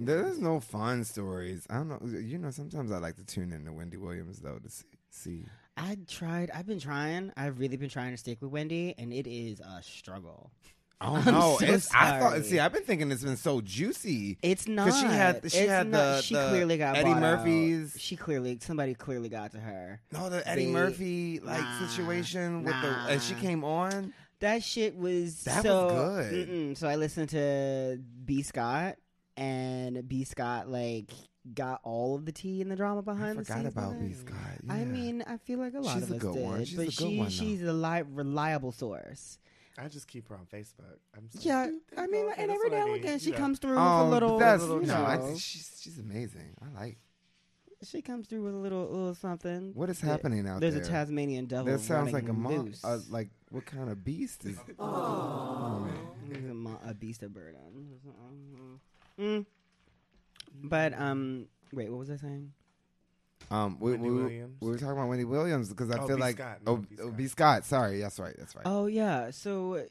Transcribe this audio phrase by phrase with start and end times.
[0.00, 1.66] There's no fun stories.
[1.70, 2.18] I don't know.
[2.18, 4.84] You know, sometimes I like to tune in to Wendy Williams though to see.
[5.10, 5.44] see.
[5.76, 6.50] I tried.
[6.52, 7.32] I've been trying.
[7.36, 10.50] I've really been trying to stick with Wendy, and it is a struggle.
[11.00, 11.56] Oh I'm no!
[11.60, 12.44] so it's, I thought.
[12.44, 14.36] See, I've been thinking it's been so juicy.
[14.42, 14.88] It's not.
[14.88, 17.38] 'Cause she had- she It's had not- the- She the clearly got Eddie bought out.
[17.46, 18.58] Murphy's- She clearly.
[18.60, 20.00] Somebody clearly got to her.
[20.10, 24.12] No, the Eddie They- Murphy like Nah, situation with the and she came on.
[24.40, 26.48] That shit was That was so good.
[26.48, 26.76] Mm-mm.
[26.76, 28.96] So I listened to B Scott,
[29.38, 31.10] and B Scott like
[31.54, 33.72] got all of the tea in the drama I behind the forgot scenes.
[33.72, 34.18] about with B it.
[34.18, 34.36] Scott.
[34.68, 36.64] I mean, I feel like a lot She's of a us good did, one.
[36.64, 39.38] She's a but good she one, she's a li- reliable source.
[39.80, 40.98] I just keep her on Facebook.
[41.16, 43.18] I'm just Yeah, like, I mean, you and every that's what I now and again
[43.20, 43.36] she Yeah.
[43.36, 44.38] comes through Oh, with a little.
[44.38, 44.94] that's you no.
[44.96, 46.54] I, know, she's she's amazing.
[46.60, 46.98] I like.
[47.84, 49.70] she comes through with a little little something.
[49.74, 50.82] What is There- happening out There's there?
[50.82, 51.72] a Tasmanian devil.
[51.72, 54.58] That sounds like a running mon- uh, like what kind of beast is?
[54.58, 57.60] He's a, mo- a beast of burden.
[59.18, 59.46] Mm.
[60.62, 62.52] But um, wait, what was I saying?
[63.50, 64.56] Um, we, Wendy we, Williams?
[64.60, 66.22] we were talking about Wendy Williams because I Oh, feel B.
[66.22, 66.58] like Scott.
[66.66, 66.86] oh, No, B.
[67.00, 67.16] oh, Scott.
[67.16, 67.26] B.
[67.28, 67.64] Scott.
[67.64, 68.34] Sorry, that's right.
[68.38, 68.62] That's right.
[68.66, 69.86] Oh yeah, so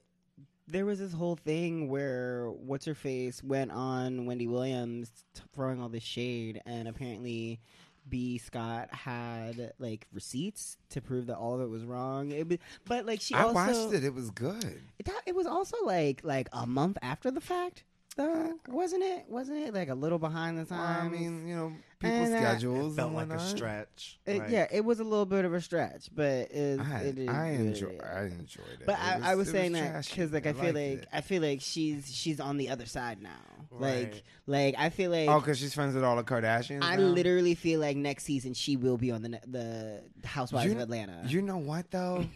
[0.68, 5.82] there was this whole thing where what's her face went on Wendy Williams t- throwing
[5.82, 7.60] all this shade, and apparently
[8.08, 12.32] B Scott had like receipts to prove that all of it was wrong.
[12.32, 14.04] It was, but like she I also watched it.
[14.04, 14.82] It was good.
[15.00, 17.86] It, it was also like like a month after the fact,
[18.18, 19.26] though, wasn't it?
[19.30, 21.14] Wasn't it like a little behind the Well, times?
[21.14, 24.20] I mean, you know, people's And, uh, schedules It felt and like a stretch.
[24.26, 27.18] It- like- yeah, it was a little bit of a stretch, but it, I, it
[27.18, 27.88] is I what it enjoy.
[27.90, 28.02] is.
[28.02, 28.86] I enjoyed it.
[28.86, 31.08] But It I, I was it saying that because like I, feel like it.
[31.14, 33.30] I feel like she's she's on the other side now.
[33.72, 34.24] Like Right.
[34.48, 36.84] like I feel like oh, because she's friends with all the Kardashians.
[36.84, 37.04] I now?
[37.04, 41.24] literally feel like next season she will be on the the Housewives You- of Atlanta.
[41.28, 42.26] You know what though?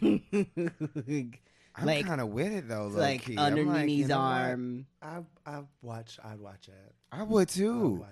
[1.74, 2.88] I'm Like- kind of with it though.
[2.88, 3.36] like low-key.
[3.38, 4.86] under like, Nini's you know arm.
[5.00, 6.18] I I watch.
[6.22, 6.94] I'd watch it.
[7.10, 8.04] I would too.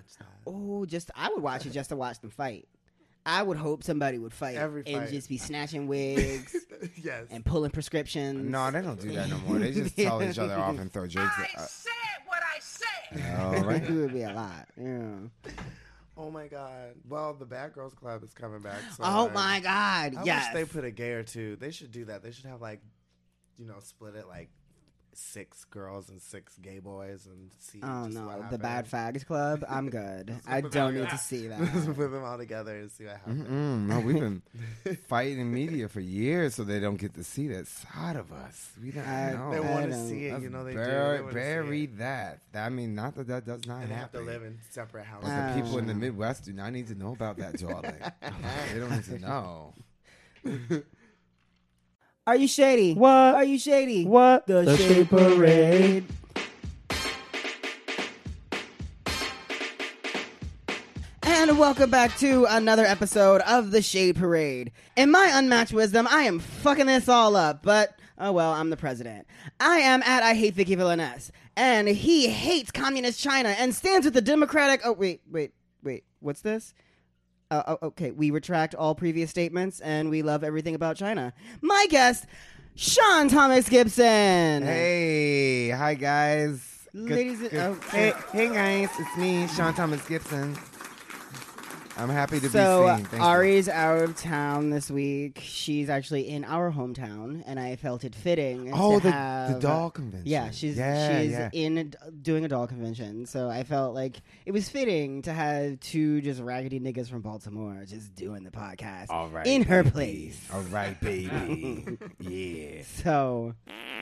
[0.47, 2.67] Oh, just I would watch it just to watch them fight.
[3.23, 6.55] I would hope somebody would fight Every and just be snatching wigs
[7.03, 7.27] yes.
[7.29, 8.49] and pulling prescriptions.
[8.49, 9.59] No, they don't do that no more.
[9.59, 11.31] They just tell each other off and throw jokes.
[11.37, 11.91] I At, said
[12.25, 13.21] what I said.
[13.39, 13.83] uh, all right.
[13.83, 14.67] it would be a lot.
[14.75, 15.51] Yeah.
[16.17, 16.95] oh my god.
[17.07, 18.79] Well, the Bad Girls Club is coming back.
[18.97, 20.15] So Oh like, my God!
[20.17, 20.47] I yes.
[20.47, 21.57] wish they put a gay or two.
[21.57, 22.23] They should do that.
[22.23, 22.81] They should have like,
[23.61, 24.49] you know, split it like
[25.13, 27.79] six girls and six gay boys and see.
[27.83, 28.89] Oh just no, what the Bad.
[28.89, 29.61] Fags Club.
[29.69, 30.33] I'm good.
[30.47, 31.95] I don't need to all- see Just that.
[31.97, 33.45] put them all together and see what happens.
[33.45, 33.87] Mm-mm.
[33.87, 34.41] No, we've been
[35.09, 38.71] fighting media for years, so they don't get to see that side of us.
[38.81, 39.51] We don't I- know.
[39.51, 40.31] They want to see it.
[40.31, 41.17] Let's You know they bury, do.
[41.17, 41.97] They wanna see bury it.
[41.97, 42.39] that.
[42.55, 45.29] I mean, not that that does not And they have to live in separate houses.
[45.29, 47.95] But the people in the Um, Midwest do not need to know about that, darling.
[48.73, 49.73] they don't need to know.
[52.27, 52.93] Are you shady?
[52.93, 53.33] What?
[53.33, 54.05] Are you shady?
[54.05, 54.45] What?
[54.45, 56.05] The, Shade Parade.
[61.23, 64.71] And welcome back to another episode of the Shade Parade.
[64.95, 68.77] In my unmatched wisdom, I am fucking this all up, but oh well, I'm the
[68.77, 69.25] president.
[69.59, 74.13] I am at I hate Viki Villainess, and he hates communist China and stands with
[74.13, 74.81] the Democratic.
[74.85, 76.03] Oh wait, wait, wait.
[76.19, 76.75] What's this?
[77.51, 81.33] Uh, oh, okay, we retract all previous statements, and we love everything about China.
[81.61, 82.25] My guest,
[82.75, 84.63] Shaun Thomas Gibson.
[84.63, 86.87] Hey, hi guys.
[86.93, 90.57] Ladies and- oh, hey, hey guys, it's me, Shaun Thomas Gibson.
[91.97, 93.05] I'm happy to so be seen.
[93.05, 93.27] Thank you.
[93.27, 95.39] Ari's out of town this week.
[95.43, 98.71] She's actually in our hometown, and I felt it fitting.
[98.73, 100.27] Oh, to the, have, the doll convention.
[100.27, 101.49] Yeah, she's yeah, she's yeah.
[101.53, 105.79] in a, doing a doll convention, so I felt like it was fitting to have
[105.81, 109.91] two just raggedy niggas from Baltimore just doing the podcast All right, in her baby.
[109.91, 110.47] place.
[110.53, 111.97] All right, baby.
[112.19, 112.83] yeah.
[113.03, 113.53] So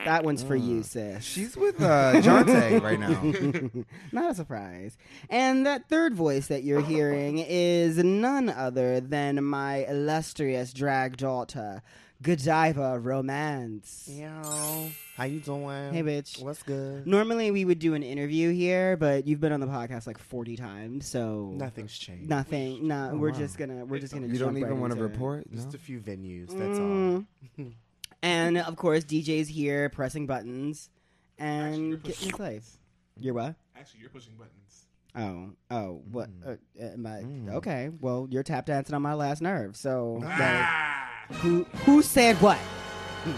[0.04, 1.24] that one's for you, Uh, sis.
[1.24, 3.84] She's with uh, Jonte right now.
[4.12, 4.96] Not a surprise.
[5.28, 11.82] And that third voice that you're hearing is none other than my illustrious drag daughter,
[12.22, 14.08] Godiva Romance.
[14.12, 15.92] Yo, how you doing?
[15.94, 16.42] Hey, bitch.
[16.42, 17.06] What's good?
[17.06, 20.56] Normally we would do an interview here, but you've been on the podcast like 40
[20.56, 22.28] times, so Nothing's changed.
[22.28, 22.86] nothing.
[22.86, 23.38] No, Oh, we're wow.
[23.38, 24.26] just gonna we're just gonna.
[24.26, 25.12] You don't jump even right want to into it.
[25.12, 25.50] report?
[25.50, 25.56] No?
[25.56, 26.48] Just a few venues.
[26.56, 27.26] That's Mm.
[27.58, 27.66] all.
[28.22, 30.90] And of course, DJ's here pressing buttons
[31.38, 32.76] Actually, you're and pushing getting life.
[33.18, 33.54] You're what?
[33.74, 34.59] Actually, you're pushing buttons.
[35.16, 36.28] Oh, oh, what?
[36.46, 36.50] Uh,
[36.82, 37.52] uh, my, Mm.
[37.54, 39.76] Okay, well, you're tap dancing on my last nerve.
[39.76, 41.08] So, like, Ah!
[41.32, 42.58] who who said what?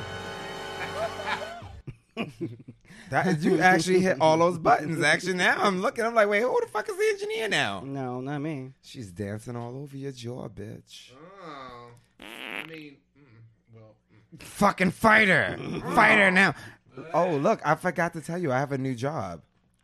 [3.10, 5.02] That you actually hit all those buttons.
[5.02, 6.02] Actually, now I'm looking.
[6.04, 7.82] I'm like, wait, who the fuck is the engineer now?
[7.84, 8.72] No, not me.
[8.82, 11.10] She's dancing all over your jaw, bitch.
[11.12, 11.88] Oh,
[12.20, 13.96] I mean, mm, well,
[14.34, 14.42] mm.
[14.42, 15.58] Fucking fighter,
[15.94, 16.54] fighter now.
[17.12, 19.42] Oh, look, I forgot to tell you, I have a new job.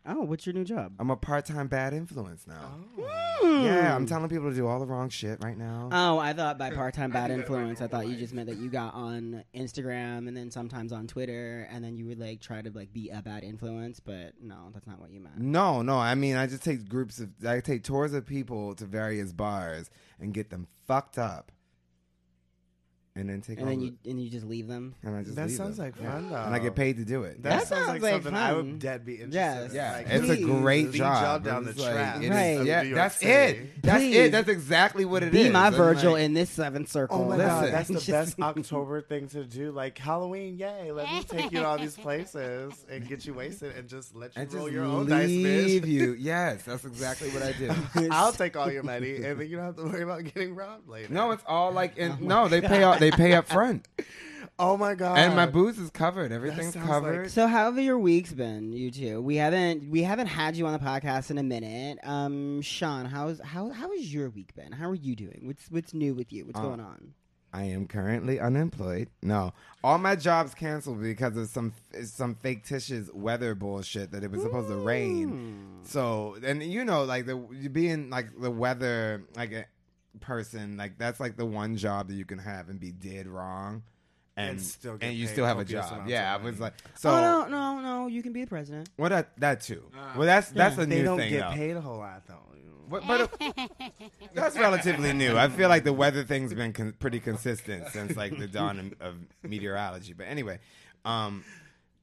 [0.09, 0.95] Oh, what's your new job?
[0.99, 2.79] I'm a part-time bad influence now.
[2.99, 3.63] Oh.
[3.63, 4.07] Yeah, I'm hmm.
[4.07, 5.91] telling people to do all the wrong shit right now.
[5.93, 8.95] Oh, I thought by part-time bad influence, I thought you just meant that you got
[8.95, 12.93] on Instagram and then sometimes on Twitter, and then you would like try to like
[12.93, 14.01] be a bad influence.
[14.01, 15.39] But no, that's not what you meant.
[15.39, 15.99] no, no.
[15.99, 19.91] I mean, I just take groups of, I take tours of people to various bars
[20.19, 21.53] and get them fucked up,
[23.19, 24.95] and then take And all then the- you and you just leave them.
[25.03, 25.87] and I just That leave sounds them.
[25.87, 26.13] like Yeah.
[26.13, 26.37] fun, though.
[26.37, 27.43] and I get paid to do it.
[27.43, 28.57] That, That sounds sounds like like something I fun.
[28.57, 29.35] would dead be interested.
[29.35, 29.71] Yes.
[29.71, 29.77] in.
[29.77, 30.45] Yeah, Like, it's a please.
[30.47, 31.23] great lead job.
[31.23, 32.17] y'all down It's the like- track.
[32.19, 32.45] it is- Right.
[32.61, 33.31] of Yeah, New York that's City.
[33.59, 33.83] it.
[33.83, 34.17] That's Please.
[34.17, 34.33] it.
[34.33, 35.45] That's exactly what it is.
[35.47, 37.23] Be my I'm Virgil like- in this seventh circle.
[37.23, 37.49] Oh my Listen.
[37.49, 39.71] god, that's the Just- best October thing to do.
[39.73, 40.93] Like Halloween, yay!
[40.93, 44.35] Let me take you to all these places and get you wasted and just let
[44.37, 45.89] you and roll just your own dice, leave bitch.
[45.89, 46.17] you.
[46.19, 48.09] Yes, that's exactly what I do.
[48.11, 50.89] I'll take all your money, and then you don't have to worry about getting robbed
[50.89, 51.13] later.
[51.13, 52.49] No, it's all like in, oh no.
[52.49, 52.99] They pay up.
[52.99, 53.87] They pay up front,
[54.59, 56.33] oh my god, and my booze is covered.
[56.33, 57.31] Everything's sounds covered.
[57.31, 59.21] So how have your weeks been, you two?
[59.21, 61.99] We haven't we haven't had you on the podcast in a minute.
[62.05, 64.73] Um, Shaun, how's how how has your week been?
[64.73, 65.43] How are you doing?
[65.45, 66.45] What's what's new with you?
[66.47, 67.15] What's Uh, going on?
[67.51, 69.09] I am currently unemployed.
[69.23, 71.73] No, all my jobs canceled because of some
[72.05, 75.81] some fictitious weather bullshit that it was supposed to rain.
[75.85, 77.37] So, and you know, like the
[77.73, 79.65] being like the weather like a
[80.19, 83.83] person, like that's like the one job that you can have and be dead wrong,
[84.37, 86.05] and And still get and you still have a job.
[86.09, 88.07] Yeah, I was like, so oh no no no!
[88.07, 88.89] You can be the president.
[88.97, 89.83] well that that too.
[90.17, 91.31] Well, that's that's a They new don't thing.
[91.31, 91.55] get though.
[91.55, 92.35] paid a whole lot though.
[92.91, 93.93] But, but it-
[94.35, 95.37] that's relatively new.
[95.37, 99.09] I feel like the weather thing's been con- pretty consistent since like the dawn of,
[99.09, 100.15] of meteorology.
[100.15, 100.59] But anyway,
[101.05, 101.45] um,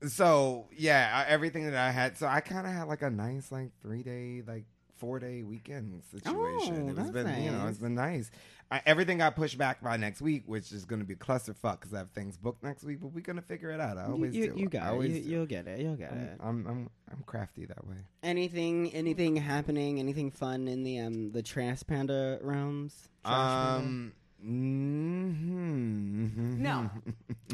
[0.08, 2.20] so yeah, everything that I had.
[2.20, 4.66] So I kind of had like a nice like three day like
[4.98, 6.76] four day weekend situation.
[6.76, 7.70] Oh, it was that's been you know nice.
[7.70, 8.32] it's been nice.
[8.72, 11.80] I, everything got pushed back by next week, which is going to be a clusterfuck
[11.80, 13.00] because I have things booked next week.
[13.00, 13.98] But we're going to figure it out.
[14.00, 14.60] I You, always you, do.
[14.60, 14.90] you I got it.
[14.90, 15.30] always You, do.
[15.30, 15.80] you'll get it.
[15.80, 16.38] You'll get I'm, it.
[16.42, 17.98] I'm I'm I'm crafty that way.
[18.24, 20.00] Anything anything happening?
[20.00, 23.10] Anything fun in the um the Trash Panda realms?
[23.24, 23.86] Trash Panda?
[23.86, 24.14] Um.
[25.56, 26.58] mhm.
[26.58, 26.90] No.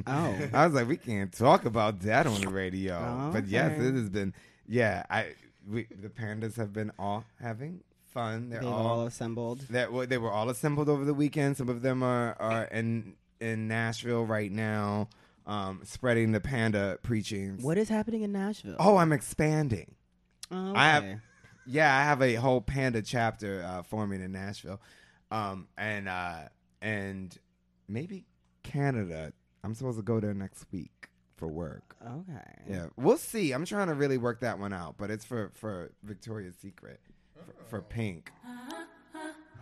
[0.08, 0.38] Oh.
[0.54, 2.96] I was like, we can't talk about that on the radio.
[2.96, 3.88] Oh, But yes, okay.
[3.88, 4.34] it has been.
[4.68, 5.34] Yeah, I
[5.68, 7.82] we, the pandas have been all having
[8.14, 8.50] fun.
[8.50, 9.62] They're all, all assembled.
[9.70, 11.58] that well, they were all assembled over the weekend.
[11.58, 15.10] Some of them are are in in Nashville right now,
[15.48, 17.58] um, spreading the panda preaching.
[17.62, 18.76] What is happening in Nashville?
[18.80, 19.96] Oh, I'm expanding.
[20.52, 21.22] Oh, I have-
[21.66, 24.82] Yeah, I have a whole panda chapter uh, forming in Nashville,
[25.30, 26.40] um, and uh,
[26.82, 27.38] and
[27.88, 28.26] maybe
[28.64, 29.32] Canada.
[29.64, 31.10] I'm supposed to go there next week
[31.42, 31.96] for work.
[32.06, 32.62] Okay.
[32.70, 33.52] Yeah, we'll see.
[33.52, 37.00] I'm trying to really work that one out, but it's for for Victoria's Secret,
[37.36, 38.32] for, for Pink.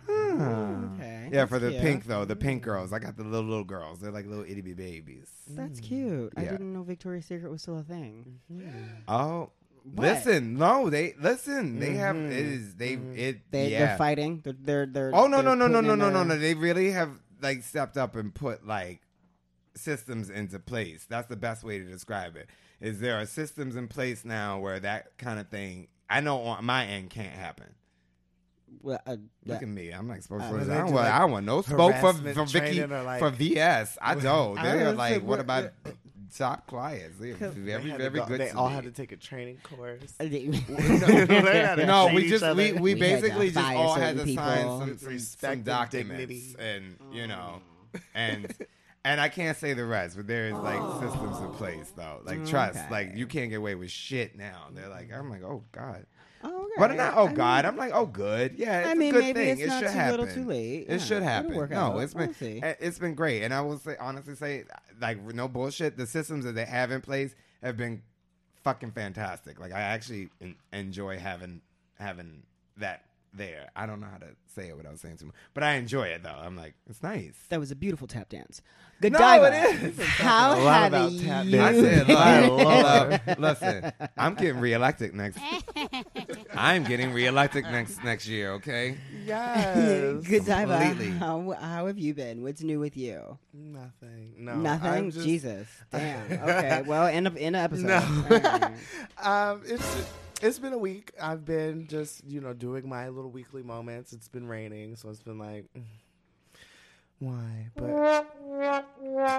[0.06, 0.94] Hmm.
[0.94, 1.28] Okay.
[1.32, 1.82] Yeah, for the cute.
[1.82, 2.92] pink though, the pink girls.
[2.92, 4.00] I got the little little girls.
[4.00, 5.28] They're like little itty bitty babies.
[5.48, 6.32] That's cute.
[6.36, 6.50] I Yeah.
[6.52, 8.40] didn't know Victoria's Secret was still a thing.
[9.08, 9.50] Oh,
[9.84, 10.02] What?
[10.04, 11.78] listen, no, they listen.
[11.78, 12.26] They have Mhm.
[12.30, 13.86] it is they it They yeah.
[13.86, 14.40] they're fighting.
[14.44, 16.36] They're they're, they're Oh no they're no no no putting no in no no their-
[16.36, 16.42] no!
[16.42, 17.10] They really have
[17.40, 19.00] like stepped up and put like
[19.80, 21.06] systems into place.
[21.08, 22.48] That's the best way to describe it.
[22.80, 26.64] Is there are systems in place now where that kind of thing I know on
[26.64, 27.74] my end can't happen.
[28.82, 29.90] Well, uh, Look at me.
[29.90, 30.68] I'm like spokesperson.
[30.70, 32.44] Uh, I, Well, don't do, want, like, I don't want no smoke for, harassment for
[32.46, 33.98] Vicky like- for VS.
[34.00, 34.54] I don't.
[34.62, 35.72] They're was like, like, what what- about
[36.36, 37.18] top clients?
[37.18, 38.40] They're Cause- very They had to very go- good.
[38.40, 38.74] They all me.
[38.76, 40.00] had to take a training course.
[40.18, 44.36] They- Learn how no, we just we, we We basically just all had to certain
[44.36, 46.56] sign some, some, respect some documents dignity.
[46.58, 47.60] and you know
[48.14, 48.54] and
[49.04, 51.00] and I can't say the rest, but there is like oh.
[51.00, 52.20] systems in place though.
[52.24, 52.90] Like trust, Okay.
[52.90, 54.66] like you can't get away with shit now.
[54.72, 56.06] They're like, I'm like, oh god,
[56.44, 56.72] oh, okay.
[56.78, 57.64] but not oh I god.
[57.64, 58.80] mean- I'm like, oh good, yeah.
[58.80, 59.48] It's I mean, a good maybe thing.
[59.50, 60.20] it's it not should too happen.
[60.20, 60.80] little, too late.
[60.82, 61.54] It Yeah, should happen.
[61.54, 61.98] work No, out.
[61.98, 64.64] it's been We'll it- it's been great, and I will say honestly say
[65.00, 65.96] like no bullshit.
[65.96, 68.02] The systems that they have in place have been
[68.64, 69.58] fucking fantastic.
[69.58, 70.28] Like I actually
[70.72, 71.62] enjoy having
[71.98, 72.42] having
[72.76, 73.68] that there.
[73.76, 76.22] I don't know how to say it without saying too much, but I enjoy it
[76.22, 76.30] though.
[76.36, 77.34] I'm like, it's nice.
[77.48, 78.60] That was a beautiful tap dance.
[79.00, 79.98] Good No, it is.
[80.06, 81.24] How A lot have about you?
[81.26, 81.78] tap I dance.
[81.78, 83.20] said, My look, lord.
[83.26, 85.38] look, listen, I'm getting reelected next.
[86.54, 88.52] I'm getting reelected next next year.
[88.54, 88.96] Okay.
[89.24, 90.22] Yes.
[90.26, 90.78] Godiva.
[90.80, 91.10] Completely.
[91.18, 92.42] How, how have you been?
[92.42, 93.38] What's new with you?
[93.54, 94.34] Nothing.
[94.38, 94.56] No.
[94.56, 94.90] Nothing.
[94.90, 95.66] I'm just- Jesus.
[95.90, 96.32] Damn.
[96.32, 96.82] Okay.
[96.86, 97.86] Well, end up in an episode.
[97.86, 97.96] No.
[98.30, 98.72] All right.
[99.52, 100.06] um, it's
[100.40, 101.12] it's been a week.
[101.20, 104.12] I've been just you know doing my little weekly moments.
[104.12, 105.66] It's been raining, so it's been like,
[107.18, 107.68] why?
[107.76, 108.26] But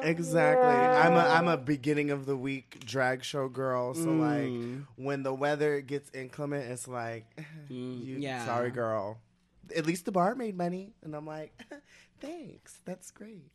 [0.04, 3.94] exactly, I'm a I'm a beginning of the week drag show girl.
[3.94, 4.20] So Mm.
[4.20, 4.54] like
[4.96, 7.26] when the weather gets inclement, it's like,
[7.70, 8.44] Mm, you, yeah.
[8.46, 9.20] sorry, girl.
[9.76, 11.54] At least the bar made money, and I'm like,
[12.20, 12.80] thanks.
[12.86, 13.52] That's great.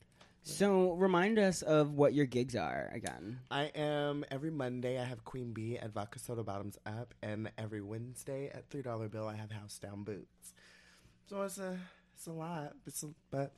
[0.48, 3.40] So remind us of what your gigs are again.
[3.50, 4.98] I am every Monday.
[4.98, 9.08] I have Queen Bee at Vodka Soda Bottoms Up, and every Wednesday at Three Dollar
[9.08, 10.54] Bill, I have House Down Boots.
[11.28, 11.76] So it's a
[12.14, 13.54] it's a lot, it's a, but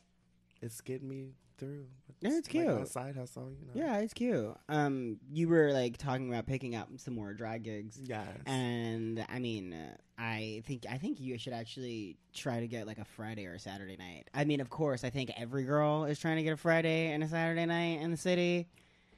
[0.63, 1.87] it's getting me through.
[2.21, 2.89] Yeah, it's like cute.
[2.89, 3.73] side hustle, you know.
[3.75, 4.57] Yeah, it's cute.
[4.69, 8.01] Um, you were like talking about picking up some more drag gigs.
[8.03, 8.27] Yes.
[8.45, 9.77] And I mean,
[10.19, 13.59] I think I think you should actually try to get like a Friday or a
[13.61, 14.29] Saturday night.
[14.35, 17.23] I mean, of course, I think every girl is trying to get a Friday and
[17.23, 18.67] a Saturday night in the city,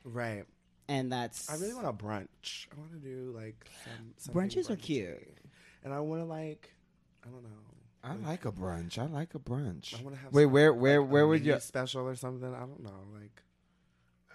[0.05, 0.45] right.
[0.89, 2.67] and that's I really want a brunch.
[2.71, 3.67] I want to do like
[4.19, 5.27] some Brunches are cute.
[5.85, 6.75] and I want to like
[7.25, 7.70] I don't know.
[8.03, 8.99] I like a brunch.
[8.99, 9.99] I like a brunch.
[9.99, 10.33] I want to have.
[10.33, 11.59] Wait, where, where, like, where would you?
[11.61, 12.55] special or something?
[12.55, 13.05] I don't know.
[13.13, 13.43] Like,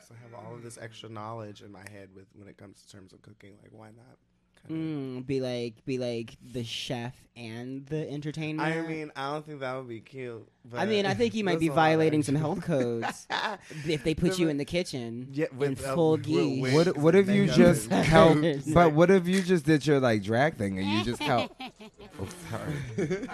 [0.08, 2.84] so I have all of this extra knowledge in my head with when it comes
[2.84, 3.58] to terms of cooking.
[3.64, 4.18] Like, why not?
[4.68, 8.64] Kind mm, be like be like the chef and the entertainer.
[8.64, 10.48] I mean, I don't think that would be cute.
[10.64, 12.62] But I mean, I think you might be that's a lot of violating some health
[12.64, 13.28] codes
[13.88, 16.62] if they put you in the kitchen Yeah, in with, uh, full with- gi.
[16.74, 18.38] What, what if you just and- help?
[18.38, 21.52] It's But what if you just did your like drag thing and you just help?
[22.20, 23.28] Oh, sorry.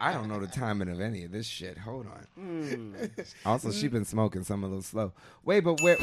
[0.00, 1.78] I don't know the timing of any of this shit.
[1.78, 2.26] Hold on.
[2.38, 3.34] Mm.
[3.44, 5.12] Also, she's been smoking some a little slow.
[5.44, 5.96] Wait, but where?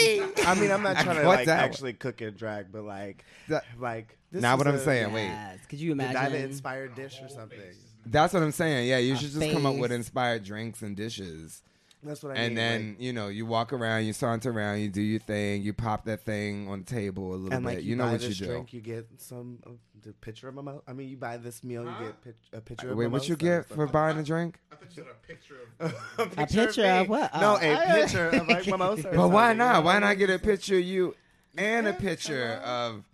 [0.00, 0.22] Hey!
[0.46, 1.64] I mean, I'm not trying to caught like that one.
[1.64, 5.12] actually cook and drag, but like, That- like this Now is what I'm a saying,
[5.12, 5.26] wait.
[5.26, 5.58] Yes.
[5.68, 6.42] Could you Diva imagine?
[6.42, 7.58] inspired dish or something.
[8.06, 8.88] That's what I'm saying.
[8.88, 9.96] Yeah, you should just come up with face.
[9.98, 11.62] inspired drinks and dishes.
[12.02, 12.64] That's what I and mean.
[12.64, 15.62] And then like- you know you walk around, you saunter around, you do your thing,
[15.62, 17.74] you pop that thing on the table a little and bit.
[17.76, 18.46] like you, you, know buy what you this do.
[18.46, 20.80] drink, you get some of the picture of mimosa.
[20.88, 23.36] I mean, you buy this meal, you get pic- a picture of Wait, what you
[23.36, 23.92] get for stuff.
[23.92, 24.58] buying a drink?
[24.72, 25.92] I thought you said a picture of.
[26.38, 27.08] a A picture of me.
[27.08, 27.34] what?
[27.40, 29.10] No, a I- picture of like mimosa.
[29.14, 29.84] But why something, you know not?
[29.84, 31.14] Why not get a picture of you
[31.58, 33.04] and a picture of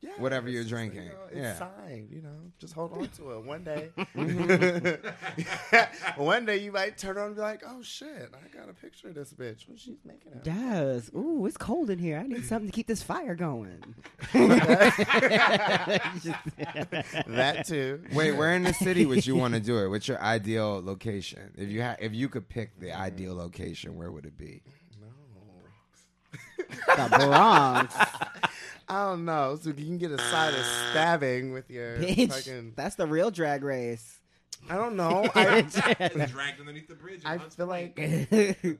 [0.00, 1.02] Yeah, whatever you're drinking.
[1.04, 1.54] you know, it's Yeah.
[1.58, 2.52] signed, you know.
[2.60, 3.44] Just hold on to it.
[3.44, 5.02] One day, mm-hmm.
[6.22, 9.08] one day you might turn on and be like, "Oh shit, I got a picture
[9.08, 9.68] of this bitch.
[9.68, 11.10] What she's making of." Yes.
[11.16, 12.18] Ooh, it's cold in here.
[12.18, 13.82] I need something to keep this fire going.
[17.26, 18.02] that too.
[18.12, 19.88] Wait, where in the city would you want to do it?
[19.88, 21.52] What's your ideal location?
[21.56, 24.62] If you ha- if you could pick the ideal location, where would it be?
[26.68, 27.94] The Bronx.
[28.90, 29.58] I don't know.
[29.60, 32.32] So you can get a side of stabbing with your Bitch.
[32.32, 32.72] fucking.
[32.76, 34.18] That's the real drag race.
[34.68, 35.28] I don't know.
[35.34, 37.20] I, dragged underneath the bridge.
[37.24, 37.98] I feel like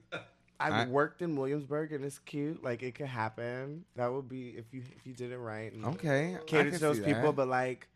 [0.61, 2.65] I've I- worked in Williamsburg and it's cute.
[2.65, 3.85] Like it could happen.
[3.97, 5.73] That would be if you if you did it right.
[5.73, 7.37] And Okay, cater to those people, that.
[7.37, 7.87] but like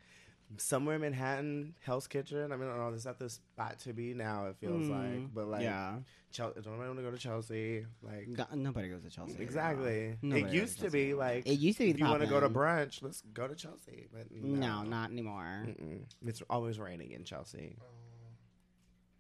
[0.58, 2.52] somewhere in Manhattan, Hell's Kitchen.
[2.52, 2.94] I mean, I don't know.
[2.94, 4.46] It's not the spot to be now.
[4.46, 4.90] It feels Mm,
[5.22, 5.96] like, but like, yeah.
[6.30, 7.84] Chel- don't want to go to Chelsea.
[8.02, 9.36] Like, Go- Nobody goes to Chelsea.
[9.42, 10.16] exactly.
[10.22, 11.06] It used to Chelsea.
[11.08, 13.46] be like It used to be if you want to go to brunch, let's go
[13.46, 14.06] to Chelsea.
[14.12, 15.64] But No, no, not anymore.
[15.66, 16.00] Mm-mm.
[16.26, 17.76] It's always raining in Chelsea.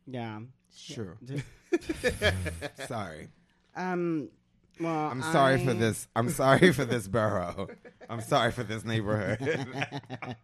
[0.06, 0.40] Yeah.
[0.74, 1.18] Sure.
[2.88, 3.28] Sorry.
[3.76, 4.28] Um.
[4.80, 6.08] Well, I'm sorry for this.
[6.16, 7.68] I'm sorry for this borough.
[8.08, 9.66] I'm sorry for this neighborhood.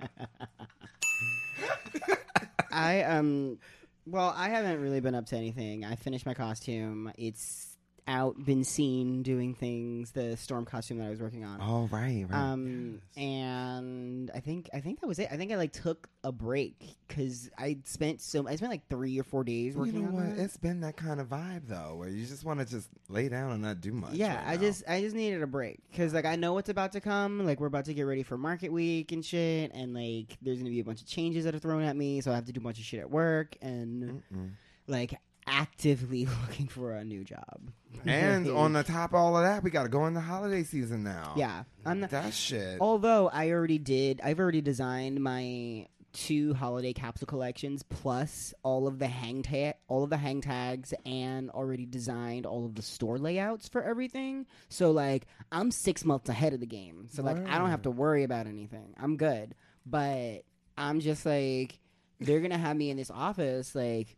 [2.71, 3.59] I um
[4.07, 5.85] well, I haven't really been up to anything.
[5.85, 7.13] I finished my costume.
[7.19, 7.68] It's
[8.09, 10.11] out, been seen doing things.
[10.13, 11.61] The storm costume that I was working on.
[11.63, 12.37] oh right, right.
[12.37, 15.29] Um and I think I think that was it.
[15.31, 16.75] I think I like took a break
[17.07, 20.15] because I spent so I spent like three or four days you working know on
[20.15, 20.37] what?
[20.37, 20.43] that.
[20.43, 23.53] It's been that kind of vibe though, where you just want to just lay down
[23.53, 24.15] and not do much.
[24.15, 24.61] yeah, right I now.
[24.63, 27.45] just I just needed a break because like I know what's about to come.
[27.45, 30.71] Like we're about to get ready for Market Week and shit, and like there's gonna
[30.71, 32.61] be a bunch of changes that are thrown at me, so I have to do
[32.61, 34.51] a bunch of shit at work and Mm-mm.
[34.87, 35.15] like
[35.49, 37.71] actively looking for a new job.
[38.05, 40.63] And on the top of all of that, we got to go in the holiday
[40.63, 41.35] season now.
[41.37, 42.79] yeah, I'm not, that shit.
[42.81, 48.99] although I already did, I've already designed my two holiday capsule collections plus all of
[48.99, 53.19] the hang tag all of the hang tags and already designed all of the store
[53.19, 54.47] layouts for everything.
[54.69, 57.07] So like i'm six months ahead of the game.
[57.13, 58.95] So like i don't have to worry about anything.
[58.99, 59.55] I'm good.
[59.85, 60.45] But
[60.77, 61.79] i'm just like
[62.21, 64.17] they're gonna have me in this office like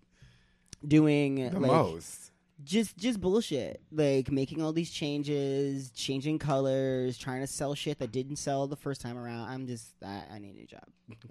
[0.86, 2.30] doing the like most.
[2.64, 8.12] just just bullshit like making all these changes changing colors trying to sell shit that
[8.12, 10.84] didn't sell the first time around i'm just i, I need a job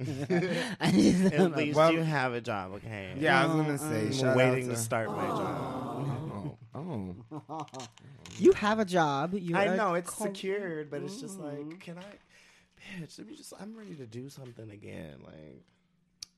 [0.82, 3.14] I just, At least Well- you have a job, okay?
[3.18, 4.08] Yeah, I was gonna say.
[4.08, 6.58] um, shout I'm out waiting to to start my job.
[6.76, 7.16] Oh,
[7.50, 7.66] oh.
[8.40, 11.70] you have a job you're I a know it's co- secured, but it's just Mm.
[11.70, 13.18] like, can I, bitch?
[13.20, 13.54] Let me just.
[13.60, 15.20] I'm ready to do something again.
[15.26, 15.64] Like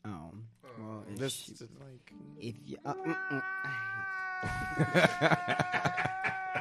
[0.05, 0.31] oh
[0.79, 2.13] well if, this, you- is like.
[2.39, 3.41] if you uh, mm, mm,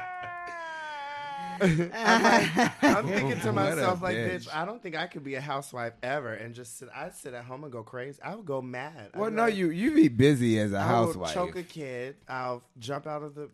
[1.93, 4.45] I'm, like, I'm thinking to myself, like, bitch.
[4.45, 6.89] bitch, I don't think I could be a housewife ever and just sit.
[6.95, 8.19] I'd sit at home and go crazy.
[8.23, 9.11] I would go mad.
[9.13, 11.35] I'd Well, no, like, you you be busy as a I housewife.
[11.35, 12.15] will choke a kid.
[12.27, 13.49] I'll jump out of the.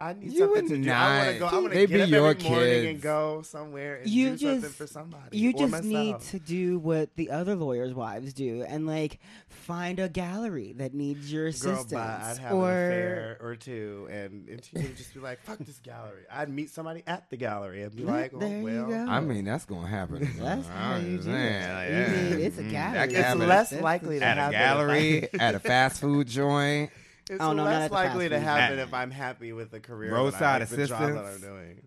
[0.00, 0.90] I need You something would to do.
[0.90, 1.46] I want to go.
[1.46, 4.30] I want They to be get up your every morning and go somewhere and You
[4.36, 5.38] do something for somebody.
[5.38, 5.84] You just myself.
[5.84, 10.92] need to do what the other lawyers' wives do and like find a gallery that
[10.94, 11.92] needs your Girl, assistance.
[11.92, 12.20] bye.
[12.32, 15.58] I'd have or an affair or two, and, and she would just be like, "Fuck
[15.58, 19.06] this gallery." I'd meet somebody at the gallery and be like, "Oh there well." go.
[19.08, 20.28] I mean, that's gonna happen.
[20.38, 21.34] That's how you just do it.
[21.34, 22.30] saying, like, You yeah.
[22.30, 23.14] mean, it's a Mm, gallery.
[23.14, 24.58] It's less That's likely to at a happen.
[24.58, 26.90] gallery, at a fast food joint.
[27.30, 28.44] It's Oh, no, not less at the likely to food.
[28.44, 31.16] happen At- if I'm happy with the career, Roadside that I, the job that I'm
[31.18, 31.42] assistance.
[31.42, 31.82] doing.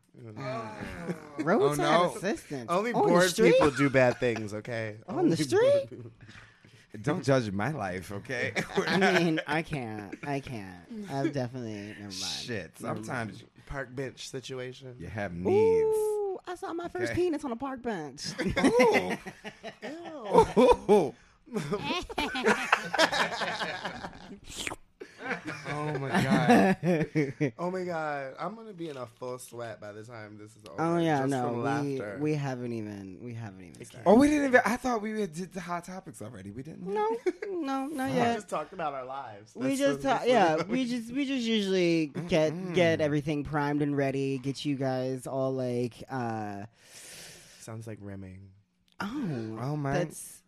[1.40, 2.16] roadside Oh, no.
[2.16, 2.66] assistance.
[2.70, 3.52] Only On the bored street?
[3.54, 4.54] people do bad things.
[4.54, 5.90] Okay, On the Only street?
[5.90, 6.12] people.
[7.02, 8.54] Don't judge my life, okay?
[8.88, 10.16] I mean, I can't.
[10.26, 10.80] I can't.
[11.12, 12.14] I've definitely never mind.
[12.14, 12.72] Shit.
[12.80, 14.96] Sometimes Park bench situation.
[15.00, 15.98] you have needs.
[15.98, 17.24] Ooh, I saw my first Okay.
[17.24, 18.22] penis on a park bench.
[19.86, 21.14] Ooh.
[25.72, 27.54] oh my god.
[27.60, 30.64] Oh my god, I'm gonna be in a full sweat by the time this is
[30.70, 30.82] over.
[30.82, 32.18] oh yeah, just no, from we laughter.
[32.22, 34.08] we haven't even we haven't even started.
[34.08, 34.62] Oh, we didn't even.
[34.66, 36.52] I thought we did the hot topics already.
[36.52, 36.84] We didn't.
[36.88, 37.08] No,
[37.50, 39.52] no, not we just talked about our lives.
[39.56, 42.74] We just the- talk, yeah, we just we just usually get Mm-mm.
[42.76, 46.64] get everything primed and ready, get you guys all like uh
[47.60, 48.50] sounds like rimming.
[49.02, 49.94] oh Oh man.
[49.94, 50.42] that's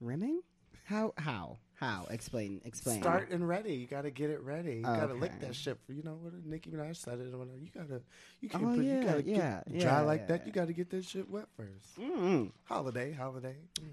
[0.00, 0.40] rimming?
[0.84, 3.00] How how how explain explain.
[3.02, 3.74] Start and ready.
[3.74, 4.76] You gotta get it ready.
[4.76, 5.76] You gotta lick that shit.
[5.84, 7.34] For, you know what Nicki Minaj said it.
[7.34, 7.58] or whatever.
[7.58, 8.02] You gotta,
[8.40, 9.36] you Oh, can't put, yeah, you gotta yeah,
[9.66, 10.46] get yeah, dry like yeah, that.
[10.46, 11.98] You gotta get that shit wet first.
[12.00, 12.52] Mm-mm.
[12.64, 13.56] Holiday, holiday.
[13.80, 13.88] Mm.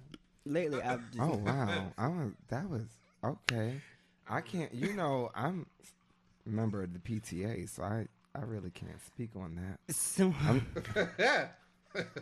[0.46, 1.92] Lately, I've just, Oh wow.
[1.98, 2.32] I was.
[2.50, 2.86] That was
[3.24, 3.82] okay.
[4.30, 4.72] I can't.
[4.74, 5.66] You know, I'm
[6.46, 8.06] a member of the PTA, so I
[8.36, 9.80] I really can't speak on that.
[9.96, 10.66] So, I'm,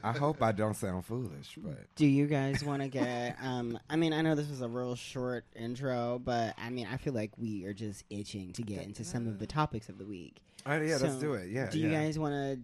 [0.03, 3.35] I hope I don't sound foolish, but do you guys want to get?
[3.41, 6.97] Um, I mean, I know this was a real short intro, but I mean, I
[6.97, 10.05] feel like we are just itching to get into some of the topics of the
[10.05, 10.41] week.
[10.65, 11.49] oh, yeah, let's do it.
[11.49, 11.69] Yeah.
[11.69, 12.03] Do you yeah.
[12.03, 12.59] guys want to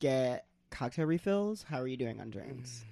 [0.00, 1.64] get cocktail refills?
[1.68, 2.84] How are you doing on drinks?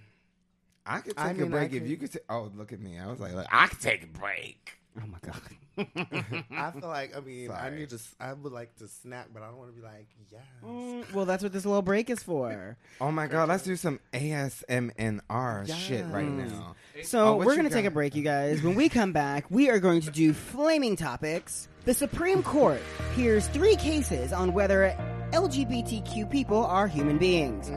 [0.84, 2.12] I could take I a mean, I break if you could.
[2.12, 2.98] ta- oh, look at me.
[2.98, 4.78] I was like, look, I could take a break.
[5.02, 5.40] Oh my god.
[6.50, 7.98] I feel like I mean I need to.
[8.18, 10.40] I would like to snack, but I don't want to be like yes.
[10.64, 12.78] Mm, well, that's what this little break is for.
[13.00, 16.76] Oh my god, let's do some ASMNR shit right now.
[17.02, 18.62] So Oh, we're gonna take a break, you guys.
[18.62, 21.68] When we come back, we are going to do flaming topics.
[21.84, 22.80] The Supreme Court
[23.14, 24.96] hears three cases on whether
[25.32, 27.70] LGBTQ people are human beings.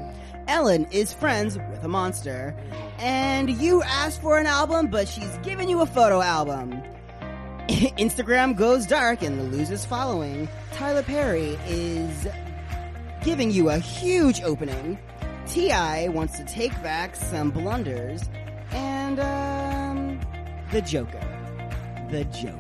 [0.48, 2.56] Ellen is friends with a monster,
[2.98, 6.82] and you asked for an album, but she's giving you a photo album.
[8.00, 10.50] Instagram goes dark and loses following.
[10.72, 12.28] Tyler Perry is
[13.24, 14.98] giving you a huge opening.
[15.46, 18.28] Ti wants to take back some blunders,
[18.72, 20.20] and um,
[20.72, 21.20] the Joker,
[22.10, 22.60] the Joker.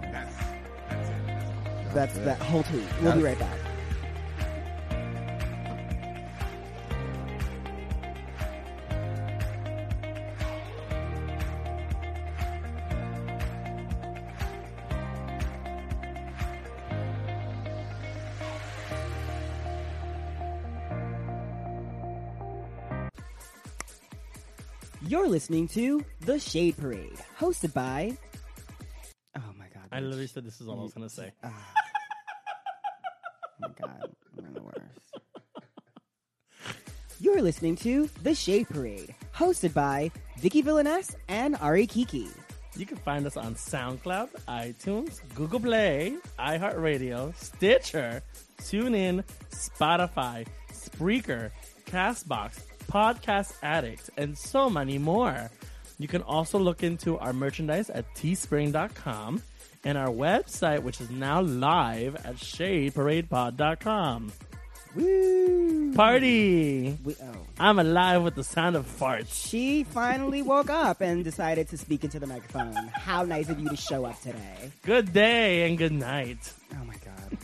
[0.00, 0.34] That's,
[0.88, 1.94] that's it.
[1.94, 2.24] That's it.
[2.24, 2.82] that whole tweet.
[3.02, 3.67] We'll be right back.
[25.28, 28.16] You're listening to The Shade Parade, hosted by.
[29.36, 29.82] Oh my god.
[29.92, 30.04] I bitch.
[30.04, 31.32] literally said this is all I was gonna say.
[31.44, 31.74] Ah.
[33.62, 35.18] oh my god, we're the worst.
[37.20, 40.10] You're listening to The Shade Parade, hosted by
[40.40, 42.28] Viki Villainess and Ari Kiki.
[42.74, 48.22] You can find us on SoundCloud, iTunes, Google Play, iHeartRadio, Stitcher,
[48.62, 51.50] TuneIn, Spotify, Spreaker,
[51.84, 55.50] Castbox, Podcast Addict, and so many more.
[55.98, 59.42] You can also look into our merchandise at teespring.com
[59.84, 64.32] and our website, which is now live at shadeparadepod.com.
[64.94, 65.92] Woo!
[65.94, 66.98] Party!
[67.04, 67.46] We, oh.
[67.60, 69.48] I'm alive with the sound of farts.
[69.48, 72.74] She finally woke up and decided to speak into the microphone.
[72.92, 74.70] How nice of you to show up today.
[74.84, 76.52] Good day and good night.
[76.72, 77.38] Oh my god.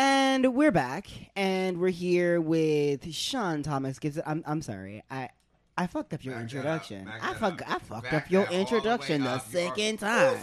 [0.00, 3.98] And we're back, and we're here with Shaun Thomas.
[3.98, 4.22] Gibson.
[4.26, 5.30] I'm I'm sorry, I
[5.76, 7.08] I fucked up your Back introduction.
[7.08, 7.68] up, I that fuck up.
[7.68, 9.52] I fucked Back up your that all the way introduction the up.
[9.52, 10.36] You are- second time.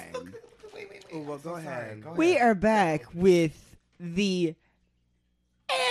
[0.73, 1.57] Wait, wait, Oh, well, go So sorry.
[1.59, 2.03] ahead.
[2.03, 4.55] Go We are back with the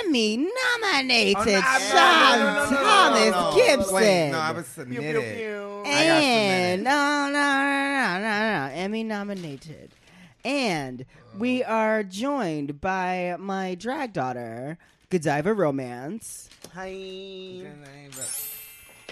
[0.01, 3.57] Emmy nominated Oh, no, Shaun no, no, no, no, no, Thomas no, no.
[3.57, 3.95] Gibson.
[3.95, 5.23] Wait, no, I was Pew, submitted.
[5.23, 5.83] pew, pew.
[5.87, 6.85] I got and submitted.
[6.85, 8.21] no, no, no, no.
[8.21, 9.91] no, no, Emmy nominated.
[10.45, 11.07] And
[11.39, 14.77] we are joined by my drag daughter,
[15.09, 17.63] Godiva Romance, Hi.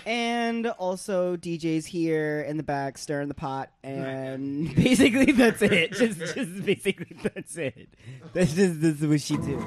[0.05, 5.93] and also DJ's here in the back stirring the pot, and basically that's it.
[5.97, 7.89] Just, just basically that's it.
[8.35, 9.59] That's just this is what she do.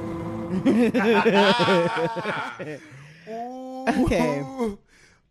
[3.88, 4.44] Okay.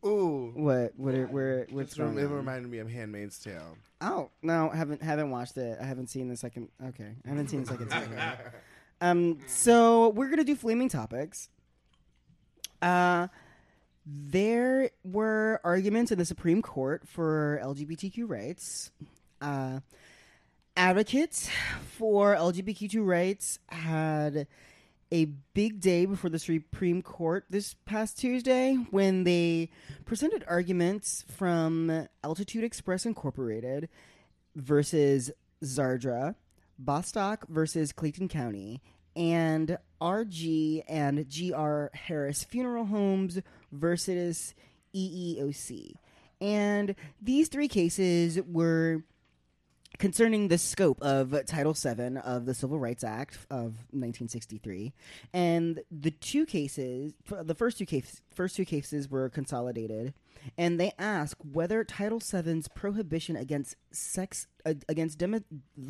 [0.05, 0.53] Ooh.
[0.55, 0.93] What?
[0.97, 1.15] What?
[1.15, 1.67] Are, where?
[1.71, 3.77] What's it reminded me of Handmaid's Tale.
[4.01, 5.79] Oh no, haven't haven't watched it.
[5.81, 6.69] I haven't seen the second.
[6.89, 8.19] Okay, I haven't seen the second season.
[9.01, 11.51] Um, so we're gonna do flaming topics.
[12.81, 13.27] Uh,
[14.07, 18.93] there were arguments in the Supreme Court for LGBTQ rights.
[19.43, 19.81] Uh,
[20.77, 21.51] advocates
[21.99, 24.47] for LGBTQ rights had
[25.13, 29.71] a big day before the Supreme Court this past Tuesday when they
[30.05, 33.89] presented arguments from Altitude Express Incorporated
[34.57, 35.31] versus
[35.63, 36.35] Zarda,
[36.79, 38.83] Bostock versus Clayton County,
[39.17, 43.41] and RG and GR Harris Funeral Homes
[43.73, 44.55] versus
[44.95, 45.95] EEOC.
[46.41, 49.05] And these three cases were
[49.99, 54.93] concerning the scope of Title VII of the Civil Rights Act of 1963,
[55.33, 60.15] and the two cases, the first two cases, first two cases were consolidated,
[60.59, 65.41] and they ask whether Title VII's prohibition against sex uh, against demo,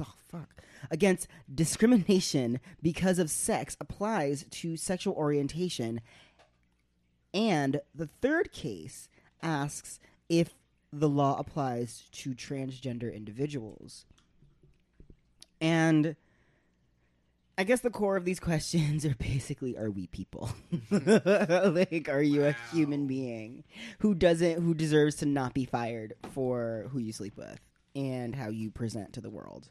[0.00, 6.00] oh, fuck against discrimination because of sex applies to sexual orientation,
[7.32, 9.08] and the third case
[9.42, 10.54] asks if
[10.98, 14.04] the law applies to transgender individuals.
[15.60, 16.16] And
[17.56, 20.50] I guess the core of these questions are basically are we people?
[20.90, 23.64] like are you a human being
[24.00, 27.60] who doesn't who deserves to not be fired for who you sleep with
[27.96, 29.68] and how you present to the world?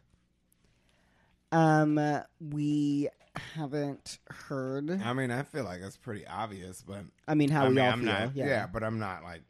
[1.51, 1.99] Um
[2.39, 3.09] we
[3.55, 7.69] haven't heard I mean, I feel like it's pretty obvious, but I mean how I
[7.69, 8.13] we mean, all I'm feel.
[8.13, 8.35] not.
[8.35, 8.67] yeah.
[8.71, 9.41] but I'm not like.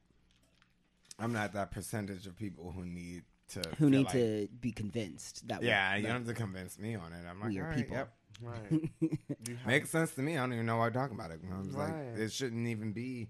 [1.24, 3.60] I'm not that percentage of people who need to.
[3.78, 6.78] Who feel need like- to be convinced that Yeah, we, you don't have to convince
[6.80, 7.24] me on it.
[7.30, 7.96] I'm like, we are all right, people.
[7.98, 8.14] Yep.
[8.42, 8.90] Right.
[9.68, 10.38] Makes sense to me.
[10.38, 11.40] I don't even know why I'm talking about it.
[11.54, 11.88] I was Right.
[12.12, 13.30] like, it shouldn't even be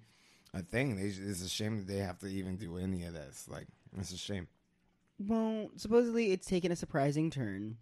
[0.54, 0.96] a thing.
[0.96, 3.48] They, it's a shame that they have to even do any of this.
[3.50, 4.48] Like, it's a shame.
[5.20, 7.78] Well, supposedly it's taken a surprising turn.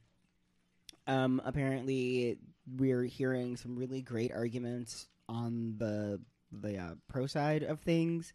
[1.07, 2.37] Um, apparently
[2.77, 6.19] we're hearing some really great arguments on the
[6.51, 8.33] the uh, pro side of things.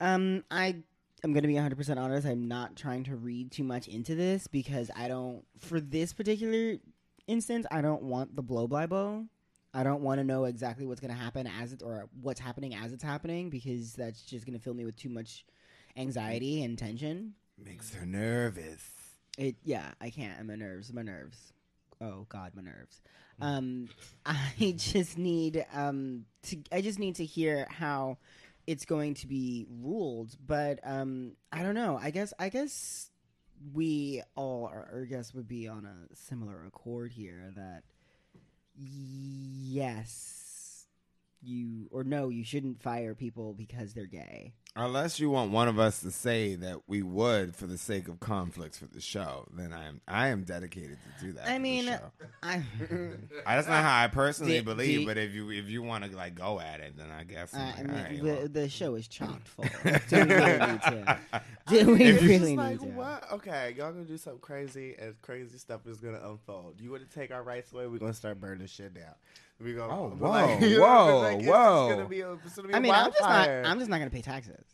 [0.00, 0.76] Um, I
[1.24, 2.26] am going to be 100% honest.
[2.26, 6.78] I'm not trying to read too much into this because I don't for this particular
[7.26, 9.26] instance, I don't want the blow by blow.
[9.72, 12.74] I don't want to know exactly what's going to happen as it or what's happening
[12.74, 15.44] as it's happening because that's just going to fill me with too much
[15.96, 17.34] anxiety and tension.
[17.56, 18.82] Makes her nervous.
[19.38, 20.44] It yeah, I can't.
[20.44, 21.52] My nerves, my nerves.
[22.00, 23.00] Oh God, my nerves.
[23.40, 23.88] Um,
[24.26, 26.58] I just need um to.
[26.72, 28.18] I just need to hear how
[28.70, 30.36] it's going to be ruled.
[30.46, 31.98] But um, I don't know.
[32.00, 32.32] I guess.
[32.38, 33.10] I guess
[33.74, 37.82] we all, I guess, would be on a similar accord here that
[38.76, 40.39] yes,
[41.42, 44.52] you or no, you shouldn't fire people because they're gay.
[44.76, 48.20] Unless you want one of us to say that we would for the sake of
[48.20, 51.48] conflicts for the show, then I am I am dedicated to do that.
[51.48, 51.88] I mean.
[52.42, 52.62] I.
[53.46, 55.00] I, that's not how I personally Do- believe.
[55.00, 57.52] do- but if you if you want to like go at it, then I guess.
[57.52, 58.48] Uh, like, I mean, all right, the, well.
[58.48, 59.64] the show is chocked full.
[60.08, 61.18] Do we really need to?
[61.66, 62.86] Do we If really It's like, to?
[62.86, 63.32] what?
[63.32, 66.80] Okay, y'all gonna do something crazy, and crazy stuff is gonna unfold.
[66.80, 67.86] You want to take our rights away?
[67.88, 69.14] We're gonna start burning shit down.
[69.62, 69.92] We gonna.
[69.92, 71.06] Oh, but like, whoa, you know I mean?
[71.08, 71.88] whoa, Like, it's just whoa.
[71.90, 73.48] gonna be a- it's gonna be I a mean, I'm just not.
[73.48, 74.64] I'm just not gonna pay taxes.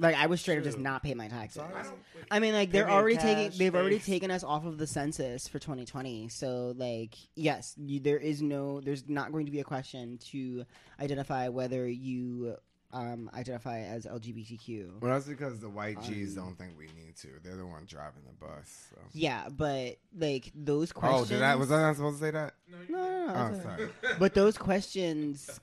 [0.00, 1.60] Like I would straight up just not pay my taxes.
[1.62, 1.84] Sorry.
[2.30, 3.58] I mean, like they're already cash, taking.
[3.58, 6.28] They've already taken us off of the census for 2020.
[6.28, 8.80] So, like, yes, you, there is no.
[8.80, 10.64] There's not going to be a question to
[11.00, 12.56] identify whether you
[12.92, 15.00] um, identify as LGBTQ.
[15.00, 17.28] Well, that's because the white G's Um, don't think we need to.
[17.42, 18.88] They're the one driving the bus.
[18.90, 18.96] So.
[19.12, 21.30] Yeah, but like those questions.
[21.30, 21.54] Oh, did I?
[21.56, 22.54] Was I not supposed to say that?
[22.70, 23.24] No, no, no.
[23.24, 23.78] Oh, that's all right.
[24.02, 24.14] sorry.
[24.18, 25.60] but those questions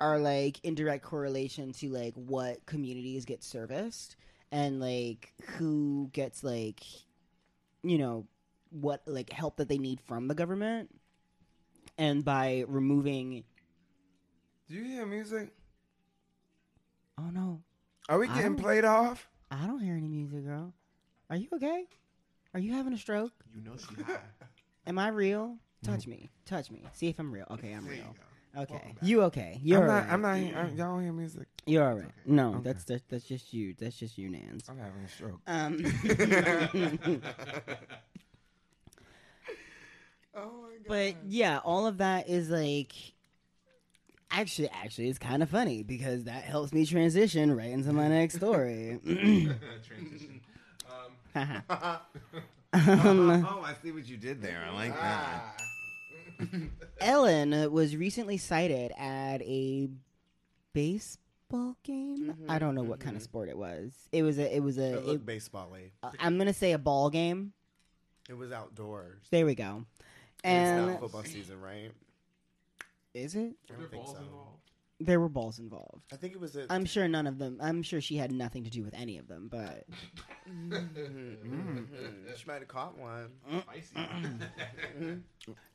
[0.00, 4.16] are like in direct correlation to like what communities get serviced
[4.50, 6.82] and like who gets like
[7.82, 8.26] you know
[8.70, 10.90] what like help that they need from the government
[11.96, 13.44] and by removing
[14.68, 15.50] Do you hear music?
[17.18, 17.60] Oh no
[18.08, 19.28] Are we getting played off?
[19.50, 20.72] i don't hear any music girl
[21.30, 21.84] are you okay
[22.54, 24.18] are you having a stroke You know she high.
[24.86, 28.02] am i real touch me touch me see if i'm real okay i'm There you
[28.02, 28.20] real go.
[28.62, 29.58] Okay, you okay?
[29.64, 29.94] You're I'm not.
[30.04, 30.12] alright.
[30.12, 30.30] I'm not.
[30.60, 31.48] I'm, y'all don't hear music.
[31.66, 32.12] You're all right.
[32.24, 32.60] No, Okay.
[32.62, 33.74] that's that, that's just you.
[33.76, 34.68] That's just you, Nance.
[34.68, 35.40] I'm having a stroke.
[35.48, 35.78] Um,
[40.36, 40.86] Oh my god.
[40.86, 42.92] but yeah, all of that is like.
[44.36, 48.34] Actually, actually, it's kind of funny because that helps me transition right into my next
[48.34, 48.98] story.
[49.04, 50.40] Transition.
[51.36, 52.00] Um, um,
[53.48, 54.64] oh, I see what you did there.
[54.68, 55.56] I like that.
[56.40, 56.46] ah.
[57.00, 59.88] Ellen was recently sighted at a
[60.72, 62.34] baseball game.
[62.48, 63.92] I don't know what kind of sport it was.
[64.10, 64.54] It was a.
[64.54, 64.94] It was a.
[64.94, 65.90] It It, looked baseball-y.
[66.02, 67.52] uh, I'm gonna say a ball game.
[68.28, 69.22] It was outdoors.
[69.30, 69.84] There we go.
[70.42, 71.90] And it's not football season, right?
[73.14, 73.54] Is it?
[73.70, 74.22] I Are there don't think balls so.
[74.22, 74.50] involved?
[75.00, 76.04] There were balls involved.
[76.12, 76.66] I think it was a.
[76.70, 77.58] I'm sure none of them.
[77.60, 79.48] I'm sure she had nothing to do with any of them.
[79.50, 79.84] But
[80.48, 81.86] Mhm.
[82.36, 83.30] She might have caught one.
[83.62, 83.96] Spicy.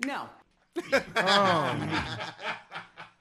[0.06, 0.30] no,
[1.18, 2.34] Oh,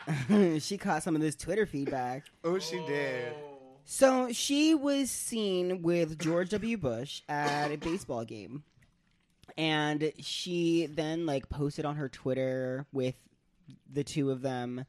[0.58, 2.24] she caught some of this Twitter feedback.
[2.44, 3.32] Oh, she did.
[3.84, 6.76] So she was seen with George W.
[6.76, 8.64] Bush at a baseball game.
[9.56, 13.14] And she then like posted on her Twitter with
[13.92, 14.84] the two of them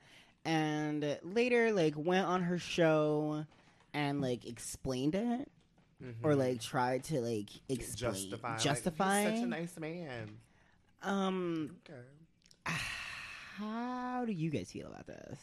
[0.45, 3.45] and later like went on her show
[3.93, 5.49] and like explained it
[6.23, 8.51] or like tried to like explain Justify.
[8.51, 10.29] like, justify He's such a nice man.
[11.01, 11.99] um Okay.
[13.57, 15.39] how do you guys feel about this?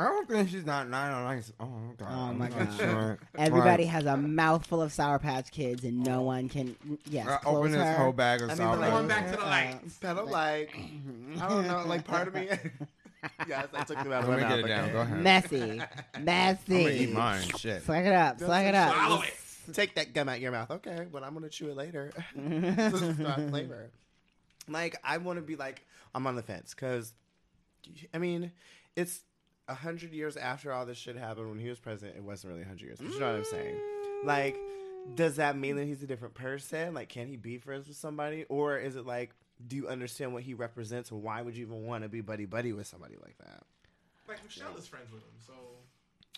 [0.00, 1.52] I don't think she's not not nice.
[1.60, 2.08] Oh, God.
[2.10, 2.68] Oh, my God.
[2.78, 3.18] Sure.
[3.36, 6.74] Everybody Like, has a mouthful of Sour Patch Kids, and no one can.
[7.08, 7.94] Yes, uh, close open this her.
[7.96, 9.98] whole bag of I mean, sour but like- Going back to the Uh, lights.
[9.98, 10.74] Pedal like,
[11.40, 12.48] I don't know, like part of me.
[13.46, 14.84] yes, I took them out of Let me get it down.
[14.84, 14.92] okay?
[14.92, 15.18] Go ahead.
[15.22, 15.82] Messy,
[16.20, 16.74] messy.
[16.76, 17.42] I'm gonna eat mine.
[17.58, 17.82] Shit.
[17.82, 18.94] Slack it up, slack it up.
[18.94, 19.34] Swallow it.
[19.74, 20.70] Take that gum out your mouth.
[20.70, 22.10] Okay, but I'm gonna chew it later.
[22.34, 23.90] this is not flavor.
[24.66, 25.84] Like I want to be like
[26.14, 27.12] I'm on the fence because,
[28.14, 28.50] I mean,
[28.96, 29.20] it's
[29.70, 31.48] a hundred years after all this shit happened.
[31.48, 32.98] When he was president, it wasn't really a hundred years.
[33.00, 33.76] But you know what I'm saying?
[34.24, 34.56] Like,
[35.14, 36.92] does that mean that he's a different person?
[36.94, 39.30] Like, can he be friends with somebody, or is it like,
[39.66, 42.44] do you understand what he represents, and why would you even want to be buddy
[42.46, 43.62] buddy with somebody like that?
[44.28, 45.52] Like Michelle is friends with him, so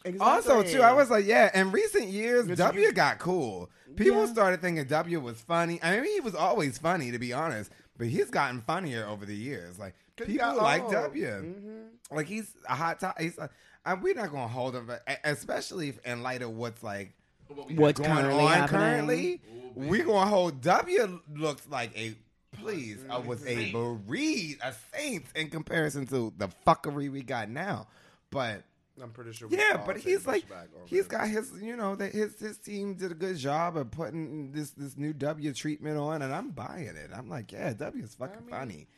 [0.05, 0.27] Exactly.
[0.53, 1.49] Also, too, I was like, yeah.
[1.59, 3.71] In recent years, But W you- got cool.
[3.95, 4.33] People Yeah.
[4.33, 5.79] started thinking W was funny.
[5.83, 7.71] I mean, he was always funny, to be honest.
[8.03, 9.79] But he's gotten funnier over the years.
[9.79, 10.93] Like 'Cause he people got like old.
[10.93, 11.25] W.
[11.25, 11.87] Mhm.
[12.11, 13.17] Like he's a hot top.
[13.21, 13.39] He's.
[13.39, 13.49] A,
[13.87, 17.13] uh, we're not gonna hold him, but- especially if- in light of what's like
[17.47, 18.69] What's have going currently on happening.
[18.81, 19.41] currently.
[19.77, 22.17] Ooh, We gonna hold W looks like a
[22.57, 23.73] please uh, was a Saint.
[23.73, 27.87] bereaved a saint in comparison to the fuckery we got now.
[28.33, 28.65] But
[29.01, 29.49] I'm pretty sure.
[29.51, 30.45] yeah, but he's like
[30.87, 34.53] he's got his you know that his his team did a good job of putting
[34.53, 37.11] this this new W treatment on, and I'm buying it.
[37.15, 38.89] I'm like, yeah, W is fucking I mean, funny.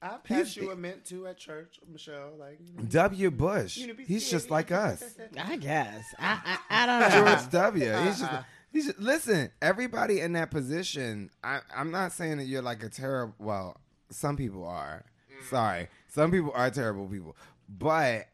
[0.00, 2.32] I he's- passed you a mint too at church, Michelle.
[2.38, 5.02] Like you know, W Bush, you know, be he's just like us.
[5.42, 6.04] I guess.
[6.18, 7.26] I I, I don't know.
[7.34, 7.92] George W.
[8.04, 8.32] He's just.
[8.72, 9.50] He's just, listen.
[9.62, 11.30] Everybody in that position.
[11.44, 13.32] I, I'm not saying that you're like a terrible.
[13.38, 13.76] Well,
[14.10, 15.04] some people are.
[15.32, 15.48] Mm.
[15.48, 17.36] Sorry, some people are terrible people.
[17.68, 18.26] But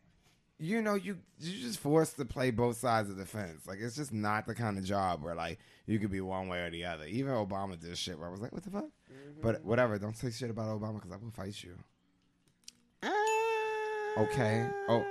[0.61, 3.66] you know, you you just forced to play both sides of the fence.
[3.66, 6.61] Like it's just not the kind of job where like you could be one way
[6.61, 7.07] or the other.
[7.07, 8.85] Even Obama did shit where I was like, what the fuck?
[9.42, 9.99] But whatever.
[9.99, 11.75] Don't say shit about Obama because I will fight you.
[13.03, 13.12] Um,
[14.18, 14.66] Okay.
[14.88, 14.96] Oh.
[14.96, 15.07] Um,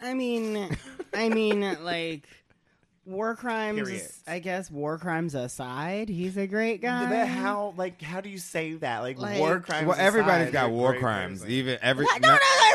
[0.00, 0.76] I mean,
[1.14, 2.28] I mean, like
[3.04, 3.82] war crimes.
[3.88, 4.08] Period.
[4.26, 7.08] I guess war crimes aside, he's a great guy.
[7.08, 9.00] But how like how do you say that?
[9.00, 9.86] Like, Like- war crimes.
[9.88, 11.40] Well, everybody's aside, got war crimes.
[11.40, 11.52] person.
[11.52, 12.67] Even every No, no, no, no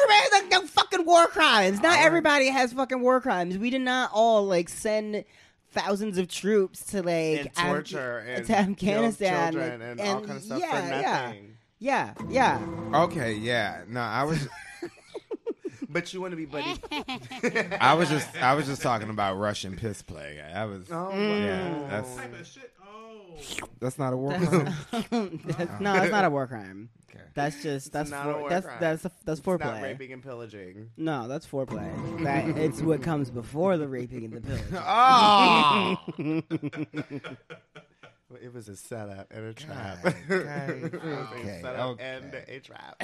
[0.93, 1.77] fucking war crimes.
[1.82, 2.06] Not Alright.
[2.06, 3.58] everybody has fucking war crimes.
[3.58, 5.23] We did not all like send
[5.71, 10.21] thousands of troops to like and Af- torture and to Afghanistan kill children and, all
[10.21, 11.58] kind of stuff yeah, for yeah, nothing.
[11.79, 12.60] yeah, yeah.
[13.03, 13.82] Okay, yeah.
[13.88, 14.47] No, I was
[15.89, 16.73] But you want to be buddy.
[17.79, 20.41] I was just I was just talking about Russian piss play.
[20.41, 22.71] I was Oh, yeah, that's What type of shit?
[22.84, 24.73] Oh, that's not a war crime.
[25.12, 26.89] That's- no, it's not a war crime.
[27.13, 27.23] Okay.
[27.34, 28.78] That's just that's not a for, war that's crime.
[28.80, 30.91] that's that's It's not raping and pillaging.
[30.97, 32.23] No, that's foreplay.
[32.23, 34.76] That it's what comes before the raping and the pillaging.
[34.76, 36.04] Oh, ah!
[36.17, 36.43] Well,
[38.41, 39.99] It was a setup and a trap.
[40.04, 42.04] It was okay, setup okay.
[42.04, 43.02] and a trap.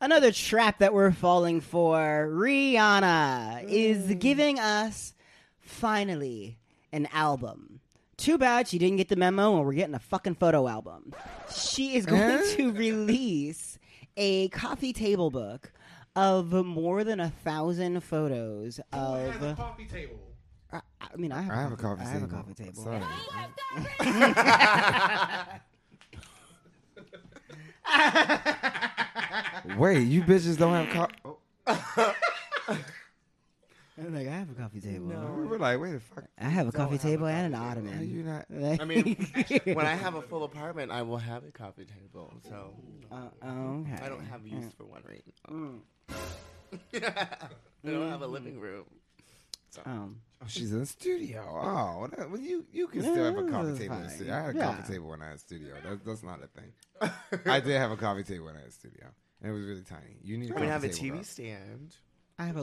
[0.00, 2.28] Another trap that we're falling for.
[2.30, 5.14] Rihanna is giving us
[5.60, 6.58] finally
[6.92, 7.79] an album.
[8.20, 11.14] Too bad she didn't get the memo and we're getting a fucking photo album.
[11.50, 12.42] She is going Eh?
[12.56, 13.78] to release
[14.16, 15.72] a coffee table book
[16.14, 19.32] of more than a thousand photos of.
[19.34, 20.18] who has a coffee table?
[20.70, 22.10] I, I mean, I have, I have a coffee table.
[22.10, 22.84] I have a coffee table.
[22.84, 23.00] Sorry.
[29.76, 31.14] Wait, you bitches don't have coffee?
[31.24, 31.38] Oh.
[34.00, 35.06] I'm like, I have a coffee table.
[35.06, 35.34] No.
[35.38, 36.24] We were like, wait the fuck.
[36.38, 38.08] I have a coffee table and an Are ottoman.
[38.10, 38.46] you not?
[38.50, 39.14] Like- I mean,
[39.64, 42.32] when I have a full apartment, I will have a coffee table.
[42.48, 42.74] So
[43.10, 43.98] Uh, okay.
[44.04, 45.54] I don't have use for one right now.
[45.54, 45.80] Mm.
[47.84, 48.84] I don't have a living room.
[49.84, 51.42] Um, Oh, she's in the studio.
[51.46, 53.96] Oh, that, well you you can still have a coffee that's table.
[53.96, 54.34] In the studio.
[54.34, 54.64] I had a Yeah.
[54.74, 55.74] coffee table when I had a studio.
[55.84, 56.72] That, that's not a thing.
[57.44, 59.04] I did have a coffee table when I had a studio,
[59.42, 60.16] and it was really tiny.
[60.22, 60.50] You need.
[60.52, 61.24] A I mean, I have a TV girl.
[61.24, 61.94] stand.
[62.38, 62.62] I have a.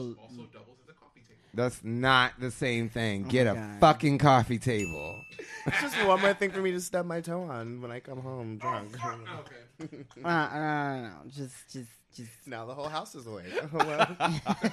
[1.58, 3.24] That's not the same thing.
[3.24, 3.80] Get a God.
[3.80, 5.20] fucking coffee table.
[5.66, 8.20] It's just one more thing for me to stub my toe on when I come
[8.20, 8.96] home Oh, drunk.
[8.96, 9.18] fuck.
[9.40, 10.04] Okay.
[10.24, 12.30] Uh, uh, no, just, just, just.
[12.46, 13.46] now the whole house is awake.
[13.72, 14.06] well,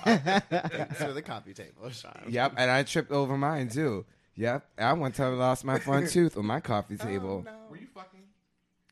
[0.04, 2.26] thanks for the coffee table, Shaun.
[2.28, 4.06] Yep, and I tripped over mine too.
[4.36, 7.45] Yep, I one time lost my front tooth on my coffee table.
[7.69, 8.21] Were you fucking?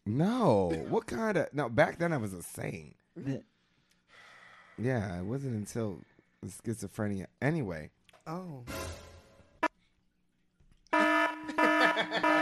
[0.08, 1.53] No, what kind of?
[1.53, 2.95] No, back then I was a saint.
[4.79, 5.99] Yeah, it wasn't until
[6.49, 7.27] schizophrenia.
[7.41, 7.89] Anyway,
[8.27, 8.63] Oh.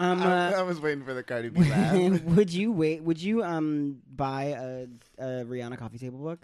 [0.00, 2.22] Um, I, uh, I was waiting for the Cardi B laugh.
[2.22, 3.02] would you wait?
[3.02, 4.86] Would you um buy a,
[5.18, 6.38] a Rihanna coffee table book?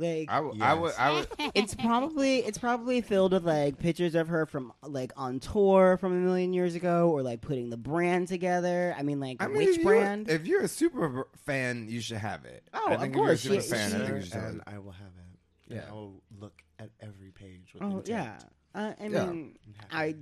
[0.00, 0.98] Like, I would, I would, Yes.
[0.98, 1.28] I would.
[1.54, 6.12] it's probably it's probably filled with like pictures of her from like on tour from
[6.12, 8.94] a million years ago, or like putting the brand together.
[8.98, 10.28] I mean, like I mean, which if you're, brand?
[10.30, 12.66] if you're a super fan, you should have it.
[12.72, 14.42] Oh, I of course, If you're a she- super fan, I think you should have
[14.44, 14.62] and it.
[14.66, 15.74] I will have it.
[15.74, 15.80] Yeah.
[15.82, 17.72] And I will look at every page.
[17.74, 18.08] With oh intent.
[18.08, 18.38] yeah,
[18.74, 19.26] uh, I Yeah.
[19.26, 19.58] mean,
[19.92, 20.16] I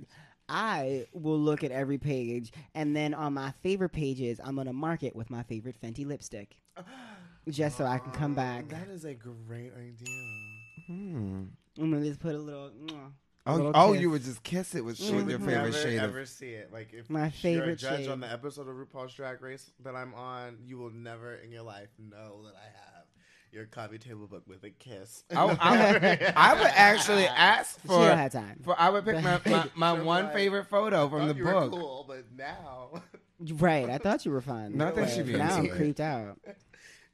[0.51, 5.03] I will look at every page, and then on my favorite pages, I'm gonna mark
[5.03, 6.55] it with my favorite Fenty lipstick,
[7.49, 8.69] just so I can come back.
[8.69, 10.25] That is a great idea.
[10.87, 11.43] Hmm.
[11.79, 12.71] I'm gonna just put a little.
[12.71, 13.11] mwah,
[13.45, 14.01] Oh, oh, kiss.
[14.01, 15.11] you would just kiss it with sh- Mhm.
[15.11, 16.03] your Would favorite never, shade of.
[16.03, 16.71] ever see it.
[16.73, 18.09] Like if My you're a favorite judge shade.
[18.09, 21.63] on the episode of RuPaul's Drag Race that I'm on, you will never in your
[21.63, 23.05] life know that I have
[23.51, 25.23] your coffee table book with a kiss.
[25.35, 26.03] I, would- I would,
[26.35, 28.07] I would actually ask She for.
[28.07, 28.59] don't have time.
[28.63, 30.33] For I would pick my, my, my one right.
[30.33, 31.71] favorite photo from Thought the you were book.
[31.71, 33.01] cool, but now
[33.53, 34.75] Right, I thought you were fun.
[34.77, 36.37] No, I think but she'd be now I'm creeped out.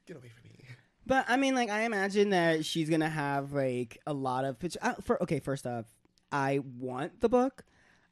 [0.06, 0.64] Get away from me.
[1.06, 4.82] But I mean, like, I imagine that she's gonna have like a lot of pictures.
[4.82, 5.86] Uh, for okay, first off,
[6.32, 7.64] I want the book.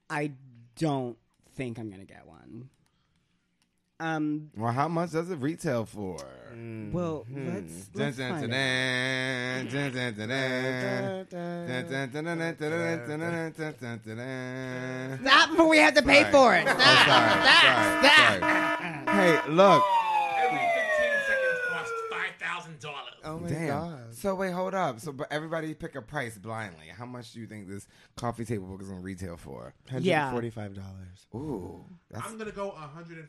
[0.08, 0.32] I
[0.76, 1.16] don't
[1.54, 2.70] think I'm gonna get one.
[4.00, 4.50] Um.
[4.56, 6.18] Well, how much does it retail for?
[6.92, 7.88] Well, let's.
[15.20, 16.62] Stop before we have to pay for it.
[16.62, 16.78] Stop.
[16.78, 18.36] Oh, Stop.
[18.36, 19.08] Stop.
[19.10, 19.82] Hey, look.
[22.60, 22.92] $5,000.
[23.24, 23.68] Oh my Damn.
[23.68, 24.14] god.
[24.14, 25.00] So wait, hold up.
[25.00, 26.86] So, but everybody pick a price blindly.
[26.96, 27.86] How much do you think this
[28.16, 29.74] coffee table book is gonna retail for?
[29.98, 30.30] Yeah.
[30.30, 31.26] Forty-five dollars.
[31.34, 32.26] Ooh, that's.
[32.26, 33.26] I'm going to go $146.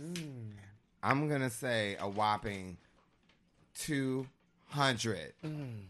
[0.00, 0.50] Mm.
[1.02, 2.76] I'm gonna say a whopping
[3.74, 4.26] two
[4.68, 5.32] hundred.
[5.44, 5.84] Mm.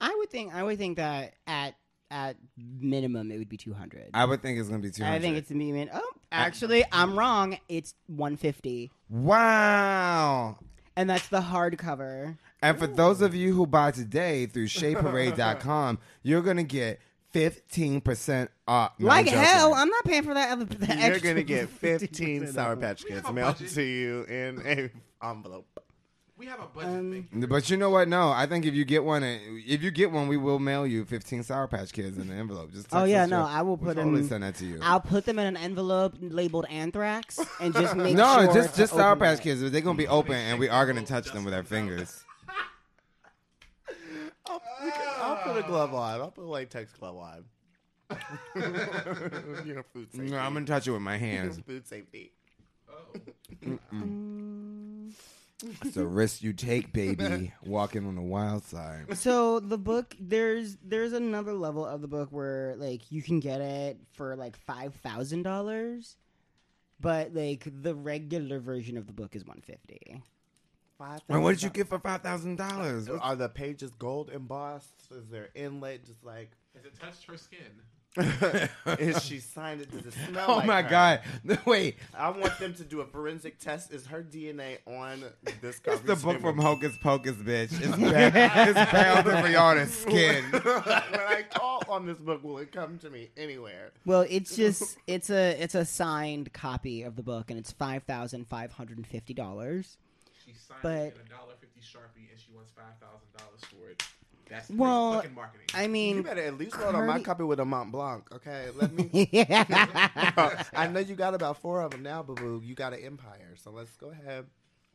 [0.00, 0.54] I would think.
[0.54, 1.74] I would think that at
[2.10, 4.10] at minimum it would be two hundred.
[4.14, 5.16] I would think it's gonna be two hundred.
[5.16, 5.90] I think it's a minimum.
[5.92, 7.58] Oh, actually, I'm wrong.
[7.68, 10.58] It's one fifty, wow.
[10.98, 12.36] And that's the hardcover.
[12.60, 16.98] And for those of you who buy today through ShadeParade.com, you're gonna get
[17.30, 18.92] fifteen percent off.
[18.98, 20.50] No, like I'm hell, I'm not paying for that.
[20.50, 22.76] Other, that You're extra gonna get 15 15% Sour.
[22.76, 23.74] Patch Kids oh have a mailed budget.
[23.74, 24.90] to you in a
[25.24, 25.77] envelope.
[26.38, 27.46] We have a budget Um, thing.
[27.48, 28.06] But you know what?
[28.06, 31.04] No, I think if you get one, if you get one, we will mail you
[31.04, 32.72] fifteen Sour Patch Kids in an envelope.
[32.72, 34.78] Just Oh yeah, no, I will we'll put totally send that to you.
[34.80, 38.92] I'll put them in an envelope labeled anthrax and just make no, sure just just
[38.94, 39.42] Sour Patch it.
[39.42, 39.68] Kids.
[39.68, 42.24] They're gonna be open, and we are gonna touch them with our fingers.
[44.46, 46.20] I'll, can- I'll put a glove on.
[46.20, 47.44] I'll put a latex glove on.
[49.66, 50.30] you know, food safety.
[50.30, 51.58] No, I'm gonna touch it with my hands.
[51.66, 52.32] food safety.
[55.84, 57.52] It's a risk you take, baby.
[57.64, 59.06] Walking on the wild side.
[59.18, 63.60] So the book, there's there's another level of the book where like you can get
[63.60, 66.16] it for like five thousand dollars,
[67.00, 70.22] but like the regular version of the book is one fifty.
[70.96, 73.08] Five And what did you get for five thousand dollars?
[73.08, 75.10] Are the pages gold embossed?
[75.10, 76.52] Is there inlay just like?
[76.76, 77.82] Has it touched her skin?
[78.16, 79.90] Is she signed it?
[79.90, 80.88] Does it smell Oh like my her?
[80.88, 81.20] god!
[81.66, 83.92] Wait, I want them to do a forensic test.
[83.92, 85.24] Is her DNA on
[85.60, 85.80] this?
[85.84, 87.70] it's the book from Hocus Pocus, bitch.
[87.80, 88.02] It's bound,
[88.76, 90.44] it's bound to Rihanna's skin.
[90.50, 93.92] when I call on this book, will it come to me anywhere?
[94.04, 98.02] Well, it's just it's a it's a signed copy of the book, and it's five
[98.04, 99.96] thousand five hundred and fifty dollars.
[100.44, 103.60] She signed But- it in a dollar fifty sharpie, and she wants five thousand dollars
[103.70, 104.02] for it.
[104.48, 105.66] That's great Well, fucking marketing.
[105.74, 108.68] I mean, You better at least write on my copy with a Mont Blanc, okay?
[108.74, 109.28] Let me.
[110.74, 112.62] I know you got about four of them now, boo boo.
[112.64, 114.46] You got an empire, so let's go ahead.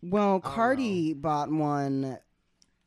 [0.02, 2.18] Well, Cardi bought one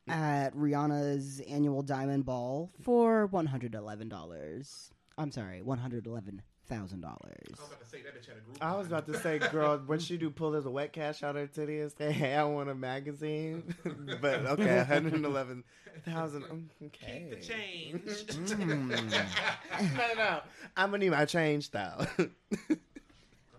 [0.07, 4.91] at Rihanna's annual Diamond Ball for one hundred eleven dollars.
[5.17, 7.55] I'm sorry, one hundred eleven thousand dollars.
[7.57, 8.57] I was about to say that bitch had a group.
[8.61, 11.41] I was about to say, girl, when she do pull the wet cash out of
[11.41, 13.75] her titty and say, "Hey, I want a magazine,"
[14.21, 15.63] but okay, one hundred eleven
[16.05, 16.69] thousand.
[16.83, 18.03] Okay, Keep the change.
[18.03, 18.89] Mm.
[19.97, 20.39] no, no,
[20.75, 22.05] I'm gonna need my change though.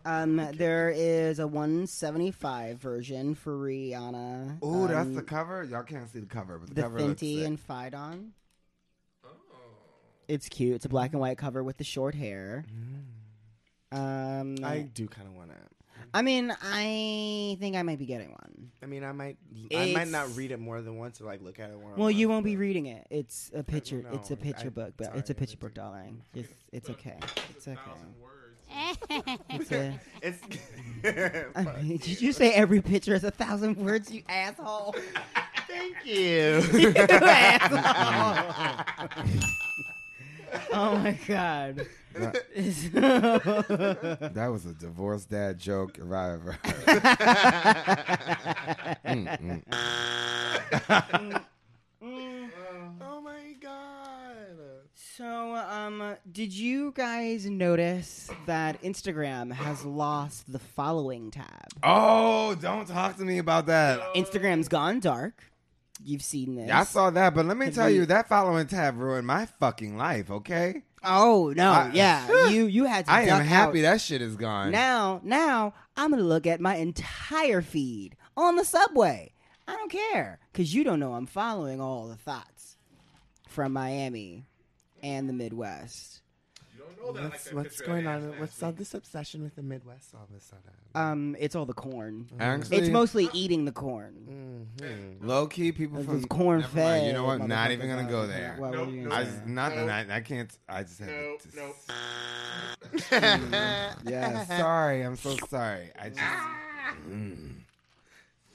[0.05, 4.63] Um, there is a one seventy five version for Rihanna.
[4.65, 5.63] Ooh, that's um, the cover.
[5.65, 7.47] Y'all can't see the cover, but the, the cover looks Fenty sick.
[7.47, 8.31] and Fidon.
[10.29, 10.75] It's cute.
[10.77, 12.65] It's a black and white cover with the short hair.
[13.91, 14.65] Um, Mm.
[14.65, 16.23] I I, do kind of want to.
[16.23, 18.71] mean, I think I might be getting one.
[18.83, 19.39] I mean, I might,
[19.75, 21.91] I might not read it more than once or like look at it more.
[21.93, 23.07] than Well, you won't be reading it.
[23.11, 24.05] It's a picture.
[24.13, 24.43] It's a know.
[24.43, 26.23] picture I- book, but it's a I picture book, darling.
[26.35, 27.19] It's it's okay.
[27.57, 27.81] It's okay.
[29.51, 30.43] It's a, It's.
[31.57, 34.95] I mean, did you say every picture is a thousand words, you asshole?
[35.67, 36.61] Thank you.
[36.79, 38.85] You asshole.
[40.73, 41.87] Oh my god.
[42.19, 42.49] That
[44.51, 46.37] was a divorced dad joke if I.
[49.07, 51.43] Mm, mm.
[53.01, 54.57] oh my god.
[54.95, 61.69] so, um, did you guys notice that Instagram has lost the following tab?
[61.83, 64.01] Oh, don't talk to me about that.
[64.15, 65.48] Instagram's gone dark.
[66.05, 66.71] You've seen this.
[66.71, 69.47] I saw that, but let me Have tell you- you, that following tab ruined my
[69.47, 70.31] fucking life.
[70.31, 73.13] Okay, Oh no, I- yeah, you you had to.
[73.13, 73.93] I am happy out.
[73.93, 74.71] that shit is gone.
[74.71, 79.33] Now, now I'm gonna look at my entire feed on the subway.
[79.67, 82.77] I don't care because you don't know I'm following all the thoughts
[83.49, 84.47] from Miami
[85.03, 86.23] and the Midwest.
[87.01, 88.33] What's, that what's going on?
[88.33, 90.63] Ass What's all this obsession with the Midwest all of a sudden?
[90.95, 92.29] Um, it's all the corn.
[92.41, 94.67] Actually, It's mostly eating the corn.
[94.81, 95.27] Mhm.
[95.27, 97.07] low key people Those from corn never mind, fed.
[97.07, 97.47] You know what?
[97.47, 98.39] Not even gonna go there.
[98.39, 98.57] there.
[98.59, 99.11] What- what Nope, you nope.
[99.11, 99.31] gonna I say?
[99.31, 99.75] just not.
[99.77, 99.91] Nope.
[99.91, 100.59] I, I can't.
[100.69, 101.57] I just have Nope, to.
[101.57, 101.77] nope.
[104.07, 105.03] Yeah, sorry.
[105.03, 105.91] I'm so sorry.
[105.99, 106.21] I just.
[107.11, 107.55] Mm.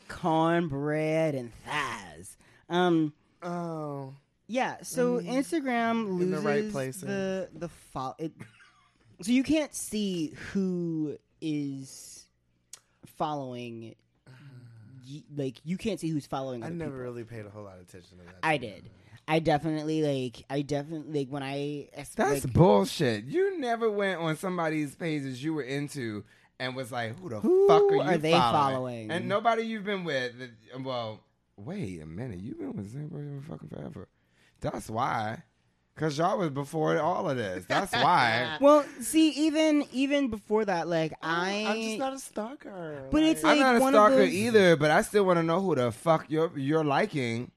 [0.09, 2.37] cornbread and thighs.
[2.69, 4.13] Um, Oh.
[4.47, 4.77] Yeah.
[4.83, 5.29] So mm-hmm.
[5.31, 7.01] Instagram In loses the right places.
[7.01, 8.31] the the fo- it,
[9.21, 12.25] So you can't see who is
[13.17, 13.95] following.
[15.07, 16.63] y- Like you can't see who's following.
[16.63, 17.03] I other never people.
[17.03, 18.35] really paid a whole lot of attention to that.
[18.43, 18.89] I did.
[19.27, 20.43] I definitely like.
[20.49, 21.87] I definitely like when I.
[21.95, 23.23] That's like, bullshit.
[23.25, 26.25] You never went on somebody's pages you were into
[26.59, 28.73] and was like, "Who the Who fuck are you are they following?
[28.73, 29.11] following?
[29.11, 30.33] And nobody you've been with.
[30.75, 31.21] Uh, well,
[31.55, 32.39] wait a minute.
[32.41, 34.09] You've been with the same person fucking forever.
[34.63, 35.43] That's why.
[35.95, 37.65] Cause y'all was before all of this.
[37.67, 38.57] That's why.
[38.61, 41.65] Well, see, even even before that, like oh, I.
[41.67, 43.07] I'm just not a stalker.
[43.11, 45.61] But it's I'm not a one stalker those- either, but I still want to know
[45.61, 47.51] who the fuck you're you're liking.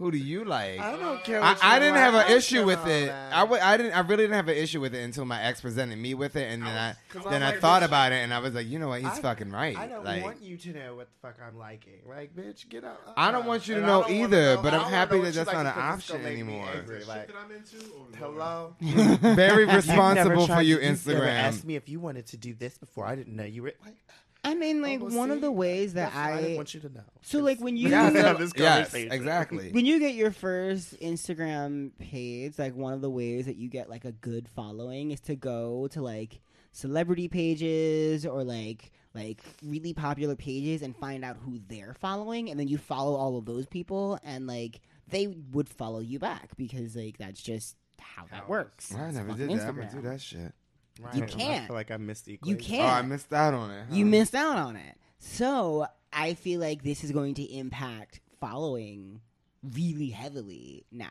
[0.00, 0.80] Who do you like?
[0.80, 1.42] I don't care.
[1.42, 2.30] I, you I didn't have like.
[2.30, 3.08] an issue with it.
[3.08, 3.34] that.
[3.34, 3.92] I, w- I didn't.
[3.92, 6.50] I really didn't have an issue with it until my ex presented me with it,
[6.50, 8.54] and then I, 'Cause then I'm I like, thought bitch, about it, and I was
[8.54, 9.02] like, you know what?
[9.02, 9.76] He's I- fucking right.
[9.76, 12.00] I don't like, want you to know what the fuck I'm liking.
[12.08, 12.98] Like, bitch, get out.
[13.14, 15.10] I don't want you to know I don't wanna either, know- but I I'm happy
[15.16, 16.84] that what you that's like not an option gonna make me anymore.
[17.06, 17.76] Like, that I'm into?
[17.76, 18.18] Or what?
[18.18, 18.74] hello.
[19.36, 21.28] Very You've responsible for tried- you, you've never Instagram.
[21.34, 23.04] asked me if you wanted to do this before.
[23.04, 23.96] I didn't know you were like.
[24.42, 26.56] I mean, like oh, well, one of the ways that I I.
[26.56, 27.04] want you to know.
[27.22, 27.88] So, like when you.
[27.90, 29.70] Yeah, have so- this yes, exactly.
[29.72, 33.90] when you get your first Instagram page, like one of the ways that you get
[33.90, 36.40] like a good following is to go to like
[36.72, 42.60] celebrity pages or like like really popular pages and find out who they're following and
[42.60, 46.94] then you follow all of those people and like they would follow you back because
[46.94, 48.94] like that's just how that works.
[48.94, 49.66] I never did that.
[49.66, 50.52] I'm gonna do that shit.
[51.00, 51.14] Right.
[51.14, 51.64] You can't.
[51.64, 52.80] I feel like I missed the You equation.
[52.80, 53.86] Oh, I missed out on it.
[53.90, 54.96] you missed out on it.
[55.18, 59.20] So I feel like this is going to impact following
[59.62, 61.10] really heavily now.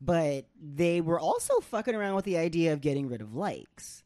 [0.00, 4.02] But they were also fucking around with the idea of getting rid of likes.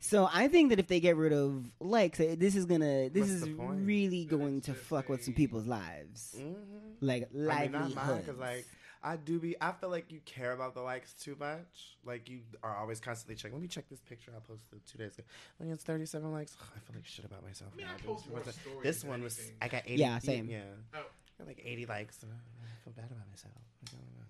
[0.00, 3.30] So I think that if they get rid of likes, eh, this is gonna this
[3.30, 6.54] What's is really going to fuck with some people's lives, Mhm.
[7.00, 7.94] like I mean, livelihoods.
[7.94, 8.66] not mine, because like
[9.04, 9.56] I do be.
[9.60, 11.96] I feel like you care about the likes too much.
[12.04, 13.54] Like you are always constantly checking.
[13.56, 15.26] Let me check this picture I posted two days ago.
[15.58, 17.70] When it's thirty-seven likes, I feel like shit about myself.
[17.74, 19.38] I mean, now, I post more stories This one was.
[19.38, 19.56] anything.
[19.60, 20.00] I got eighty.
[20.02, 20.48] Yeah, same.
[20.48, 20.60] Yeah,
[20.94, 20.98] Oh.
[20.98, 21.02] I
[21.38, 22.22] got like eighty likes.
[22.22, 22.36] And I
[22.84, 23.54] feel bad about myself.
[23.86, 24.26] I don't know.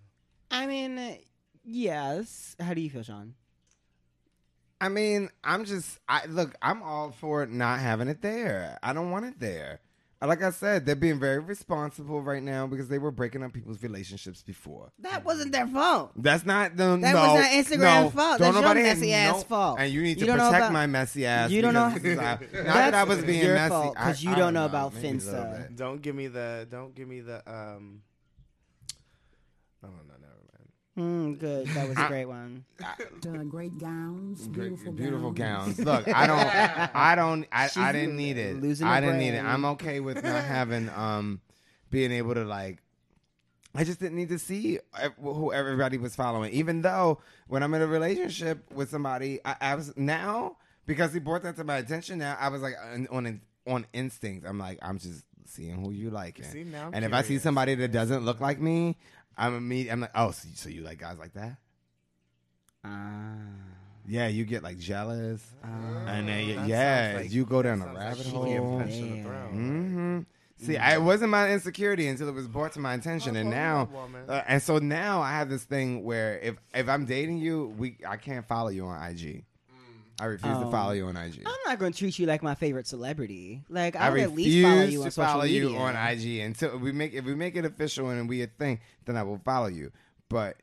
[0.50, 1.18] I mean,
[1.64, 2.56] yes.
[2.58, 3.34] How do you feel, Shaun?
[4.80, 8.78] I mean, I'm just I look, I'm all for not having it there.
[8.82, 9.80] I don't want it there.
[10.26, 13.82] Like I said, they're being very responsible right now because they were breaking up people's
[13.82, 14.92] relationships before.
[15.00, 16.12] That wasn't their fault.
[16.16, 18.38] That's not the That no, was not Instagram's no, fault.
[18.38, 19.76] Don't That's your nobody messy ass no, fault.
[19.80, 21.50] And you need You to don't protect about- my messy ass.
[21.50, 23.68] You don't know- this is not, not that I was being your messy.
[23.70, 25.76] fault, 'cause I- you I don't know about maybe Finsta.
[25.76, 26.66] Don't give me the.
[26.70, 27.38] Don't give me the.
[27.50, 28.02] Um.
[29.82, 30.11] No, no, no, never mind.
[30.98, 31.66] Mm, good.
[31.68, 32.64] That was a great one.
[32.84, 35.76] uh, great gowns, Great- beautiful, beautiful gowns.
[35.76, 35.86] gowns.
[35.86, 38.60] Look, I don't, I don't, I, I didn't need it.
[38.60, 39.42] losing I didn't need it.
[39.42, 41.40] I'm okay with not having, um,
[41.90, 42.78] being able to like.
[43.74, 44.80] I just didn't need to see
[45.18, 49.74] who everybody was following, even though when I'm in a relationship with somebody, I, I
[49.76, 52.18] was now because he brought that to my attention.
[52.18, 54.46] Now I was like on on, on instinct.
[54.46, 57.74] I'm like I'm just seeing who you like, See, now and if I see somebody
[57.76, 58.96] that doesn't look like me,
[59.36, 61.56] I'm imme- I'm like, oh, so, so you like guys like that?
[62.84, 63.36] Ah.
[64.06, 67.96] Yeah, you get like jealous, and then you- yeah, like- you go down a sounds
[67.96, 68.76] like rabbit hole.
[68.78, 69.22] impression to Yeah.
[69.22, 70.24] throw.
[70.66, 73.52] See, I, it wasn't my insecurity until it was brought to my attention, and Oh,
[73.52, 73.88] now,
[74.28, 77.96] uh, and so now I have this thing where if if I'm dating you, we
[78.06, 79.44] I can't follow you on IG.
[80.20, 80.70] I refuse to Oh.
[80.70, 81.42] follow um, you on IG.
[81.46, 83.62] I'm not going to treat you like my favorite celebrity.
[83.68, 85.60] Like I I would at least follow you to on social follow media.
[85.68, 88.80] you on IG until we make if we make it official and we a thing,
[89.04, 89.92] then I will follow you.
[90.28, 90.56] But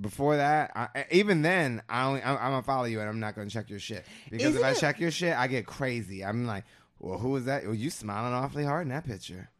[0.00, 3.34] before that, I, even then, I only I'm, I'm gonna follow you and I'm not
[3.34, 6.24] gonna check your shit because Isn't if I check your shit, I get crazy.
[6.24, 6.64] I'm like,
[6.98, 7.64] well, who is that?
[7.64, 9.50] Well, you smiling awfully hard in that picture.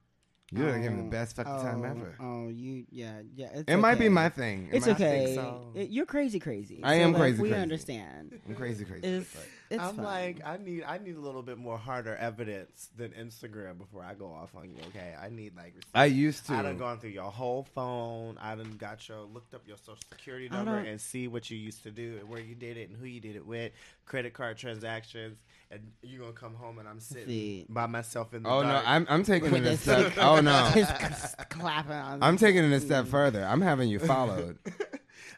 [0.51, 2.14] You would have given the um, best fucking time Oh, ever.
[2.20, 3.49] Oh, you, yeah, yeah.
[3.53, 4.68] It's It might be my thing.
[4.72, 5.34] It It's okay.
[5.34, 5.72] so.
[5.74, 6.80] It- you're crazy, crazy.
[6.82, 7.62] I So, am like, crazy, We crazy.
[7.62, 8.40] understand.
[8.49, 9.07] I'm crazy, crazy.
[9.07, 9.36] It's,
[9.68, 10.05] it's I'm fine.
[10.07, 14.14] like, I need, I need a little bit more harder evidence than Instagram before I
[14.14, 14.78] go off on you.
[14.88, 15.74] Okay, I need like.
[15.76, 15.90] receipts.
[15.94, 16.55] I used to.
[16.55, 18.38] I done gone through your whole phone.
[18.40, 21.82] I done got your looked up your social security number and see what you used
[21.82, 23.72] to do and where you did it and who you did it with,
[24.07, 25.36] credit card transactions,
[25.71, 27.66] and you're gonna come home and I'm sitting See.
[27.69, 28.83] by myself in the Oh no.
[28.85, 30.12] I'm I'm taking With it a step.
[30.19, 30.73] Oh no,
[31.51, 31.93] clapping.
[31.93, 33.45] On I'm taking it a step oh, further.
[33.45, 34.59] I'm having you followed.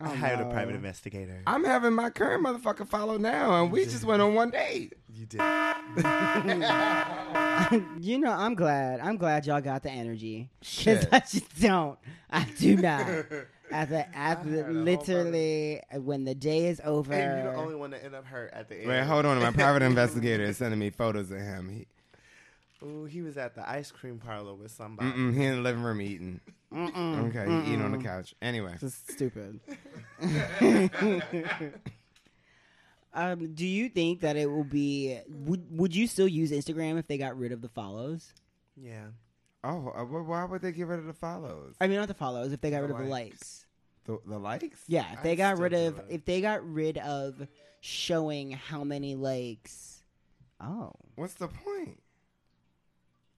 [0.02, 0.48] I hired no.
[0.48, 1.42] a private investigator.
[1.46, 4.94] I'm having my current motherfucker follow now, and we just went on one date.
[5.12, 5.40] you did.
[8.00, 9.00] you know, I'm glad.
[9.00, 10.48] I'm glad y'all got the energy.
[10.60, 11.98] Cause I just don't.
[12.30, 13.26] I do not.
[13.70, 17.12] At the at the a whole literally when the day is over.
[17.12, 18.88] And you're the only one that end up hurt at the end.
[18.88, 19.38] Wait, hold on.
[19.38, 21.68] My private investigator is sending me photos of him.
[21.68, 21.86] He,
[22.86, 25.10] Ooh, he was at the ice cream parlor with somebody.
[25.10, 26.40] mm-mm, he in the living room eating.
[26.72, 28.34] Mm-mm, Okay, he eating on the couch.
[28.40, 29.60] Anyway, Just stupid.
[33.12, 35.18] um, do you think that it will be?
[35.28, 38.32] Would Would you still use Instagram if they got rid of the follows?
[38.76, 39.06] Yeah.
[39.64, 41.74] Oh, uh, wh- why would they get rid of the follows?
[41.80, 42.52] I mean, not the follows.
[42.52, 43.30] If they got The rid of the likes.
[43.30, 43.66] likes.
[44.04, 44.80] The, the likes?
[44.88, 46.06] Yeah, if they I'd got still rid do of it.
[46.10, 47.46] if they got rid of
[47.80, 50.02] showing how many likes.
[50.60, 52.00] Oh, What's the point?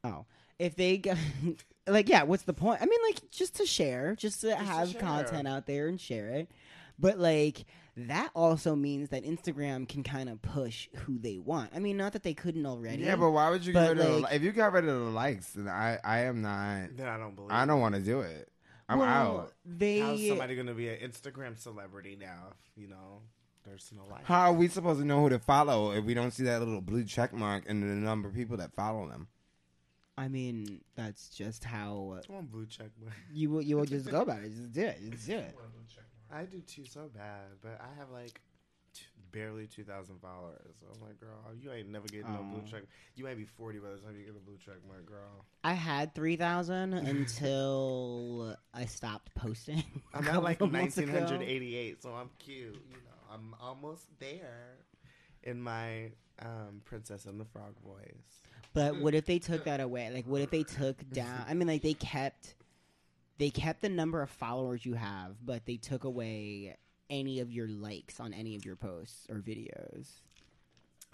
[0.04, 0.24] oh.
[0.58, 1.16] If they got
[1.88, 2.80] like yeah, what's the point?
[2.82, 5.00] I mean, like just to share, just to to have share.
[5.00, 6.50] content out there and share it.
[6.98, 7.64] But like
[7.96, 11.70] that also means that Instagram can kind of push who they want.
[11.74, 13.02] I mean, not that they couldn't already.
[13.02, 14.72] Yeah, but why would you get But, rid of the, like- li- if you got
[14.72, 15.50] rid of the likes?
[15.52, 16.96] Then I I am not.
[16.96, 17.50] Then I don't believe.
[17.52, 18.48] I don't want to do it.
[18.88, 19.52] I'm well, out.
[19.64, 22.54] They How's somebody gonna be an Instagram celebrity now?
[22.76, 23.20] You know,
[23.64, 24.24] there's no life.
[24.24, 26.80] How are we supposed to know who to follow if we don't see that little
[26.80, 29.28] blue check mark and the number of people that follow them?
[30.18, 33.14] I mean, that's just how Come on, blue check mark.
[33.32, 34.50] you will you will just go about it.
[34.54, 34.98] Just do it.
[35.10, 35.54] Just do it.
[36.32, 38.40] I do too so bad, but I have like
[38.94, 39.02] t-
[39.32, 40.76] barely two thousand followers.
[40.80, 42.70] So I'm like, girl, you ain't never getting no blue Oh.
[42.70, 42.82] check.
[43.16, 45.44] You might be forty by the time you get a blue check mark, girl.
[45.64, 49.82] I had three thousand until I stopped posting.
[50.14, 51.12] a I'm at like of months ago.
[51.12, 52.74] 1988, so I'm cute.
[52.90, 54.76] You know, I'm almost there
[55.42, 56.10] in my
[56.40, 58.40] um, Princess and the Frog voice.
[58.74, 60.10] But what if they took that away?
[60.12, 61.44] Like, what if they took down?
[61.46, 62.54] I mean, like they kept,
[63.38, 66.76] they kept the number of followers you have, but they took away
[67.10, 70.08] any of your likes on any of your posts or videos.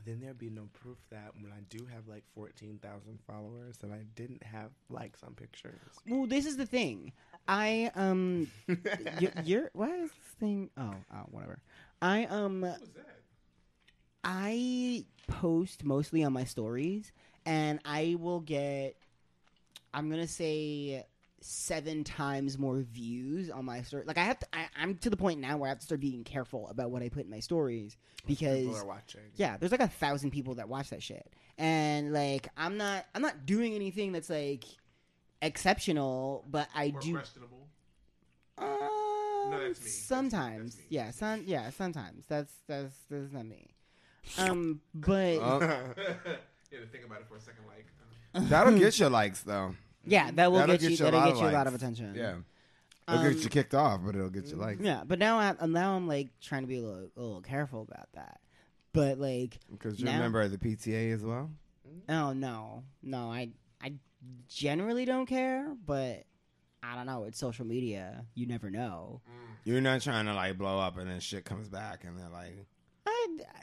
[0.05, 4.05] Then there'd be no proof that when I do have like 14,000 followers, that I
[4.15, 5.81] didn't have likes on pictures.
[6.09, 7.13] Well, this is the thing.
[7.49, 10.71] I um, y- you're what is this thing?
[10.77, 11.59] Oh, oh, whatever.
[12.01, 12.81] I um, what
[14.25, 17.13] I post mostly on my stories,
[17.47, 18.97] and I will get.
[19.95, 21.05] I'm gonna say
[21.41, 24.05] seven times more views on my story.
[24.07, 24.47] Like I have to.
[24.53, 27.03] I, I'm to the point now where I have to start being careful about what
[27.03, 29.21] I put in my stories because People because are watching.
[29.37, 33.07] yeah, there's like a thousand people that watch that shit, and like I'm not.
[33.15, 34.65] I'm not doing anything that's like
[35.43, 37.13] exceptional, but I Or do.
[37.15, 37.69] questionable.
[38.59, 39.89] Um, that's me.
[39.91, 40.97] Sometimes, That's me.
[40.97, 42.25] yeah, some, yeah, sometimes.
[42.29, 43.69] That's that's that's not me.
[44.39, 45.61] Um, but Oh,
[46.73, 47.87] you to think about it for a second, like.
[48.35, 49.75] uh, That'll get your likes though.
[50.05, 50.97] Yeah, that will That'll get you.
[50.97, 51.69] get a that'll lot get of you a lot likes.
[51.69, 52.15] of attention.
[52.15, 52.35] Yeah.
[53.09, 54.79] It'll get Um, you kicked off, but it'll get you like.
[54.81, 57.83] Yeah, but now I'm now I'm like trying to be a little, a little careful
[57.83, 58.41] about that.
[58.93, 61.51] But like, Because you're Now- a member of the PTA as well.
[62.09, 63.51] oh no, no, I
[63.83, 63.95] I
[64.49, 66.25] generally don't care, but
[66.83, 67.25] I don't know.
[67.25, 68.25] It's social media.
[68.35, 69.21] You never know.
[69.65, 72.67] You're not trying to like blow up and then shit comes back and they're like,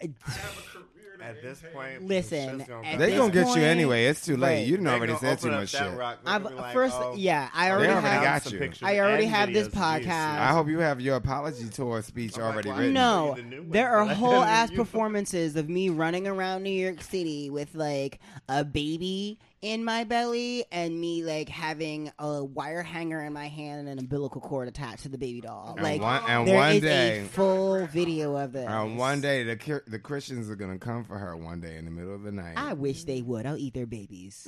[0.02, 3.58] I, I, At this point, Listen, shit's gonna at come they this gonna get point-
[3.60, 4.06] you anyway.
[4.06, 4.48] It's too late.
[4.58, 4.68] Right.
[4.68, 5.98] You done They already gonna said too open up much that shit.
[5.98, 6.20] rock.
[6.24, 8.24] They're I've gonna be like, first, oh, yeah, I They already already have.
[8.24, 8.60] got some you.
[8.60, 10.40] pictures I already and have this videos of you, podcast.
[10.40, 12.94] I hope you have your apology tour speech oh I'm like, already well, written.
[12.94, 16.70] No, The new one, there are whole ass used- performances of me running around New
[16.70, 18.20] York City with like
[18.50, 23.80] a baby in my belly and me like having a wire hanger in my hand
[23.80, 25.74] and an umbilical cord attached to the baby doll.
[25.76, 28.70] And like one- and there one is day- a full video of this.
[28.70, 32.14] One day the the Christians are gonna come for her one day in the middle
[32.14, 32.54] of the night.
[32.58, 33.48] I wish they would.
[33.48, 34.48] I'll eat their babies.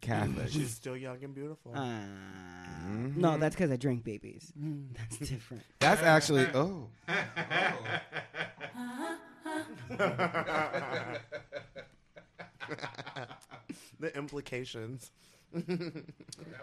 [0.00, 0.48] Catholic.
[0.50, 1.72] She's still young and beautiful.
[1.74, 1.98] Uh,
[2.86, 3.16] Mhm.
[3.16, 4.52] No, that's because I drink babies.
[4.96, 5.62] That's different.
[5.80, 6.88] That's actually oh.
[14.00, 15.10] the implications.
[15.52, 16.14] That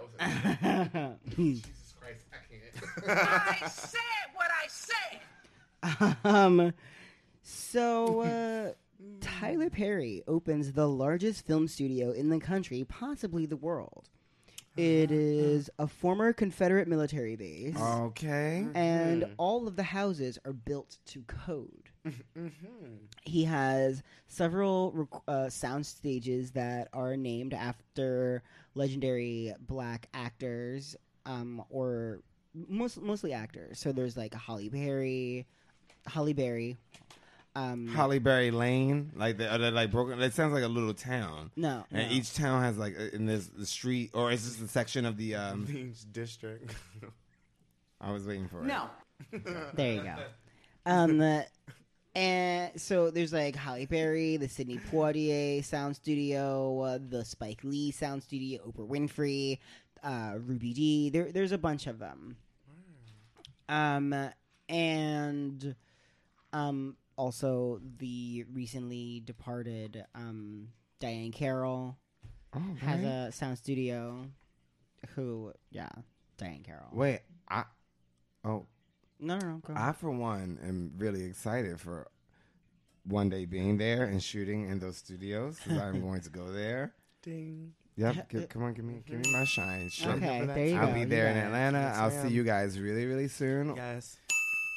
[0.02, 3.20] was a, Jesus Christ, I can't.
[3.64, 4.00] I said
[4.36, 6.18] what I said.
[6.26, 6.74] um,
[7.44, 8.72] so uh,
[9.22, 14.10] Tyler Perry opens the largest film studio in the country, possibly the world.
[14.78, 18.66] It is a former Confederate military base, Okay.
[18.74, 21.90] and all of the houses are built to code.
[23.24, 28.42] He has several rec- uh, sound stages that are named after
[28.74, 30.96] legendary black actors,
[31.26, 32.20] um, or
[32.68, 33.80] most, mostly actors.
[33.80, 35.46] So there's like Halle Berry,
[36.08, 36.78] Halle Berry.
[37.54, 40.22] Um, Halle Berry Lane, like the, they're like broken.
[40.22, 42.16] It sounds like a little town, no, and no.
[42.16, 45.36] each town has like in this the street, or is this a section of the?
[45.36, 46.74] um Each district.
[48.00, 48.68] I was waiting for it.
[48.68, 48.90] No.
[49.74, 50.16] there you go.
[50.84, 51.44] Um, uh,
[52.16, 57.92] and so there's like Halle Berry, the Sidney Poitier Sound Studio, uh, the Spike Lee
[57.92, 59.60] Sound Studio, Oprah Winfrey,
[60.04, 62.38] uh, Ruby Dee There, there's a bunch of them.
[63.70, 64.14] Um,
[64.68, 65.76] and
[66.52, 70.68] um, also the recently departed um,
[71.00, 71.98] Diahann Carroll
[72.54, 74.26] Oh, has a sound studio.
[75.16, 75.88] Who, yeah,
[76.38, 76.90] Diahann Carroll.
[76.92, 77.64] Wait, I
[78.44, 78.66] oh
[79.22, 79.58] No, no, no.
[79.66, 82.08] Go I for one am really excited for
[83.06, 86.94] one day being there and shooting in those studios because I'm going to go there.
[87.22, 87.74] Ding.
[87.98, 89.90] Yep, gi- come on, give me give me my shine.
[89.90, 90.08] Shit.
[90.08, 91.38] Okay, there you I'll be you there in.
[91.38, 91.80] Atlanta.
[91.80, 93.76] Yes, I'll see you guys really, really soon.
[93.76, 94.18] Yes.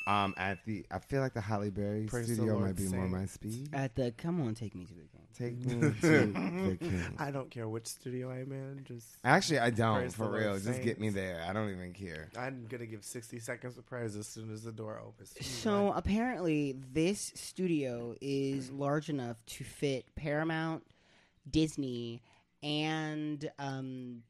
[0.07, 3.27] Um, at the I feel like the Halle Berry Praise studio might be more my
[3.27, 3.71] speed.
[3.73, 5.25] At the come on, take me to the game.
[5.37, 7.03] Take me to the king.
[7.19, 8.85] I don't care which studio I'm in.
[8.85, 10.59] Just Actually, I don't for the Lord, real.
[10.61, 11.43] Just get me there.
[11.49, 12.29] I don't even care.
[12.39, 15.35] I'm gonna give 60 seconds of praise as soon as the door opens.
[15.45, 20.85] So apparently, this studio is large enough to fit Paramount,
[21.51, 22.23] Disney,
[22.63, 24.23] and um,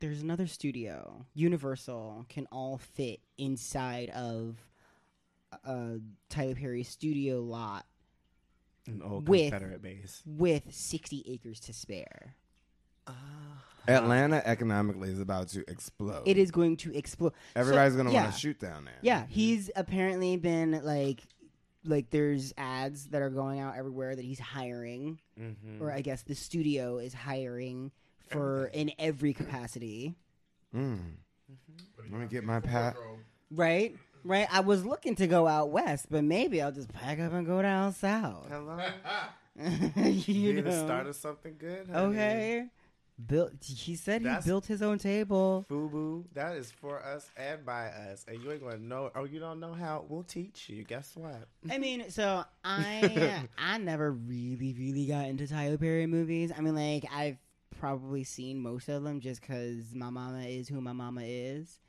[0.00, 4.56] there's another studio, Universal, can all fit inside of
[5.64, 5.94] uh,
[6.28, 7.86] Tyler Perry's studio lot
[8.86, 10.22] an old with- Confederate base.
[10.26, 12.34] with 60 acres to spare.
[13.86, 16.22] Atlanta economically is about to explode.
[16.26, 17.32] It is going to explode.
[17.56, 18.22] Everybody's So, gonna yeah.
[18.24, 18.98] want to shoot down there.
[19.00, 21.22] Yeah, he's apparently been like,
[21.84, 25.82] like there's ads that are going out everywhere that he's hiring, Mm-hmm.
[25.82, 27.90] or I guess the studio is hiring
[28.28, 30.14] for in every capacity.
[30.74, 30.98] Mm.
[32.10, 32.94] Let me get my pat.
[33.50, 34.46] Right, right.
[34.52, 37.60] I was looking to go out west, but maybe I'll just pack up and go
[37.62, 38.46] down south.
[38.50, 38.78] Hello.
[40.04, 40.62] you You know.
[40.62, 41.88] to start of something good.
[41.88, 42.06] honey.
[42.16, 42.66] Okay.
[43.26, 43.52] Built.
[43.64, 45.66] He said That's- he built his own table.
[45.68, 49.40] Fubu, that is for us and by us, and you ain't gonna know, or you
[49.40, 50.04] don't know how.
[50.08, 50.84] We'll teach you.
[50.84, 51.48] Guess what?
[51.68, 56.52] I mean, so I I never really really got into Tyler Perry movies.
[56.56, 57.38] I mean, like I've
[57.80, 61.80] probably seen most of them just because my mama is who my mama is.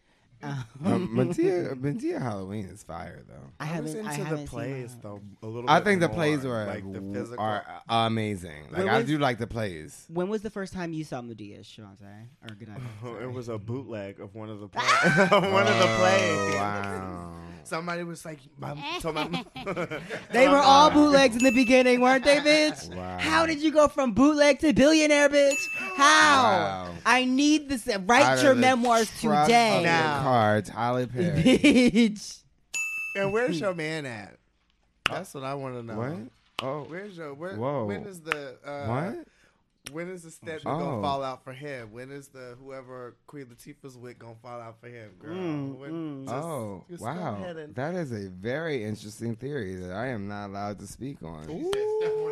[0.41, 3.33] Um, Um, Madea, Madea Halloween is fire though.
[3.59, 3.97] I I haven't.
[3.97, 5.69] into I the haven't plays seen though a little.
[5.69, 7.43] I bit think the more, plays were like the physical.
[7.43, 8.67] are amazing.
[8.71, 10.05] Like Where I was- do like the plays.
[10.07, 12.27] When was the first time you saw Madea, Shavante?
[12.49, 12.79] Or good night.
[13.03, 13.23] Oh, sorry.
[13.25, 14.85] it was a bootleg of one of the plays.
[15.31, 16.55] one of the Oh, plays.
[16.55, 17.35] Wow.
[17.69, 18.49] Somebody was like, eh.
[18.59, 19.45] my, told my,
[20.31, 22.93] They were all bootlegs in the beginning, weren't they, bitch?
[22.95, 23.17] Wow.
[23.19, 25.55] How did you go from bootleg to billionaire, bitch?
[25.95, 26.43] How?
[26.43, 26.95] Wow.
[27.05, 27.87] I need this.
[27.87, 30.23] Uh, write Out your of the memoirs trunk today, of the Now.
[30.23, 31.41] car, Tyler Perry.
[31.43, 32.41] bitch.
[33.15, 34.37] and where's your man at?
[35.09, 35.97] Uh, That's what I want to know.
[35.97, 36.17] what?
[36.61, 37.33] Oh, Where's your?
[37.33, 37.85] Where, Whoa.
[37.85, 38.55] When is the?
[38.65, 39.25] Uh, what?
[39.91, 40.77] When is the step Oh.
[40.77, 41.91] gonna fall out for him?
[41.91, 45.35] When is the whoever Queen Latifah's with gonna fall out for him, girl?
[45.35, 47.43] Mm, When- just- oh, just wow.
[47.43, 51.47] and- That is a very interesting theory that I am not allowed to speak on.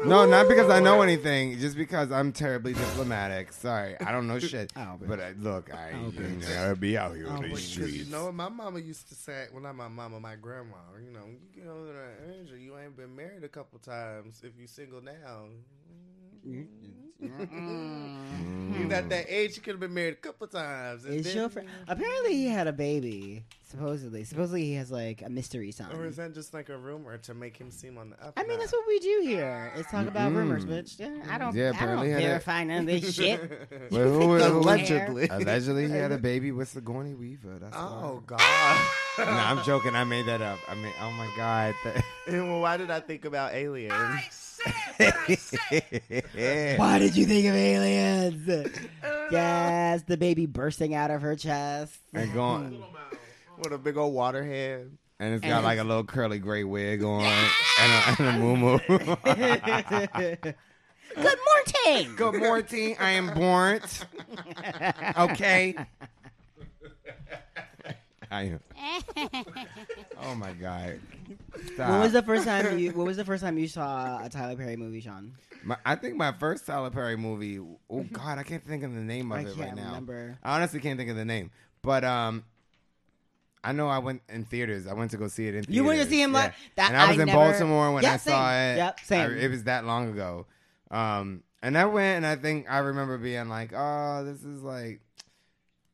[0.07, 3.51] No, not because I know anything, just because I'm terribly diplomatic.
[3.51, 4.71] Sorry, I don't know shit.
[4.75, 6.41] Oh, but I, look, I Oh, you bitch.
[6.49, 7.55] know, I'll be out here Oh, on bitch.
[7.55, 10.77] these Because you know my mama used to say, well not my mama, my grandma,
[11.03, 14.51] you know, you get over that age you ain't been married a couple times if
[14.59, 15.47] you single now.
[17.23, 18.73] Mm-hmm.
[18.83, 21.05] He's at that age you could have been married a couple times.
[21.05, 21.67] and Is then- your friend?
[21.67, 21.91] Mm-hmm.
[21.91, 23.43] Apparently, he had a baby.
[23.69, 25.91] Supposedly, supposedly he has like a mystery son.
[25.93, 28.33] Or is that just like a rumor to make him seem on the up?
[28.37, 29.73] I mean, that's what we do here.
[29.75, 30.97] Is talk about rumors, bitch.
[30.97, 31.53] Yeah, I don't.
[31.53, 33.41] Yeah, I don't apparently had a- verify none of this shit.
[33.71, 35.27] Wait, who- who- who- Allegedly.
[35.27, 37.57] Allegedly, he had a baby with Sigourney Weaver.
[37.59, 38.37] That's Oh why.
[38.37, 38.87] God!
[39.19, 39.95] no, I'm joking.
[39.95, 40.59] I made that up.
[40.69, 41.75] I mean, oh my god.
[42.27, 44.46] And well, why did I think about aliens?
[44.65, 46.79] I said what I said.
[46.79, 48.47] Why did you think of aliens?
[49.31, 51.97] yes, the baby bursting out of her chest.
[52.13, 52.83] and going, hmm.
[53.59, 54.97] With a big old water head.
[55.19, 58.79] and it's got like a little curly gray wig on and a, and a moo
[61.15, 61.39] Good
[61.85, 62.15] morning.
[62.15, 62.95] Good morning.
[62.99, 64.05] I am Bornt.
[65.17, 65.75] Okay.
[68.31, 68.59] I am.
[70.19, 70.99] Oh my god.
[71.73, 71.89] Stop.
[71.91, 72.91] When was the first time you?
[72.91, 75.33] When was the first time you saw a Tyler Perry movie, Shaun?
[75.63, 77.59] My, I think my first Tyler Perry movie.
[77.89, 79.85] Oh God, I can't think of the name of I it can't right now.
[79.89, 80.37] remember.
[80.43, 81.51] I honestly can't think of the name,
[81.83, 82.43] but um,
[83.63, 84.87] I know I went in theaters.
[84.87, 85.61] I went to go see it in.
[85.61, 85.75] Theaters.
[85.75, 86.39] You went to see him yeah.
[86.39, 86.91] like that?
[86.91, 88.31] and I was in never- Baltimore when Yeah, I same.
[88.33, 88.75] saw it.
[88.77, 89.31] Yep, same.
[89.31, 90.45] I- it was that long ago.
[90.89, 95.01] Um, and I went, and I think I remember being like, "Oh, this is like."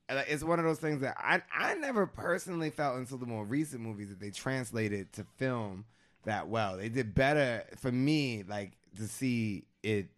[0.10, 3.82] It's one of those things that I I never personally felt until the more recent
[3.82, 5.86] movies that they translated to film
[6.26, 6.78] that well.
[6.78, 10.10] They did better for me, like to see it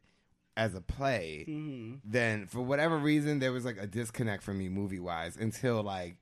[0.57, 1.99] as a play Mhm.
[2.05, 6.15] then for whatever reason there was like a disconnect for me movie wise until like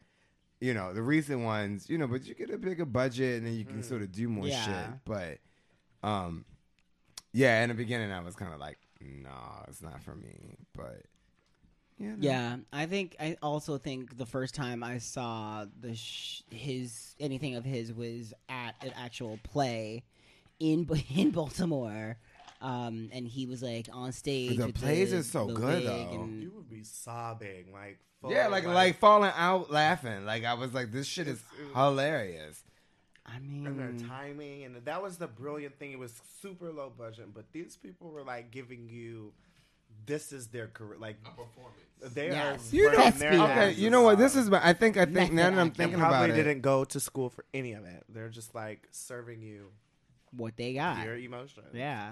[0.59, 3.53] you know the recent ones you know but you get a bigger budget and then
[3.53, 4.65] you can sort of do more Yeah.
[4.65, 5.37] shit but
[6.07, 6.45] um
[7.31, 9.29] yeah in the beginning i was kind of like no
[9.67, 11.03] it's not for me but
[12.03, 12.15] yeah no.
[12.19, 17.55] Yeah, I think I also think the first time I saw the sh- his anything
[17.55, 20.03] of his was at an actual play
[20.59, 22.17] in in Baltimore.
[22.61, 24.57] Um, and he was like on stage.
[24.57, 26.09] The plays the, are so good, though.
[26.13, 27.99] and- You would be sobbing like.
[28.29, 31.43] yeah full, like like falling out laughing like i was like this shit is
[31.75, 32.63] hilarious
[33.25, 35.91] I mean, and mean, their timing, and that was the brilliant thing.
[35.93, 39.31] It was super low budget, but these people were like giving you,
[40.05, 40.97] this is their career.
[40.99, 42.13] Like A performance.
[42.13, 42.71] they Yes.
[42.71, 42.75] are.
[42.75, 45.13] you know working their okay you know what this is my- i think i think
[45.31, 47.71] Method now that i'm thinking and probably about it didn't go to school for any
[47.73, 48.03] of it.
[48.09, 49.71] They're just like serving you
[50.35, 51.05] what they got.
[51.05, 51.63] Your emotion.
[51.73, 52.11] Yeah.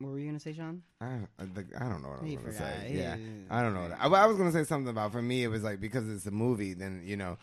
[0.00, 0.82] What were you gonna say, Shaun?
[1.00, 2.72] I, I, I don't know what I'm He going to forgot.
[2.82, 2.88] say.
[2.92, 3.16] He- Yeah,
[3.50, 3.80] I don't know.
[3.82, 5.42] What I, I was going to say something about for me.
[5.42, 6.72] It was like because it's a movie.
[6.74, 7.36] Then you know,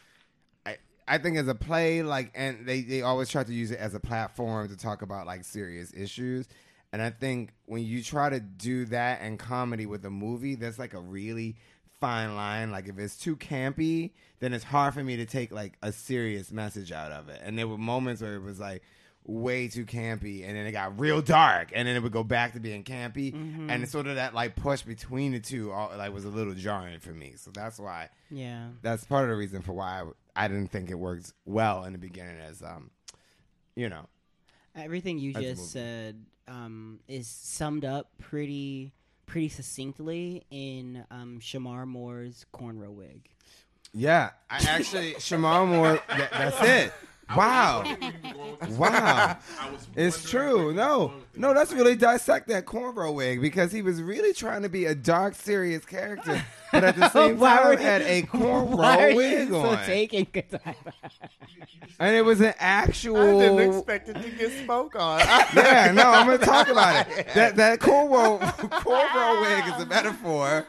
[0.66, 3.80] I I think as a play, like, and they they always try to use it
[3.80, 6.48] as a platform to talk about like serious issues.
[6.96, 10.80] And I think when you try to do that and comedy with a movie, that's
[10.80, 11.58] like a really
[12.00, 12.72] fine line.
[12.72, 16.54] Like if it's too campy, then it's hard for me to take like a serious
[16.54, 17.42] message out of it.
[17.44, 18.82] And there were moments where it was like
[19.26, 22.54] way too campy and then it got real dark and then it would go back
[22.54, 26.14] to being campy and it's sort of that like push between the two all, like
[26.14, 28.68] was a little jarring for me so that's why Yeah.
[28.84, 30.04] that's part of the reason for why
[30.36, 32.92] I, I didn't think it worked well in the beginning as um
[33.76, 34.06] you know
[34.76, 38.94] Everything you just said um, is summed up pretty
[39.26, 43.30] pretty succinctly in um, Shemar Moore's cornrow wig.
[43.94, 46.94] yeah I actually Shemar Moore that, that's it
[47.36, 47.84] wow
[48.78, 49.38] Wow.
[49.96, 50.74] It's true.
[50.74, 54.86] No, no, let's really dissect that cornrow wig because he was really trying to be
[54.86, 59.10] a dark, serious character, but at the same time you- had a Why are cornrow
[59.12, 60.26] you wig so on, taken?
[60.26, 60.76] 'Cause I-
[62.00, 63.40] and it was an actual.
[63.40, 65.20] I didn't expect it to get spoke on.
[65.20, 67.28] yeah, no, I'm gonna talk about it.
[67.34, 70.66] That that cornrow cornrow wig is a metaphor.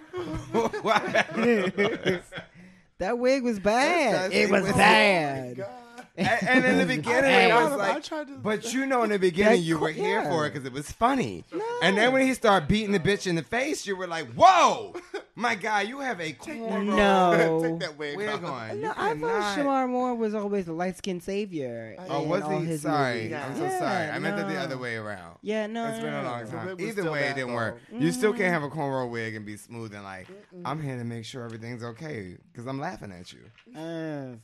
[2.99, 4.31] that wig was bad.
[4.31, 5.61] That it wig was was- bad.
[5.61, 5.86] Oh
[6.19, 9.11] And, and in the beginning, it I was tried like, to- but you know, in
[9.11, 10.31] the beginning, you were here yeah.
[10.31, 11.45] for it because it was funny.
[11.83, 14.95] And then when he started beating the bitch in the face, you were like, "Whoa,
[15.35, 17.61] my guy, you have a cornrow No.
[17.63, 18.43] Take that wig, wig off.
[18.45, 18.81] on.
[18.81, 21.97] No, I thought Shemar Moore was always the light skinned savior.
[22.09, 22.65] Oh, was he?
[22.67, 23.35] his Sorry.
[23.35, 24.09] I'm so sorry.
[24.09, 25.37] I meant it the other way around.
[25.43, 26.51] Yeah, no, It's been a long no.
[26.51, 26.77] Time.
[26.81, 27.55] Either way, it didn't though.
[27.55, 27.81] work.
[27.93, 30.27] You still can't have a cornrow wig and be smooth and like,
[30.65, 33.41] I'm here to make sure everything's okay because I'm laughing at you.
[33.79, 34.37] Uh.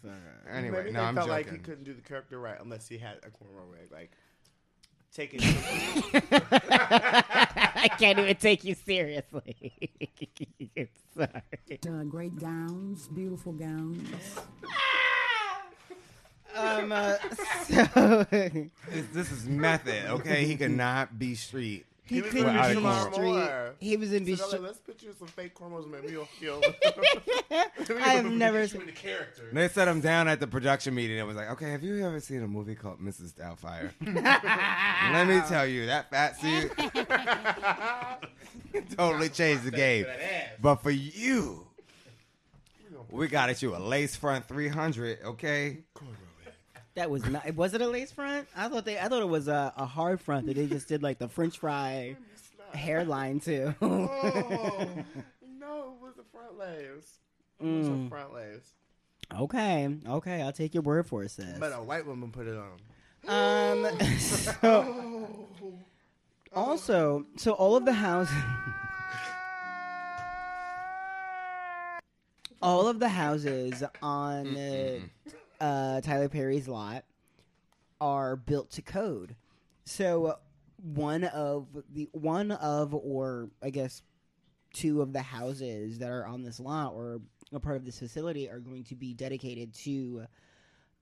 [0.51, 1.31] Anyway, no, I'm joking.
[1.31, 3.91] like couldn't do the character right unless he had a cornrow wig.
[3.91, 4.11] Like
[5.13, 5.43] take it.
[7.75, 9.73] I can't even take you seriously.
[11.15, 11.79] Sorry.
[11.87, 14.39] Uh, great gowns, beautiful gowns.
[16.55, 17.17] Um, uh,
[17.67, 20.45] so This, this is method, okay?
[20.45, 21.87] He cannot be street.
[22.15, 23.23] He was couldn't in be street.
[23.23, 23.75] more.
[23.79, 26.05] He was in So they're like, let's put you in some fake cornrows and make
[26.11, 26.61] me feel.
[27.51, 28.81] I have never You seen.
[28.83, 29.49] in the character.
[29.53, 31.19] They set him down at the production meeting.
[31.19, 33.33] It was like, okay, have you ever seen a movie called Mrs.
[33.35, 33.91] Doubtfire?
[35.13, 36.71] Let me tell you, that fat suit
[38.97, 40.07] totally changed the game.
[40.61, 41.67] But for you,
[43.11, 45.79] we got at you a lace front 300, okay?
[46.95, 47.55] That was not.
[47.55, 48.47] Was it a lace front?
[48.57, 48.99] I thought they.
[48.99, 51.59] I thought it was a, a hard front that they just did like the French
[51.59, 52.17] fry
[52.75, 53.75] hairline too.
[53.81, 53.89] oh,
[55.59, 57.19] no, it was the front lace.
[57.61, 58.07] It was Mm.
[58.07, 58.73] a front lace.
[59.39, 61.59] okay, okay, I'll take your word for it, sis.
[61.59, 62.79] But a white woman put it on.
[63.29, 63.99] Um.
[64.19, 65.49] So,
[66.55, 68.35] also, so all of the houses,
[72.61, 74.99] all of the houses on uh,
[75.63, 77.05] uh, Tyler Perry's lot
[78.01, 79.37] are built to code.
[79.85, 80.35] So uh,
[80.83, 84.03] one of the one of, or I guess
[84.75, 87.21] two of the houses that are on this lot or
[87.53, 90.25] a part of this facility are going to be dedicated to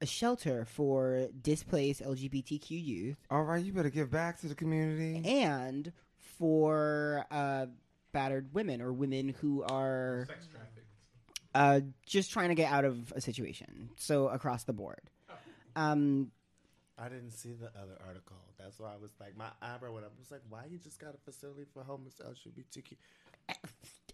[0.03, 5.23] a shelter for displaced LGBTQ youth All right, you better give back to the community.
[5.25, 5.93] and
[6.39, 7.67] for uh,
[8.13, 10.80] battered women or women who are Sex traffic.
[11.55, 13.91] Uh, just trying to get out of a situation.
[13.97, 15.01] So across the board.
[15.77, 16.31] Um,
[16.99, 18.37] I didn't see the other article.
[18.59, 20.13] That's why I was like, my eyebrow went up.
[20.17, 22.93] I was like, why you just got a facility for homeless LGBTQ?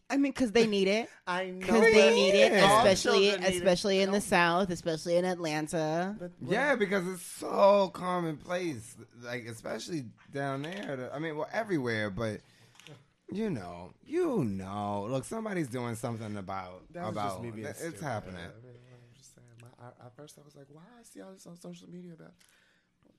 [0.08, 1.08] I mean, because they need it.
[1.26, 3.56] I know Because they need it, All especially children need it.
[3.56, 6.14] especially in the South, especially in Atlanta.
[6.18, 11.10] but- Yeah, because it's so commonplace, like especially down there.
[11.12, 12.40] I mean, well, everywhere, but
[13.32, 15.06] you know, you know.
[15.10, 18.00] Look, somebody's doing something about That about just me being it's stupid.
[18.00, 18.36] happening.
[18.36, 19.46] I mean, I'm just saying.
[19.60, 22.12] My, I, at first, I was like, why I see all this on social media
[22.14, 22.32] about?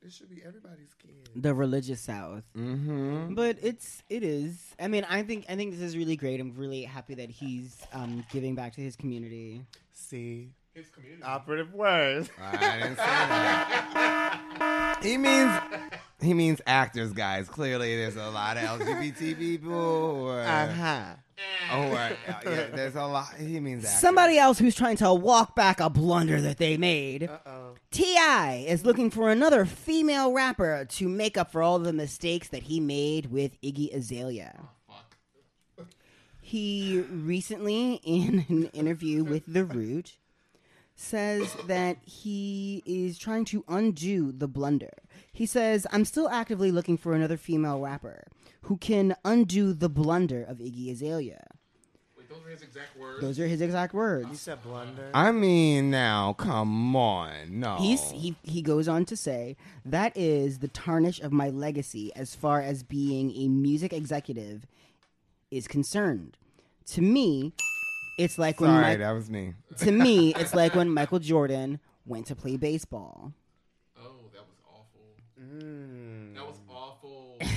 [0.06, 1.28] It should be everybody's kid.
[1.36, 2.44] The religious South.
[2.56, 3.34] Mm-hmm.
[3.34, 4.76] But it's it is.
[4.80, 6.40] I mean, I think I think this is really great.
[6.40, 9.64] I'm really happy that he's um, giving back to his community.
[9.94, 11.24] See, His community.
[11.24, 12.30] operative words.
[12.40, 14.42] I didn't say that.
[15.02, 15.52] he means
[16.22, 17.48] he means actors, guys.
[17.48, 19.74] Clearly, there's a lot of LGBT people.
[19.74, 21.04] Or, Uh huh.
[21.76, 23.34] or yeah, yeah, there's a lot.
[23.36, 24.00] He means actors.
[24.00, 27.24] Somebody else who's trying to walk back a blunder that they made.
[27.30, 27.74] Uh oh.
[27.92, 28.66] T.I.
[28.68, 32.80] is looking for another female rapper to make up for all the mistakes that he
[32.80, 34.68] made with Iggy Azalea.
[36.42, 40.14] He recently, in an interview with The Root,
[40.98, 44.92] says that he is trying to undo the blunder.
[45.32, 48.24] He says, I'm still actively looking for another female rapper
[48.64, 51.46] who can undo the blunder of Iggy Azalea.
[52.18, 53.22] Wait, those are his exact words.
[53.22, 54.28] Those are his exact words.
[54.30, 55.12] You said blunder.
[55.14, 57.78] I mean, now, come on, no.
[57.78, 62.34] He's, he he goes on to say that is the tarnish of my legacy as
[62.34, 64.66] far as being a music executive
[65.52, 66.38] is concerned.
[66.88, 67.54] To me,
[68.18, 69.54] it's like when Mike, that was me.
[69.78, 73.34] to me it's like when Michael Jordan went to play baseball.
[73.98, 75.06] Oh, that was awful.
[75.42, 76.36] Mm.
[76.36, 77.38] That was awful.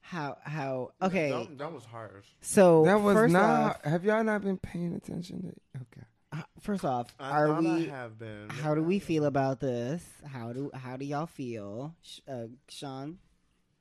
[0.00, 1.30] How how okay?
[1.30, 2.24] That, that was harsh.
[2.40, 3.76] So That was first not.
[3.76, 5.42] off, have y'all not been paying attention?
[5.42, 6.06] To, okay.
[6.32, 7.88] uh, first off, I are we?
[7.88, 8.48] have been.
[8.48, 10.02] How do we feel about this?
[10.26, 11.94] How do how do y'all feel,
[12.26, 13.18] uh, Shaun?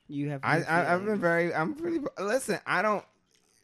[0.10, 1.54] You have I, I I've been very.
[1.54, 2.00] I'm pretty.
[2.20, 3.06] Listen, I don't.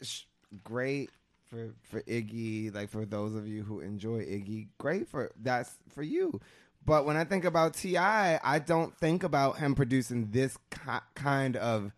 [0.01, 0.24] Sh-
[0.64, 1.10] great
[1.54, 2.74] for for Iggy.
[2.74, 6.39] Like for those of you who enjoy Iggy, great for that's for you.
[6.86, 11.56] But when I think about T.I., I don't think about him producing this ki- kind
[11.56, 11.93] of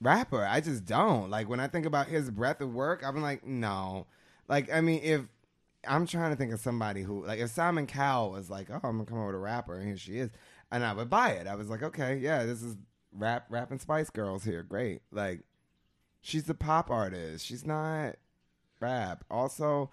[0.00, 0.44] rapper.
[0.44, 1.30] I just don't.
[1.30, 4.06] Like when I think about his breadth of work, I'm like, no.
[4.46, 5.22] Like I mean, if
[5.88, 8.96] I'm trying to think of somebody who, like, if Simon Cowell was like, "Oh, I'm
[8.96, 10.30] gonna come over a rapper," and here she is,
[10.70, 11.46] and I would buy it.
[11.46, 12.76] I was like, "Okay, yeah, this is
[13.12, 15.42] rap, rap and Spice Girls here, great." Like,
[16.20, 17.44] she's a pop artist.
[17.44, 18.16] She's not
[18.84, 19.24] rap.
[19.30, 19.90] Also,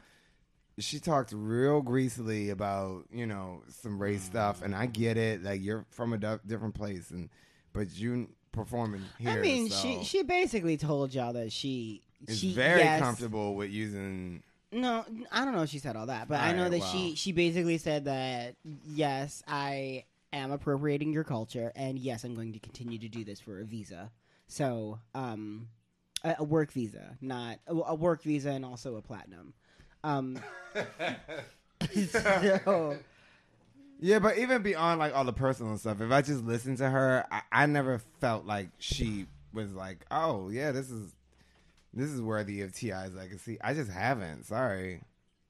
[0.80, 5.44] she talked real greasily about you know some race stuff, and I get it.
[5.44, 7.30] Like, you're from a different place, and
[7.74, 9.32] but you performing here.
[9.32, 13.56] I mean, so she she basically told y'all that she is she very yes, comfortable
[13.56, 14.44] with using.
[14.74, 17.16] No, I don't know if she said all that, but I know Alright, that she
[17.16, 22.60] she basically said that yes, I am appropriating your culture, and yes, I'm going to
[22.60, 24.12] continue to do this for a visa.
[24.48, 25.68] So, um,
[26.24, 29.54] a, a work visa, not a, a work visa, and also a platinum.
[30.04, 30.40] Um,
[32.10, 32.98] so
[34.00, 37.26] Yeah, but even beyond like all the personal stuff, if I just listened to her,
[37.32, 41.14] I, I never felt like she was like, oh yeah, this is
[41.94, 43.58] this is worthy of T.I.'s legacy.
[43.62, 44.46] I just haven't.
[44.46, 45.02] Sorry,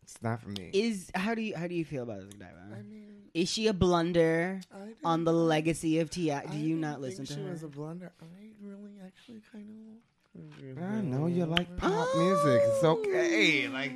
[0.03, 0.71] it's not for me.
[0.73, 2.57] Is how do you how do you feel about this, Godiva?
[2.77, 4.59] I mean, Is she a blunder
[5.03, 6.41] on the legacy of T.I.?
[6.41, 7.51] Do I you didn't listen think to she her?
[7.51, 8.11] was a blunder.
[8.21, 8.25] I
[8.61, 10.10] really actually kind of.
[10.35, 12.61] I know you like pop music.
[12.65, 13.67] It's okay.
[13.67, 13.91] Like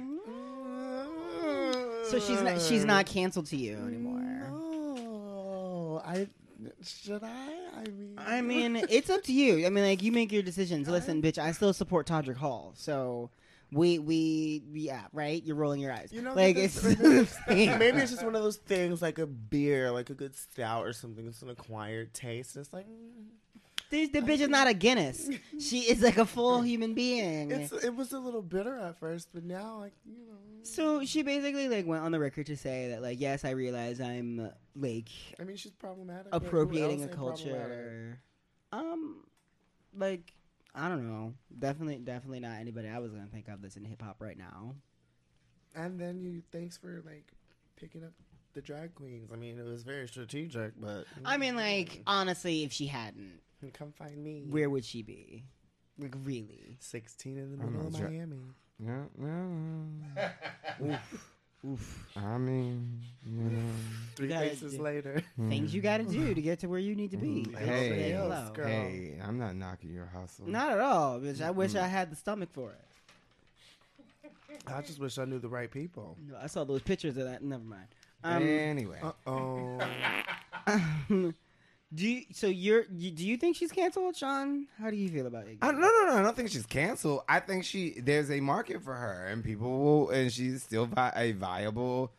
[2.10, 4.22] So she's not she's not canceled to you anymore.
[4.54, 6.28] Oh, I
[6.84, 7.54] should I?
[7.84, 9.66] I mean, I mean, it's up to you.
[9.66, 10.88] I mean, like you make your decisions.
[10.88, 13.30] Listen, bitch, I still support Todrick Hall, so
[13.72, 15.44] we we yeah, right.
[15.44, 16.10] You're rolling your eyes.
[16.12, 19.92] You know, like it's this- maybe it's just one of those things like a beer,
[19.92, 21.28] like a good stout or something.
[21.28, 22.56] It's an acquired taste.
[22.56, 23.26] It's like mm,
[23.90, 25.30] This- the bitch is not a Guinness.
[25.60, 27.52] She is like a full human being.
[27.52, 30.38] it's it was a little bitter at first, but now like you know.
[30.64, 34.02] so she basically like went on the record to say that like yes, I realize
[34.02, 35.10] I'm like
[35.40, 36.28] I mean, she's problematic.
[36.32, 37.70] appropriating a else ain't problematic?
[37.70, 38.20] culture.
[38.74, 39.24] Um,
[39.96, 40.34] like
[40.74, 41.34] I don't know.
[41.58, 44.76] Definitely, definitely not anybody I was gonna think of that's in hip hop right now.
[45.76, 47.32] And then you, thanks for like
[47.76, 48.12] picking up
[48.54, 49.32] the drag queens.
[49.34, 53.40] I mean, it was very strategic, but I mean, like honestly, if she hadn't,
[53.74, 54.46] come find me.
[54.50, 55.46] where would she be?
[55.98, 56.78] Like really?
[56.80, 58.02] sixteen in the I'm middle of not.
[58.12, 58.38] Miami.
[58.80, 59.04] yeah,
[60.84, 61.00] yeah.
[61.68, 62.08] Oof.
[62.16, 63.60] I mean, you know.
[64.16, 65.24] Three gotta faces later.
[65.50, 67.48] Things you got to do to get to where you need to be.
[67.50, 68.28] Mm, Hey, Stay Hello.
[68.30, 68.68] close, girl.
[68.68, 70.48] hey, I'm not knocking your hustle.
[70.48, 71.42] Not at all, bitch.
[71.42, 72.82] I wish I had the stomach for it.
[74.68, 76.18] I just wish I knew the right people.
[76.28, 77.44] No, I saw those pictures of that.
[77.44, 77.88] Never mind.
[78.24, 79.80] Um, anyway, Uh oh.
[81.96, 84.68] do you, so you're you, do you think she's canceled, Shaun?
[84.80, 85.58] How do you feel about it?
[85.62, 86.18] I, no, no, no.
[86.18, 87.22] I don't think she's canceled.
[87.28, 91.14] I think she there's a market for her, and people will, and she's still vi-
[91.16, 92.12] a viable.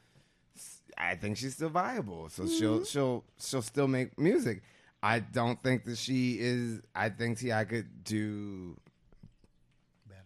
[0.99, 4.63] I think she's still viable, so she'll she'll she'll still make music.
[5.03, 6.81] I don't think that she is.
[6.95, 8.77] I think T.I could do.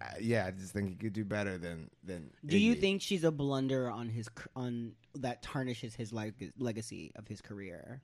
[0.01, 2.31] Uh, yeah, I just think he could do better than than.
[2.47, 7.27] Do you think she's a blunder on his on that tarnishes his leg- legacy of
[7.29, 8.01] his career?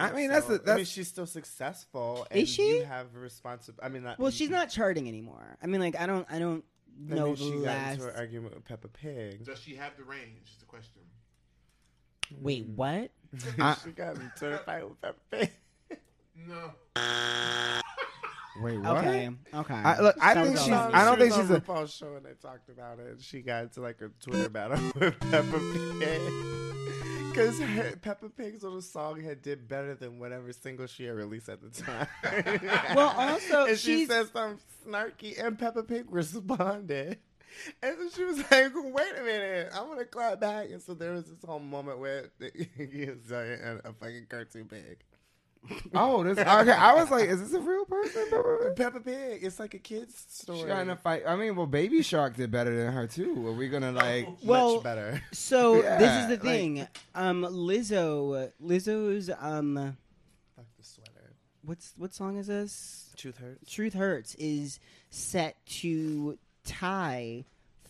[0.00, 0.52] I think I mean, that's so.
[0.52, 2.26] the- I mean, that's- she's still successful.
[2.30, 2.76] Is and she?
[2.78, 3.84] You have responsibility.
[3.84, 5.56] I mean, not, Well, she's not charting anymore.
[5.62, 6.64] I mean, like I don't I don't
[7.10, 9.44] I know mean, the she got into an argument with Peppa Pig.
[9.44, 10.50] Does she have the range?
[10.50, 11.00] Is the question.
[12.40, 12.76] Wait, hmm.
[12.76, 13.10] what?
[13.58, 15.50] I- she got into a fight with Peppa Pig.
[16.46, 16.72] No.
[18.60, 18.98] Wait, what?
[18.98, 19.74] Okay, okay.
[19.74, 20.68] I, look, I Sounds think she's.
[20.70, 20.94] right.
[20.94, 21.60] I don't She think was she's on a.
[21.60, 23.16] RuPaul's show and they talked about it.
[23.22, 25.58] She got into like a Twitter battle with Peppa
[25.98, 26.20] Pig
[27.32, 27.60] because
[28.02, 31.70] Peppa Pig's little song had did better than whatever single she had released at the
[31.82, 32.06] time.
[32.94, 37.18] Well, also, and she said something snarky, and Peppa Pig responded.
[37.82, 40.94] And so she was like, "Wait a minute, I want to clap back." And so
[40.94, 44.98] there was this whole moment where he was like a, a fucking cartoon pig.
[45.94, 46.38] Oh, this.
[46.38, 48.24] Okay, I was like, is this a real person?
[48.76, 50.58] Peppa Pig, it's like a kid's story.
[50.60, 51.22] She got in fight.
[51.26, 53.46] I mean, well, Baby Shark did better than her too.
[53.46, 54.26] Are we gonna like?
[54.44, 55.22] well, Much better.
[55.32, 56.86] So this is the like- thing.
[57.14, 59.96] um, Lizzo, Lizzo's um,
[60.56, 61.34] Fuck the sweater.
[61.64, 63.12] what's what song is this?
[63.16, 63.70] Truth hurts.
[63.70, 67.44] Truth Hurts is set to tie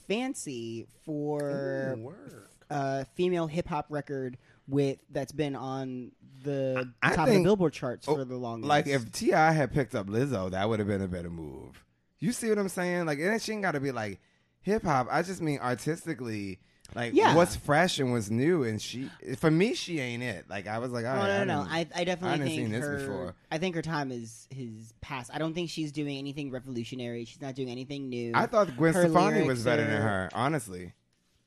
[0.08, 2.50] Fancy for Ooh, work.
[2.70, 4.36] uh, female hip hop record
[4.68, 6.12] with that's been on
[6.44, 8.68] the I- top of the Billboard charts oh, for the longest.
[8.68, 11.84] Like if T.I had picked up Lizzo, that would have been a better move.
[12.18, 13.06] You see what I'm saying?
[13.06, 14.20] Like, and she ain't got to be like
[14.60, 15.08] hip hop.
[15.10, 16.60] I just mean artistically.
[16.94, 17.34] Like, Yeah.
[17.34, 18.64] what's fresh and what's new?
[18.64, 19.08] And she,
[19.38, 20.44] for me, she ain't it.
[20.50, 21.68] Like, I was like, all Oh, right, no, I no, no.
[21.70, 22.98] I, I definitely I think seen this her.
[22.98, 23.34] before.
[23.50, 25.30] I think her time is his past.
[25.32, 27.24] I don't think she's doing anything revolutionary.
[27.24, 28.32] She's not doing anything new.
[28.34, 30.28] I thought Gwen Her Stefani was better than her.
[30.34, 30.92] Honestly,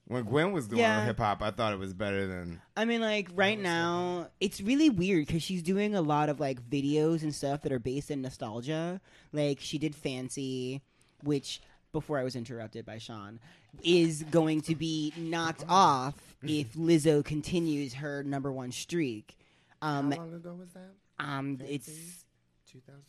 [0.08, 1.06] when Gwen was doing Yeah.
[1.06, 2.62] hip hop, I thought it was better than.
[2.78, 6.62] I mean, like right now, it's really weird because she's doing a lot of like
[6.70, 9.01] videos and stuff that are based in nostalgia.
[9.34, 10.82] Like she did Fancy,
[11.24, 13.39] which before I was interrupted by Shaun,
[13.84, 19.38] is going to be knocked off if Lizzo continues her number one streak.
[19.82, 20.91] Um, How long ago was that?
[21.20, 21.74] um, Fancy?
[21.76, 22.26] it's
[22.72, 23.01] 2000.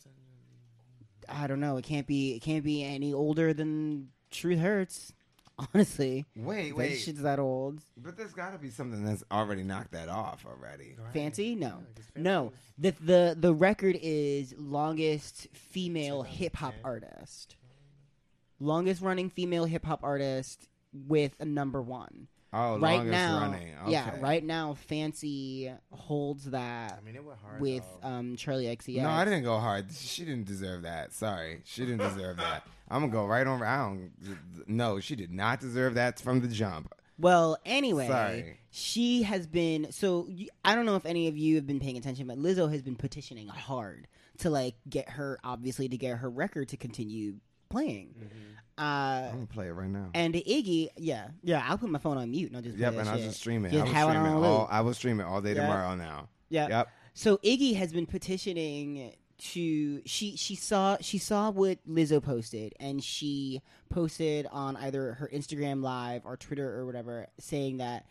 [1.29, 1.75] I don't know.
[1.77, 2.35] It can't be.
[2.35, 5.11] It can't be any older than Truth Hurts.
[5.73, 7.79] Honestly, Wait, that wait, shit's that old.
[7.97, 10.95] but there's got to be something that's already knocked that off already.
[11.13, 11.55] Fancy?
[11.55, 12.43] No, 'cause Fancy no.
[12.43, 17.55] was- The the the record is longest female hip hop artist,
[18.59, 22.27] longest running female hip hop artist with a number one.
[22.53, 23.75] Oh, right longest now, running.
[23.83, 23.91] Okay.
[23.91, 27.59] yeah, right now, Fancy holds that I mean, it went hard.
[27.61, 28.07] with though.
[28.07, 29.01] um Charli XCX.
[29.01, 29.91] No, I didn't go hard.
[29.91, 31.13] She didn't deserve that.
[31.13, 32.65] Sorry, she didn't deserve that.
[32.89, 33.61] I'm gonna go right on.
[33.63, 34.11] I don't.
[34.67, 36.93] No, she did not deserve that from the jump.
[37.19, 38.59] Well, anyway, Sorry.
[38.69, 39.91] she has been.
[39.91, 40.29] So
[40.63, 42.95] I don't know if any of you have been paying attention, but Lizzo has been
[42.95, 44.07] petitioning hard
[44.39, 47.35] to like get her, obviously, to get her record to continue
[47.69, 48.13] playing.
[48.77, 50.11] Uh, I'm gonna play it right now.
[50.13, 53.07] and Iggy, yeah, yeah, I'll put my phone on mute and I'll just Yep, and
[53.07, 53.71] that I'll just stream it.
[53.71, 54.59] Just I will have it stream it all.
[54.61, 54.67] loop.
[54.71, 55.61] I will stream it all day Yeah.
[55.63, 55.95] tomorrow.
[55.95, 56.29] Now.
[56.49, 56.67] Yeah.
[56.69, 56.89] Yep.
[57.15, 63.03] So Iggy has been petitioning to she she saw she saw what Lizzo posted and
[63.03, 68.05] she posted on either her Instagram live or Twitter or whatever saying that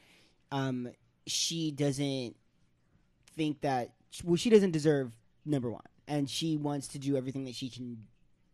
[0.53, 0.89] um
[1.27, 2.37] she doesn't
[3.37, 3.91] think that
[4.23, 5.11] well she doesn't deserve
[5.45, 8.05] number 1 and she wants to do everything that she can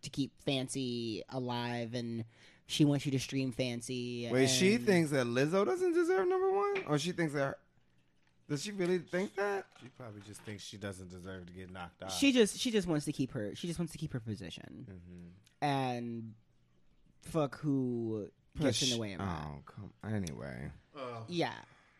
[0.00, 2.24] to keep Fancy alive and
[2.66, 6.82] she wants you to stream Fancy Wait, she thinks that Lizzo doesn't deserve number one,
[6.88, 7.58] or she thinks that.
[8.52, 9.64] Does she really think that?
[9.80, 12.12] She probably just thinks she doesn't deserve to get knocked out.
[12.12, 14.86] she just she just wants to keep her she just wants to keep her position
[14.90, 15.30] Mhm.
[15.66, 16.34] and
[17.22, 18.28] fuck who
[18.60, 19.46] gets in the way of that.
[19.46, 19.92] Oh, come.
[20.04, 20.70] Anyway,
[21.28, 21.54] Yeah,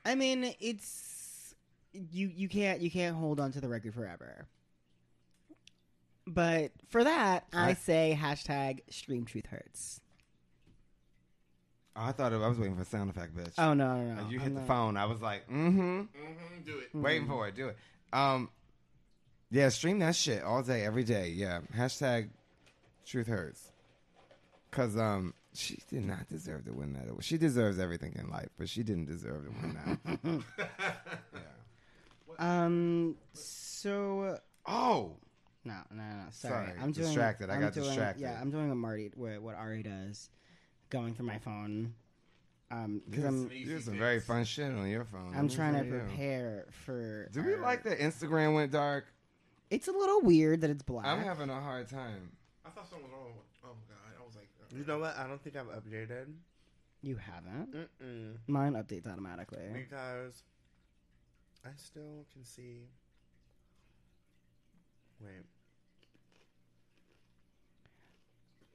[0.05, 1.55] I mean it's
[1.95, 4.47] you you can't you can't hold on to the record forever.
[6.27, 10.01] But for that, I, I- say hashtag stream truth hurts.
[11.97, 13.53] Oh, I thought it, I was waiting for a sound effect, bitch.
[13.59, 14.23] Oh no no no!
[14.23, 14.97] Like, you I'm hit the not- phone.
[14.97, 16.89] I was like, mm-hmm, Mm-hmm, do it.
[16.95, 17.57] waiting for it.
[17.57, 17.77] Do it.
[18.13, 18.51] Um,
[19.51, 21.29] yeah, stream that shit all day, every day.
[21.29, 22.31] Yeah, hashtag
[23.07, 23.73] truth hurts.
[24.71, 27.09] Cause um, she did not deserve to win that.
[27.09, 27.25] award.
[27.25, 30.43] She deserves everything in life, but she didn't deserve to win that.
[31.35, 32.65] yeah.
[32.65, 33.17] Um.
[33.35, 35.17] So Oh,
[35.65, 36.25] no no no.
[36.31, 37.51] Sorry, Sorry, I'm doing, distracted.
[37.51, 38.23] I I'm got doing- distracted.
[38.23, 40.31] Yeah, I'm doing a Marty what what Ari does,
[40.93, 41.95] going through my phone.
[42.71, 45.35] Um, because I'm some- you did some very fun shit on your phone.
[45.35, 46.01] I'm Good trying to for you.
[46.05, 47.29] prepare for.
[47.33, 49.07] Do we our- like that Instagram went dark?
[49.71, 51.07] It's a little weird that it's black.
[51.07, 52.33] I'm having a hard time.
[52.65, 53.33] I thought something was wrong.
[53.65, 54.15] Oh god!
[54.21, 55.17] I was like, uh, You know what?
[55.19, 56.33] I don't think I've updated.
[57.03, 57.73] You haven't.
[57.75, 58.37] Mm-mm.
[58.47, 59.71] Mine updates automatically.
[59.73, 60.43] Because
[61.65, 62.89] I still can see.
[65.21, 65.45] Wait.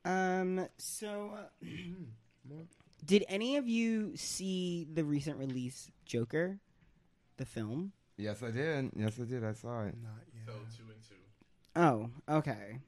[0.07, 0.67] Um.
[0.77, 1.65] So, uh,
[3.05, 6.59] did any of you see the recent release Joker,
[7.37, 7.91] the film?
[8.17, 8.91] Yes, I did.
[8.95, 9.43] Yes, I did.
[9.43, 9.95] I saw it.
[10.01, 10.43] Not yet.
[10.45, 11.15] so two and two.
[11.75, 12.79] Oh, okay.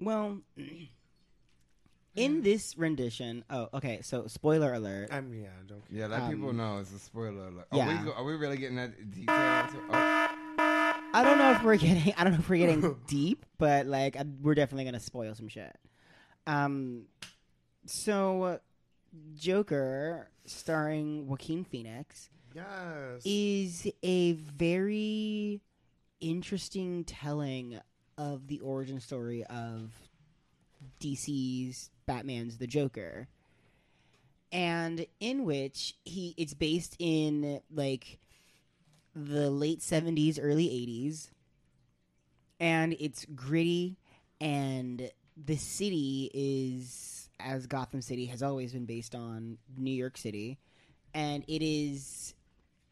[0.00, 0.38] Well,
[2.16, 4.00] in this rendition, oh, okay.
[4.02, 5.08] So, spoiler alert.
[5.12, 5.48] I'm yeah.
[5.66, 5.82] Don't.
[5.90, 7.66] Yeah, let Um, people know it's a spoiler alert.
[7.72, 7.86] yeah.
[7.86, 9.26] Are, we, go- are we really getting that detail?
[9.34, 10.26] To, oh,
[11.12, 12.14] I don't know if we're getting.
[12.16, 15.48] I don't know if we're getting deep, but like, I, we're definitely gonna spoil some
[15.48, 15.76] shit.
[16.46, 17.06] Um.
[17.86, 18.60] So,
[19.36, 22.30] Joker, starring Joaquin Phoenix.
[22.54, 23.20] Yes.
[23.26, 25.60] is a very
[26.22, 27.78] interesting telling
[28.16, 29.92] of the origin story of
[31.00, 33.28] DC's Batman's The Joker.
[34.52, 38.18] And in which he it's based in like
[39.14, 41.28] the late 70s early 80s
[42.60, 43.96] and it's gritty
[44.40, 45.10] and
[45.44, 50.58] the city is as Gotham City has always been based on New York City
[51.12, 52.34] and it is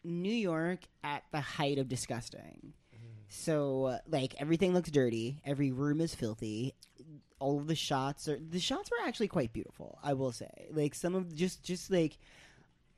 [0.02, 2.74] New York at the height of disgusting.
[3.28, 5.40] So, like, everything looks dirty.
[5.44, 6.74] Every room is filthy.
[7.40, 9.98] All of the shots are the shots were actually quite beautiful.
[10.02, 12.16] I will say, like some of just just like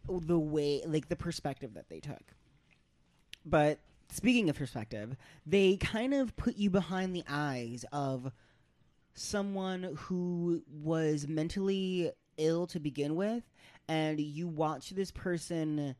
[0.09, 2.23] the way, like the perspective that they took.
[3.47, 3.79] But
[4.13, 5.17] speaking of perspective,
[5.47, 8.31] they kind of put you behind the eyes of
[9.17, 13.43] someone who was mentally ill to begin with,
[13.89, 15.97] and you watch this person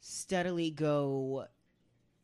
[0.00, 1.46] steadily go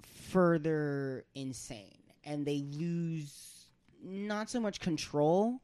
[0.03, 3.69] further insane and they lose
[4.03, 5.61] not so much control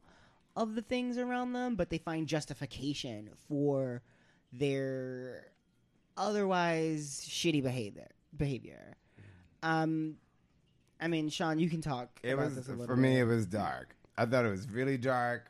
[0.55, 4.01] of the things around them but they find justification for
[4.51, 5.47] their
[6.17, 8.95] otherwise shitty behavior behavior
[9.63, 10.15] um
[10.99, 13.19] i mean shaun you can talk it about was for little me.
[13.19, 13.95] It was dark.
[14.17, 15.47] I thought it was really dark.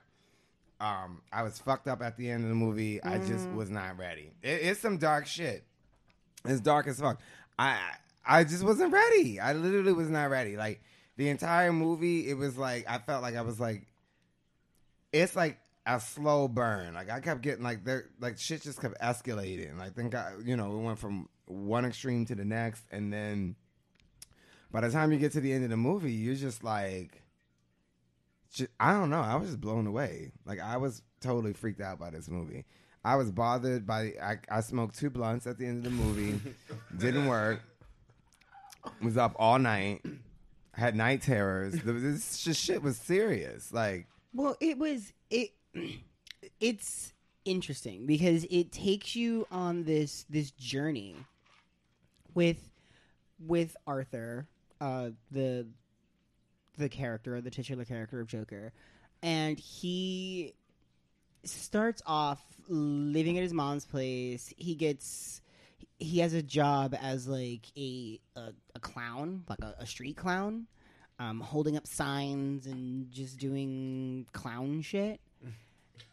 [0.80, 3.02] Um, I was fucked up at the end of the movie.
[3.04, 3.56] I just Mm-hmm.
[3.58, 4.32] was not ready.
[4.42, 5.64] It, it's some dark shit.
[6.46, 7.20] It's dark as fuck.
[7.60, 7.78] I
[8.26, 9.40] I just wasn't ready.
[9.40, 10.58] I literally was not ready.
[10.58, 10.82] Like
[11.18, 13.86] the entire movie, it was like I felt like I was like,
[15.14, 16.94] it's like a slow burn.
[16.94, 19.78] Like I kept getting like there, like shit just kept escalating.
[19.78, 23.56] Like think I, you know, it went from one extreme to the next, and then
[24.72, 27.22] by the time you get to the end of the movie, you're just like,
[28.52, 29.22] ju- I don't know.
[29.22, 30.32] I was just blown away.
[30.46, 32.66] Like I was totally freaked out by this movie.
[33.04, 34.14] I was bothered by.
[34.22, 36.40] I, I smoked two blunts at the end of the movie.
[36.98, 37.62] Didn't work.
[39.02, 40.02] Was up all night.
[40.74, 41.74] Had night terrors.
[41.84, 43.72] This just shit was serious.
[43.74, 45.52] Like Well, it was it.
[46.60, 47.14] It's
[47.46, 51.16] interesting because it takes you on this this journey
[52.34, 52.70] with
[53.40, 54.48] with Arthur,
[54.80, 55.68] uh, the
[56.82, 58.74] the character, the titular character of Joker,
[59.24, 60.54] and he
[61.44, 64.54] starts off living at his mom's place.
[64.58, 65.42] He gets
[66.00, 70.68] he has a job as like a a, a clown, like a, a street clown,
[71.20, 75.20] um, holding up signs and just doing clown shit.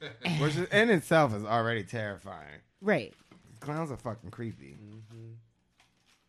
[0.41, 2.61] Which is, in itself is already terrifying.
[2.81, 3.15] Right.
[3.61, 4.77] Clowns are fucking creepy.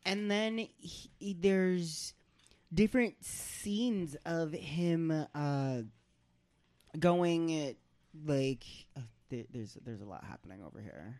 [0.06, 2.14] and then he, there's
[2.74, 5.82] different scenes of him uh,
[6.98, 7.76] going
[8.26, 8.64] like
[8.98, 11.20] uh, there, there's there's a lot happening over here.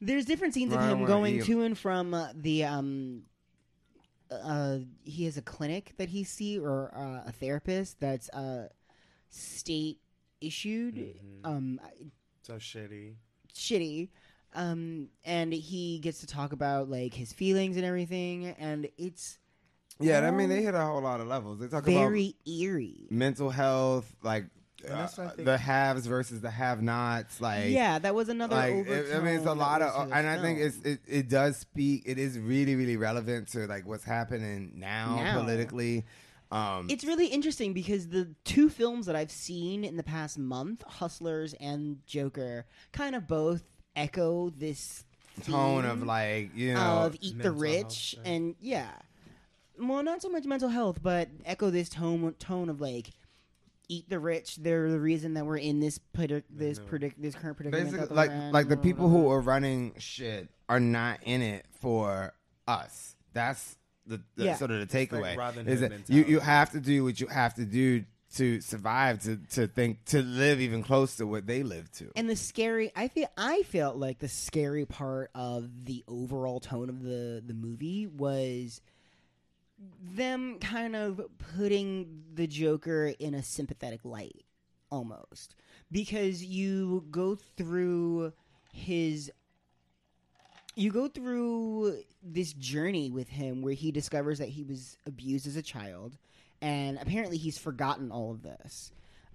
[0.00, 3.22] There's different scenes of Right, him going to and from uh, the um.
[4.30, 8.68] Uh, he has a clinic that he see or uh, a therapist that's uh,
[9.28, 9.98] state
[10.40, 10.94] issued.
[10.94, 11.40] Mhm.
[11.42, 11.80] Um,
[12.42, 13.16] So shitty.
[13.52, 14.08] shitty.
[14.54, 19.39] Um, and he gets to talk about like his feelings and everything, and it's
[20.00, 21.58] Yeah, I mean they hit a whole lot of levels.
[21.58, 23.06] They talk about very eerie.
[23.10, 24.46] mental health, like
[24.82, 27.40] And that's what I uh, the haves versus the have-nots.
[27.40, 28.56] Like yeah, that was another.
[28.56, 31.00] like it- I mean, it's a lot of, was to and I think it's it,
[31.06, 32.02] it does speak.
[32.06, 35.40] It is really really relevant to like what's happening now, Now.
[35.40, 36.04] politically.
[36.52, 40.82] Um, It's really interesting because the two films that I've seen in the past month,
[40.84, 43.62] Hustlers and Joker, kind of both
[43.94, 45.04] echo this
[45.44, 48.32] tone of like you know of eat the rich health, yeah.
[48.32, 48.90] and yeah,
[49.80, 53.10] well, not so much mental health, but echo this tone tone of like
[53.88, 54.56] eat the rich.
[54.56, 56.84] They're the reason that we're in this predic- this know.
[56.84, 57.86] predict this current predicament.
[57.86, 61.66] basically that like in, like the people who are running shit are not in it
[61.80, 62.32] for
[62.68, 63.16] us.
[63.32, 63.76] That's
[64.06, 64.56] the, the Yeah.
[64.56, 67.26] sort of the takeaway Robin is Hood that you you have to do what you
[67.26, 68.04] have to do
[68.36, 72.10] to survive to to think to live even close to what they live to.
[72.14, 76.88] And the scary, I feel, I felt like the scary part of the overall tone
[76.88, 78.80] of the the movie was
[80.02, 81.20] them kind of
[81.56, 84.44] putting the Joker in a sympathetic light,
[84.90, 85.54] almost
[85.90, 88.32] because you go through
[88.72, 89.30] his.
[90.76, 95.56] You go through this journey with him where he discovers that he was abused as
[95.56, 96.16] a child,
[96.62, 98.92] and apparently he's forgotten all of this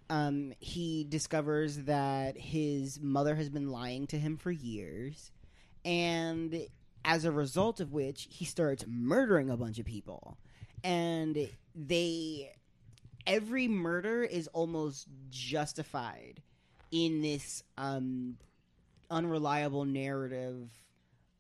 [0.10, 5.32] um, he discovers that his mother has been lying to him for years,
[5.84, 6.68] and
[7.06, 10.38] as a result of which, he starts murdering a bunch of people.
[10.84, 12.52] And they,
[13.26, 16.42] every murder is almost justified
[16.92, 18.38] in this um,
[19.10, 20.70] unreliable narrative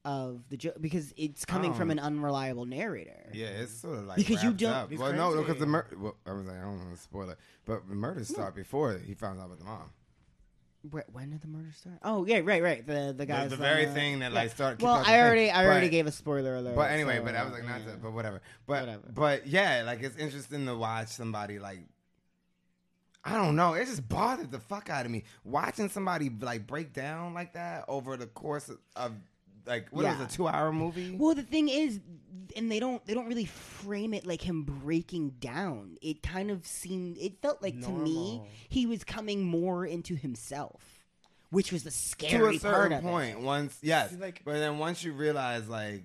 [0.04, 1.94] of the joke because it's coming from Oh.
[1.94, 3.28] an unreliable narrator.
[3.34, 4.92] Yeah, it's sort of like Because you wrapped don't- Up.
[4.92, 5.98] It's Well, no, because the murder.
[5.98, 9.00] Well, I was like, I don't want to spoil it, but the murders start before
[9.00, 9.90] he found out about the mom.
[10.92, 11.98] Wh- When did the murder start?
[12.04, 12.86] Oh yeah, right, right.
[12.86, 13.50] The the The, guys.
[13.50, 14.40] the on very the- thing that yeah.
[14.40, 14.82] like started.
[14.82, 15.16] Well, I thing.
[15.22, 16.76] already, I already But- gave a spoiler alert.
[16.76, 17.92] But anyway, so, but I was like, not yeah.
[17.94, 18.42] to, but whatever.
[18.68, 19.04] But Whatever.
[19.14, 21.80] but yeah, like it's interesting to watch somebody like.
[23.28, 23.74] I don't know.
[23.74, 27.86] It just bothered the fuck out of me watching somebody like break down like that
[27.88, 29.14] over the course of, of
[29.66, 30.20] like what Yeah.
[30.20, 31.16] was a two hour movie.
[31.18, 32.00] Well, the thing is,
[32.56, 35.98] and they don't they don't really frame it like him breaking down.
[36.02, 40.82] It kind of seemed it felt like to me he was coming more into himself,
[41.50, 43.40] which was the to scary a part certain of point, it.
[43.42, 46.04] once yes, like- but then once you realize like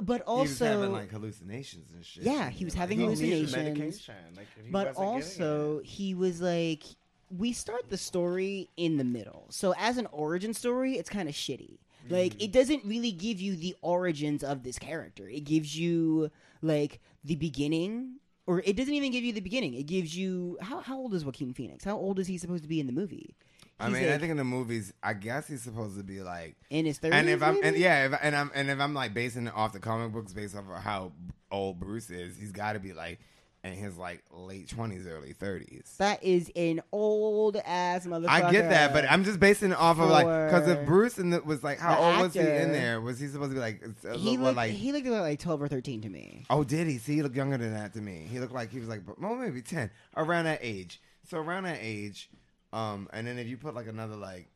[0.00, 2.22] But he was having also, like hallucinations and shit.
[2.24, 4.06] Yeah, he was having He hallucinations.
[4.36, 6.84] Like, but also he was like
[7.30, 11.34] we start the story in the middle so as an origin story it's kind of
[11.34, 11.76] shitty
[12.10, 12.44] like Mm.
[12.44, 15.28] it doesn't really give you the origins of this character.
[15.28, 16.30] It gives you
[16.62, 18.16] like the beginning
[18.46, 19.74] or it doesn't even give you the beginning.
[19.74, 21.84] It gives you how, how old is joaquin phoenix?
[21.84, 23.34] How old is he supposed to be in the movie?
[23.80, 26.56] I He's, mean, I think in the movies, I guess he's supposed to be like
[26.70, 29.14] in his 30s and if I'm and yeah, if, and I'm and if I'm like
[29.14, 31.12] basing it off the comic books, based off of how
[31.52, 33.20] old Bruce is, he's got to be like
[33.68, 35.94] in his like late twenties, early thirties.
[35.98, 39.98] that is an old ass motherfucker I get that, but I'm just basing it off
[39.98, 43.00] of like because if Bruce in the, was like how old was he in there?
[43.00, 44.72] Was he supposed to be like a he little, looked, like?
[44.72, 46.98] he looked like 12 or 13 to me oh, did he?
[46.98, 48.26] See, he looked younger than that to me.
[48.30, 51.00] He looked like he was like well, maybe ten, around that age.
[51.28, 52.30] So around that age,
[52.72, 54.48] um, and then if you put like another like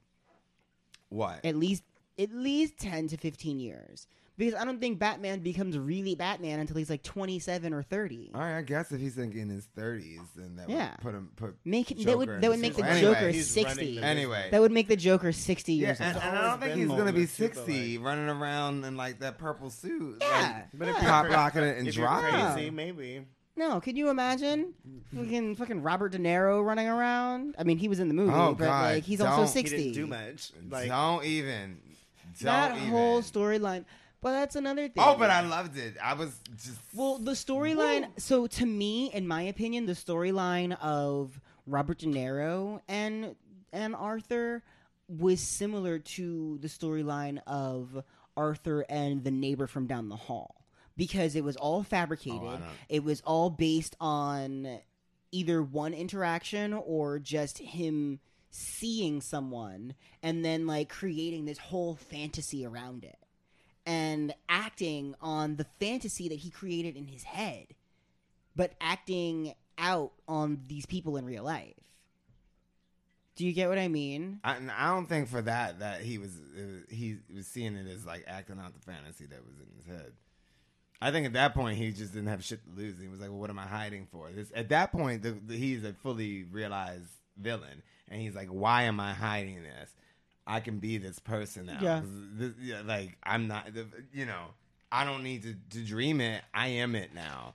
[1.09, 1.45] what?
[1.45, 1.83] at least
[2.19, 4.07] at least 10 to 15 years
[4.47, 8.41] because i don't think batman becomes really batman until he's like 27 or 30 All
[8.41, 10.91] right, I guess if he's thinking in his thirties, then that Yeah.
[10.91, 13.01] would put him put make him, that would that would make the sequel.
[13.01, 16.25] joker Anyway, 60 the- Anyway, that would make the joker 60 yeah, years and, old
[16.25, 19.21] and I don't think he's gonna be moments too, sixty, like- running around in like
[19.21, 20.97] that purple suit, yeah, But yeah.
[20.97, 22.23] if you're pop cra- locking it and if you're drop.
[22.55, 23.27] crazy, maybe.
[23.55, 24.73] No, can you imagine
[25.15, 27.55] fucking fucking Robert De Niro running around?
[27.59, 29.29] I mean, he was in the movie, Oh, but God, like he's don't.
[29.29, 29.77] also He He sixty.
[29.93, 30.53] didn't do much.
[30.71, 31.77] Like, don't even.
[32.41, 32.89] Don't that even.
[32.89, 33.85] whole storyline.
[34.23, 35.05] But that's another thing.
[35.05, 35.97] Oh, but I loved it.
[36.03, 36.79] I was just.
[36.95, 38.09] Well, the storyline.
[38.19, 43.35] So, to me, in my opinion, the storyline of Robert De Niro and
[43.73, 44.63] and Arthur
[45.09, 48.05] was similar to the storyline of
[48.37, 50.65] Arthur and the neighbor from down the hall
[50.97, 52.41] because it was all fabricated.
[52.41, 54.79] Oh, it was all based on
[55.33, 58.21] either one interaction or just him
[58.51, 63.17] seeing someone and then like creating this whole fantasy around it
[63.87, 67.69] and acting on the fantasy that he created in his head,
[68.55, 71.75] but acting out on these people in real life.
[73.35, 74.41] Do you get what I mean?
[74.45, 78.05] I, I don't think for that that he was was- he was seeing it as
[78.05, 80.13] like acting out the fantasy that was in his head.
[81.01, 83.01] I think at that point he just didn't have shit to lose.
[83.01, 85.57] He was like, "Well, what am I hiding for?" This, at that point, the, the,
[85.57, 89.91] he's a fully realized villain, and he's like, "Why am I hiding this?
[90.47, 91.79] I can be this person now.
[91.81, 92.01] Yeah.
[92.01, 93.73] 'Cause This, yeah, like I'm not.
[93.73, 94.47] the- You know,
[94.91, 96.43] I don't need to, to dream it.
[96.53, 97.55] I am it now."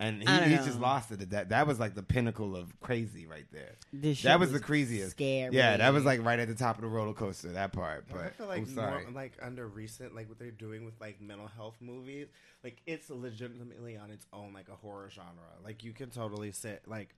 [0.00, 1.28] And he, he just lost it.
[1.30, 3.72] That that was like the pinnacle of crazy right there.
[3.92, 5.10] This shit That was, was the craziest.
[5.10, 5.52] scary.
[5.52, 7.50] Yeah, that was like right at the top of the roller coaster.
[7.50, 9.02] That part, but I feel like I'm sorry.
[9.02, 12.28] more, like under recent, like what they're doing with like mental health movies,
[12.62, 15.32] like it's legitimately on its own like a horror genre.
[15.64, 17.08] Like you can totally sit like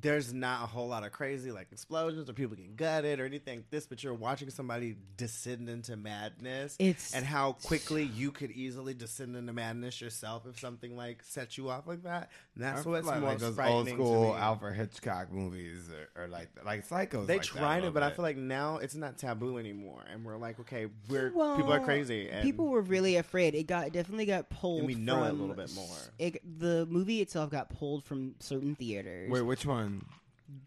[0.00, 3.58] there's not a whole lot of crazy like explosions or people getting gutted or anything
[3.58, 6.74] like this, but you're watching somebody descend into madness.
[6.78, 11.58] It's- and how quickly you could easily descend into madness yourself if something like sets
[11.58, 12.30] you off like that.
[12.54, 14.38] And that's feel what's like, most like those old frightening to school me.
[14.38, 17.26] Alfred Hitchcock movies are, are like like Psychos.
[17.26, 20.24] They like tried little it, but I feel like now it's not taboo anymore, and
[20.24, 23.54] we're like, okay, we're Well, people are crazy, and people were really afraid.
[23.54, 24.78] It got definitely got pulled.
[24.78, 25.86] And we know it a little bit more.
[26.18, 29.30] It, the movie itself got pulled from certain theaters.
[29.30, 29.73] Wait, which one?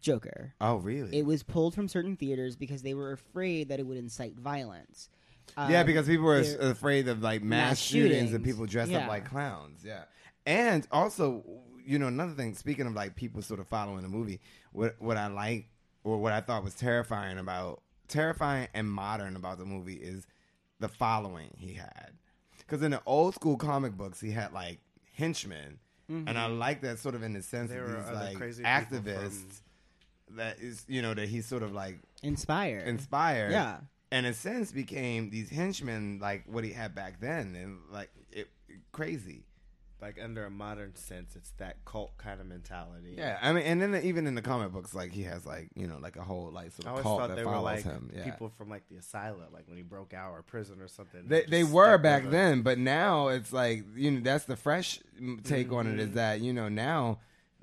[0.00, 0.54] Joker.
[0.60, 1.16] Oh, really?
[1.18, 5.08] It was pulled from certain theaters because they were afraid that it would incite violence.
[5.56, 8.44] yeah, Um, because people were there- afraid of like mass, mass shootings, and shootings.
[8.46, 8.98] people dressed Yeah.
[9.04, 9.84] up like clowns.
[9.84, 10.04] Yeah,
[10.46, 11.42] and also,
[11.84, 12.54] you know, another thing.
[12.54, 14.40] Speaking of like people sort of following the movie,
[14.72, 15.68] what what I like
[16.04, 20.26] or what I thought was terrifying about terrifying and modern about the movie is
[20.80, 22.12] the following he had.
[22.58, 24.80] Because in the old school comic books, he had like
[25.14, 25.78] henchmen,
[26.08, 26.58] and I mm-hmm.
[26.58, 29.60] like that sort of in the sense There of were these like crazy people activists.
[30.36, 32.86] That is, you know, that he's sort of like inspired.
[32.86, 33.52] inspired.
[33.52, 33.78] Yeah.
[34.10, 38.10] And in a sense became these henchmen like what he had back then and like
[38.32, 38.48] it
[38.92, 39.44] crazy.
[40.00, 43.14] Like under a modern sense, it's that cult kind of mentality.
[43.16, 43.38] Yeah.
[43.42, 45.98] I mean and then even in the comic books like he has like, you know,
[46.00, 48.10] like a whole like sort of always cult thought that they were follows like him.
[48.14, 48.24] Yeah.
[48.24, 51.22] people from like the asylum, like when he broke out or prison or something.
[51.26, 55.00] they, they were back then, but now it's like you know that's the fresh
[55.44, 57.18] take on it is that you know now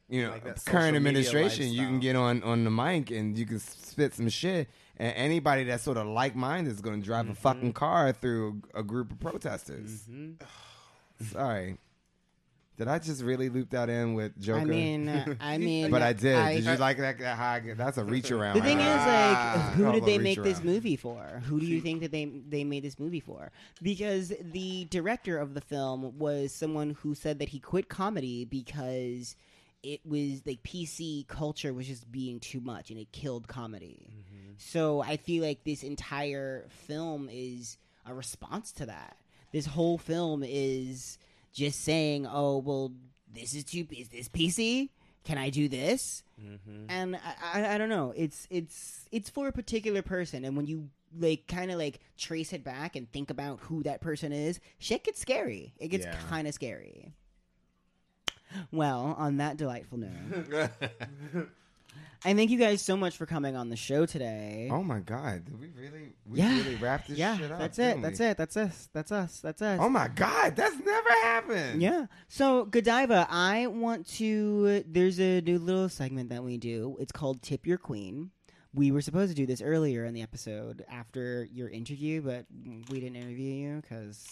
[0.10, 3.60] you know Like current administration you can get on on the mic and you can
[3.60, 7.32] spit some shit and anybody that's sort of like minded is going to drive Mm-hmm.
[7.32, 10.04] a fucking car through a group of protesters.
[10.10, 11.26] Mm-hmm.
[11.32, 11.78] Sorry,
[12.78, 14.60] did I just really loop that in with Joker?
[14.60, 16.36] I mean, uh, I mean, but I did.
[16.36, 17.18] I- did you like that?
[17.20, 18.56] that how I get- that's a reach around.
[18.56, 21.42] The thing is, Ah, like, who did they reach make this movie for?
[21.46, 23.52] Who do you think that they they made this movie for?
[23.82, 29.36] Because the director of the film was someone who said that he quit comedy because
[29.84, 34.10] it was like PC culture was just being too much and it killed comedy.
[34.58, 39.18] So I feel like this entire film is a response to that.
[39.52, 41.18] This whole film is
[41.56, 42.92] just saying, "Oh, well,
[43.34, 43.88] this is too.
[43.90, 44.90] Is this PC?
[45.24, 46.86] Can I do this?" Mm-hmm.
[46.90, 48.14] And I, I, I don't know.
[48.16, 52.52] It's it's it's for a particular person, and when you like kind of like trace
[52.52, 55.74] it back and think about who that person is, shit gets scary.
[55.80, 56.18] It gets Yeah.
[56.30, 57.14] kind of scary.
[58.72, 60.70] Well, on that delightful note,
[62.24, 64.68] I thank you guys so much for coming on the show today.
[64.72, 65.46] Oh my god!
[65.46, 66.14] Did we really?
[66.26, 67.60] We yeah, really wrapped this yeah, shit up.
[67.60, 68.02] that's it.
[68.02, 68.26] That's we?
[68.26, 68.38] it.
[68.38, 68.90] That's us.
[68.94, 69.40] That's us.
[69.42, 69.80] That's us.
[69.80, 70.56] Oh my god!
[70.56, 71.82] That's never happened.
[71.82, 72.08] Yeah.
[72.28, 74.84] So, Godiva, I want to.
[74.88, 76.98] There's a new little segment that we do.
[77.00, 78.32] It's called Tip Your Queen.
[78.74, 82.46] We were supposed to do this earlier in the episode after your interview, but
[82.90, 84.28] we didn't interview you because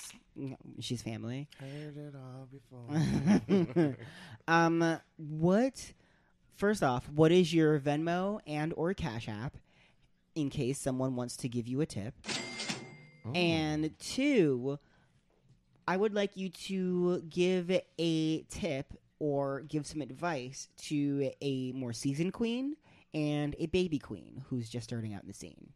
[0.80, 1.48] she's family.
[1.60, 3.98] Heard it all before.
[4.48, 5.94] um, what?
[6.56, 9.58] First off, what is your Venmo and or Cash App,
[10.36, 12.14] in case someone wants to give you a tip?
[13.26, 13.32] Oh.
[13.34, 14.80] And two,
[15.88, 21.94] I would like you to give a tip or give some advice to a more
[21.94, 22.76] seasoned queen
[23.14, 25.70] and a baby queen who's just starting out in the scene.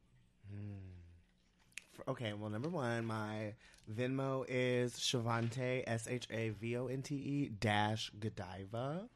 [1.97, 3.53] f- okay, well, number one, my
[3.91, 9.07] Venmo is Shavonte S H A V O N T E dash Godiva.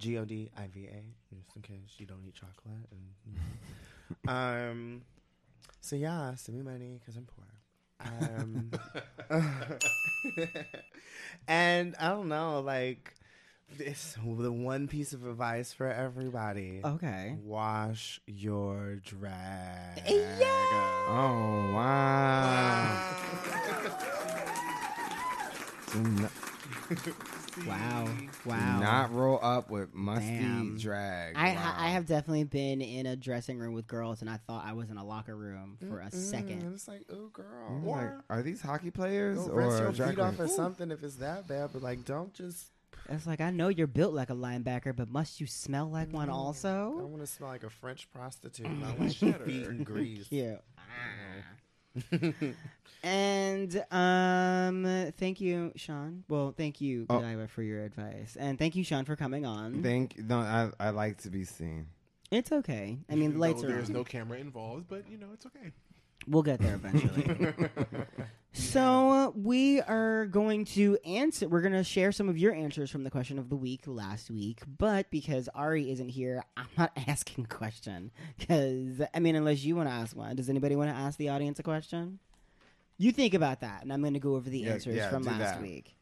[0.00, 1.04] G O D I V A,
[1.34, 2.88] just in case you don't eat chocolate.
[4.26, 5.02] And, um,
[5.80, 7.44] so yeah, send me money because I'm poor.
[8.00, 8.70] Um,
[11.48, 13.14] and I don't know, like,
[13.76, 16.80] this the one piece of advice for everybody.
[16.84, 17.36] Okay.
[17.44, 20.02] Wash your drag.
[20.08, 20.46] Yeah.
[21.08, 23.16] Oh wow.
[27.04, 27.14] Do
[27.58, 28.04] not, Wow.
[28.06, 28.80] do Wow.
[28.80, 30.78] not roll up with musty Damn.
[30.78, 31.36] drag.
[31.36, 31.74] I, Wow.
[31.76, 34.90] I have definitely been in a dressing room with girls, and I thought I was
[34.90, 36.72] in a locker room for a Mm, second.
[36.74, 37.80] it's like, oh, girl.
[37.84, 37.96] Or
[38.28, 41.02] like, are these hockey players go or rinse your drag feet off or something if
[41.02, 41.70] it's that bad.
[41.72, 42.66] But like, don't just.
[43.08, 46.28] It's like I know you're built like a linebacker, but must you smell like one
[46.28, 46.68] also?
[46.68, 47.06] I also?
[47.06, 48.70] want to smell like a French prostitute.
[48.78, 50.26] not like feet and grease.
[50.30, 50.56] Yeah.
[53.02, 56.24] and um, thank you, Shaun.
[56.28, 57.18] Well, thank you, Oh.
[57.20, 59.82] Godiva, for your advice, and thank you, Shaun, for coming on.
[59.82, 61.86] Thank no, I I like to be seen.
[62.30, 62.98] it's okay.
[63.10, 63.94] I mean, the lights no, are There's on.
[63.94, 65.72] no camera involved, but you know it's okay.
[66.28, 67.24] We'll get there eventually.
[68.52, 71.48] so uh, we are going to answer.
[71.48, 74.30] We're going to share some of your answers from the question of the week last
[74.30, 74.60] week.
[74.78, 78.10] But because Ari isn't here, I'm not asking a question.
[78.38, 81.28] Because I mean, unless you want to ask one, does anybody want to ask the
[81.28, 82.18] audience a question?
[82.98, 85.22] You think about that, and I'm going to go over the Yeah, answers yeah, from
[85.22, 85.62] last that.
[85.62, 85.96] week.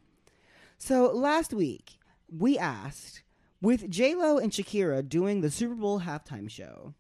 [0.79, 1.93] So last week
[2.35, 3.23] we asked,
[3.61, 6.95] with J Lo and Shakira doing the Super Bowl halftime show,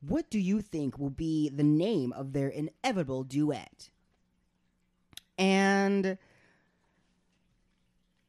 [0.00, 3.90] what do you think will be the name of their inevitable duet?
[5.38, 6.18] And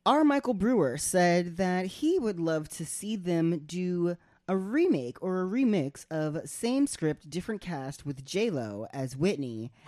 [0.06, 4.16] our Michael Brewer said that he would love to see them do
[4.48, 9.72] a remake or a remix of same script, different cast with J Lo as Whitney.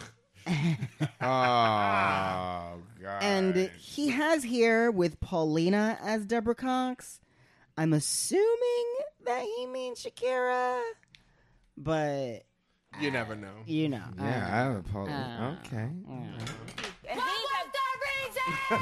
[1.23, 3.21] Oh god.
[3.21, 7.19] And he has here with Paulina as Deborah Cox.
[7.77, 8.85] I'm assuming
[9.25, 10.81] that he means Shakira,
[11.77, 12.43] but
[12.99, 13.53] You never know.
[13.65, 14.03] you know.
[14.17, 15.07] yeah, I have a pole.
[15.09, 15.89] uh, okay.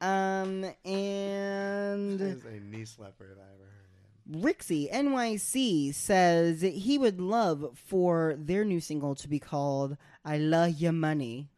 [0.00, 7.20] Um, and There's a knee slapper if I ever heard Rixie NYC says he would
[7.20, 11.48] love for their new single to be called "I Love Your Money."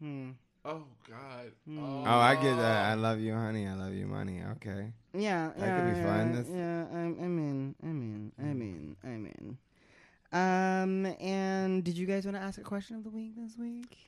[0.00, 0.30] Hmm.
[0.64, 1.52] Oh God.
[1.78, 2.90] Oh, I get that.
[2.90, 3.66] I love you, honey.
[3.66, 4.42] I love you, money.
[4.52, 4.92] Okay.
[5.12, 6.18] Yeah, That yeah, could be fun.
[6.30, 7.74] yeah, That's- Yeah, I'm, I'm in.
[7.82, 8.32] I'm in.
[8.38, 8.96] I'm in.
[9.04, 9.58] I'm in.
[10.32, 13.98] Um, and did you guys want to ask a question of the week this week?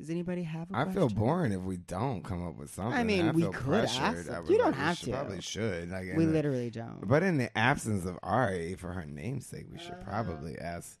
[0.00, 0.94] Does anybody have a I question?
[0.94, 2.98] feel boring if we don't come up with something.
[2.98, 4.26] I mean, we could ask pressured.
[4.26, 4.44] them.
[4.46, 5.12] I You don't we have should- to.
[5.12, 5.90] Probably should.
[5.90, 7.06] Like, We in the- literally don't.
[7.06, 10.96] But in the absence of Ari, for her namesake, we should probably ask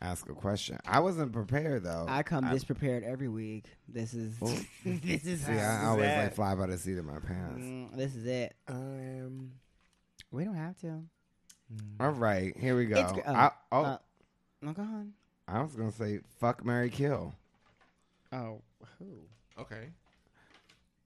[0.00, 0.78] ask a question.
[0.86, 2.06] I wasn't prepared though.
[2.08, 3.66] I come this prepared every week.
[3.88, 4.36] This is
[4.84, 7.62] this is See, I always like fly by the seat of my pants.
[7.64, 8.54] Mm, this is it.
[8.68, 9.52] Um,
[10.32, 11.02] We don't have to.
[12.00, 12.98] All right, here we go.
[13.00, 13.98] It's gr- oh, I, oh, uh,
[14.62, 15.12] No, go on.
[15.46, 17.34] I was gonna say fuck, marry kill.
[18.32, 18.60] Oh,
[18.98, 19.06] who?
[19.60, 19.88] Okay.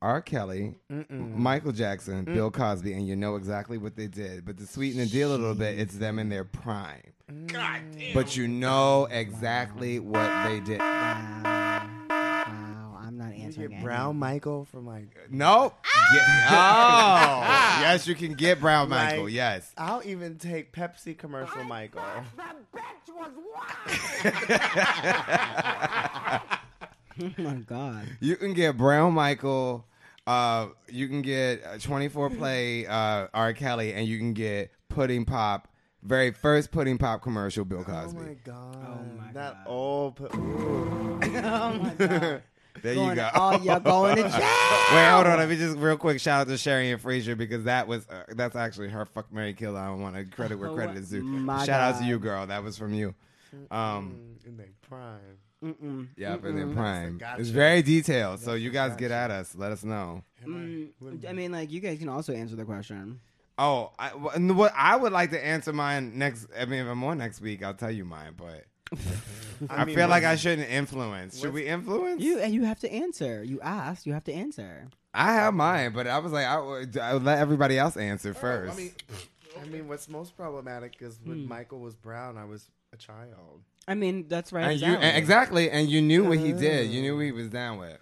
[0.01, 0.21] R.
[0.21, 1.37] Kelly, mm-mm.
[1.37, 2.35] Michael Jackson, mm.
[2.35, 4.45] Bill Cosby, and you know exactly what they did.
[4.45, 7.13] But to sweeten the deal a little bit, it's them in their prime.
[7.31, 7.53] Mm.
[7.53, 8.13] God damn.
[8.13, 10.81] But you know exactly what they did.
[10.81, 11.89] Wow.
[12.11, 12.99] Wow.
[13.01, 13.69] I'm not You answering.
[13.69, 13.85] get any.
[13.85, 15.17] Brown Michael from like.
[15.31, 15.77] Nope.
[16.13, 16.53] Get- oh.
[16.53, 19.25] oh, yes, you can get Brown Michael.
[19.25, 19.71] Like- yes.
[19.79, 22.03] I'll even take Pepsi commercial Michael.
[27.21, 28.07] Oh my god.
[28.21, 29.87] You can get Brown Michael.
[30.27, 33.53] Uh, you can get uh, 24 play uh, R.
[33.53, 35.69] Kelly, and you can get Pudding Pop.
[36.03, 38.19] Very first Pudding Pop commercial, Bill Cosby.
[38.21, 38.77] Oh my god.
[38.87, 39.65] Oh my that God.
[39.67, 40.17] old.
[40.17, 41.21] Pu- Ooh.
[41.23, 42.43] oh my god.
[42.83, 43.31] there Going you go.
[43.35, 44.31] oh, you're going to jail.
[44.33, 45.39] Wait, hold on.
[45.39, 48.23] Let me just real quick shout out to Sherry and Frazier because that was uh,
[48.31, 49.77] that's actually her fuck Marry Kill.
[49.77, 51.23] I don't want to credit where Oh, credit is due.
[51.23, 52.47] my Shout out to you, girl.
[52.47, 53.15] That was from you.
[53.71, 55.21] Um, in their prime.
[55.63, 56.09] Mm-mm.
[56.17, 57.41] yeah, but in prime, gotcha.
[57.41, 58.41] it's very detailed.
[58.41, 59.01] So you guys Gotcha.
[59.01, 59.55] get at us.
[59.55, 60.25] Let us know.
[60.45, 60.91] Mm,
[61.29, 63.21] I mean, like you guys can also answer the question.
[63.59, 66.49] Oh, I, what I would like to answer mine next.
[66.59, 68.35] I mean, if I'm on next week, I'll tell you mine.
[68.37, 68.65] But
[69.71, 71.39] I, mean, feel like I shouldn't influence.
[71.39, 72.21] Should we influence?
[72.21, 73.45] You and you have to answer.
[73.45, 74.07] You asked.
[74.07, 74.89] You have to answer.
[75.15, 78.33] I have mine, but I was like, I would, I would let everybody else answer
[78.33, 78.75] first.
[78.75, 78.93] I mean,
[79.61, 83.61] I mean, what's most problematic is when Michael was brown, I was a child.
[83.89, 84.71] I mean, that's right.
[84.71, 86.91] and you and exactly, and you knew what he did.
[86.91, 87.99] You knew what he was down with.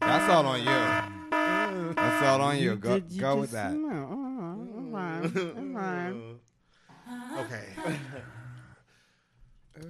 [0.00, 1.94] That's all on you.
[1.94, 2.76] That's all on you.
[2.76, 3.72] Go, go with that.
[3.72, 4.94] Mm,
[7.38, 7.64] okay.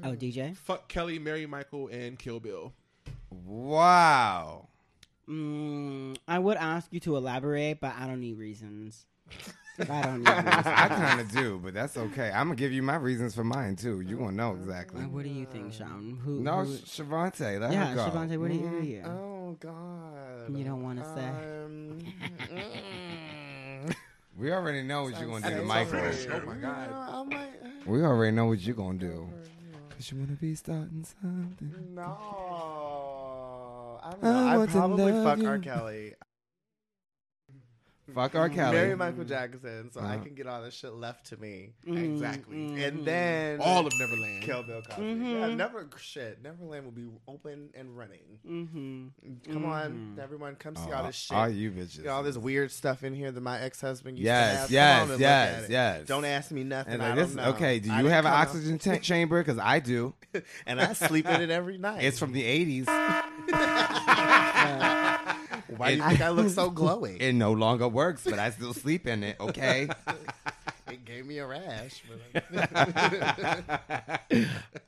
[0.02, 0.56] Oh, DJ.
[0.56, 2.72] Fuck Kelly, Marry Michael, and Kill Bill.
[3.30, 4.68] Wow.
[5.28, 9.04] Mm, I would ask you to elaborate, but I don't need reasons.
[9.80, 10.28] I don't need.
[10.28, 12.30] I kind of do, but that's okay.
[12.30, 14.00] I'm gonna give you my reasons for mine too.
[14.00, 15.02] You gonna know exactly.
[15.02, 16.18] Uh, what do you think, Shaun?
[16.24, 16.40] Who?
[16.40, 18.02] No, who- Shavonte, let yeah, her go.
[18.10, 18.66] Shavonte, what do you?
[18.68, 19.02] Who are you?
[19.04, 20.56] Oh God.
[20.56, 21.26] You don't wanna say?
[21.26, 21.98] Um,
[23.88, 23.94] mm,
[24.38, 26.00] We already know what you're gonna do to Michael.
[26.00, 26.88] Oh my God.
[26.88, 29.28] You know, like, We already know what you're gonna do.
[29.90, 31.72] Cause you wanna be starting something.
[31.94, 32.18] no.
[34.02, 34.62] I don't I know.
[34.62, 35.48] I'd probably fuck you.
[35.48, 35.58] R.
[35.58, 36.14] Kelly.
[38.12, 38.48] Fuck R.
[38.50, 38.76] Kelly.
[38.76, 40.24] Marry Michael Jackson, so I Uh-huh.
[40.24, 41.70] can get all this shit left to me.
[41.86, 42.84] Mm, Exactly.
[42.84, 43.04] And mm.
[43.06, 44.42] then All of Neverland.
[44.42, 45.02] Kill Bill Cosby.
[45.04, 46.42] Yeah, never shit.
[46.42, 48.20] Neverland will be open and running.
[48.46, 49.52] Mm-hmm.
[49.52, 51.36] Come on, everyone, come see all this shit.
[51.36, 51.98] all you bitches.
[51.98, 54.58] You know, all this weird stuff in here that my ex husband used Yes, to
[54.60, 54.70] have.
[54.70, 55.70] yes, Come on and yes, look at it.
[55.72, 56.06] yes.
[56.06, 56.92] Don't ask me nothing.
[56.94, 57.44] And I like, don't this, know.
[57.50, 59.42] okay, do you didn't have an oxygen tank chamber?
[59.42, 60.12] Because I do.
[60.66, 62.02] and I sleep in it every night.
[62.04, 62.86] It's from the 80s.
[65.76, 67.18] Why do you think I look so glowing?
[67.18, 69.88] It no longer works, but I still sleep in it, okay?
[70.88, 72.02] it gave me a rash.
[72.30, 72.68] But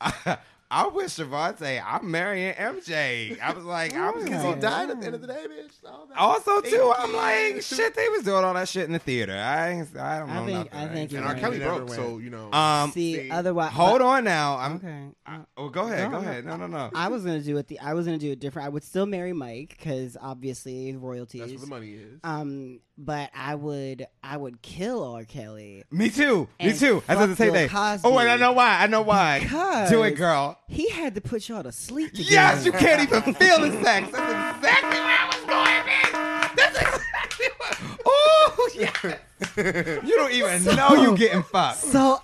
[0.00, 0.38] I
[0.70, 3.40] wish Shavonte, I'm marrying MJ.
[3.40, 5.44] I was like, I was because gonna he died at the end of the day,
[5.48, 5.90] bitch.
[5.90, 6.08] All.
[6.16, 9.32] Also, too, I'm like, shit, they was doing all that shit in the theater.
[9.36, 9.68] I,
[9.98, 10.72] I don't know I think- nothing.
[10.72, 11.32] I think you're And R.
[11.34, 11.40] right.
[11.40, 12.52] Kelly Never broke, so you know.
[12.52, 13.30] Um, See, see.
[13.30, 14.56] otherwise, hold but- on now.
[14.56, 14.76] I'm.
[14.76, 15.08] Okay.
[15.56, 16.44] Oh, go ahead, No, go no, ahead.
[16.44, 16.90] No, no, no.
[16.94, 17.66] I was gonna do it.
[17.68, 18.66] The I was gonna do it different.
[18.66, 21.40] I would still marry Mike because obviously royalties.
[21.40, 22.20] that's where the money is.
[22.24, 25.24] Um, but I would I would kill R.
[25.24, 25.84] Kelly.
[25.90, 26.48] Me too.
[26.62, 27.02] Me too.
[27.08, 27.68] I said the same thing.
[27.68, 28.08] Cosby.
[28.08, 28.78] Oh, and I know why.
[28.82, 29.40] I know why.
[29.40, 30.58] Because- Do it, girl.
[30.68, 32.30] He had to put y'all to sleep together.
[32.32, 34.10] Yes, you can't even feel the sex.
[34.12, 36.50] That's exactly where I was going, man.
[36.56, 37.78] That's exactly what.
[38.08, 39.18] Oh, yes.
[39.56, 41.78] You don't even know you're getting fucked.
[41.78, 42.22] So,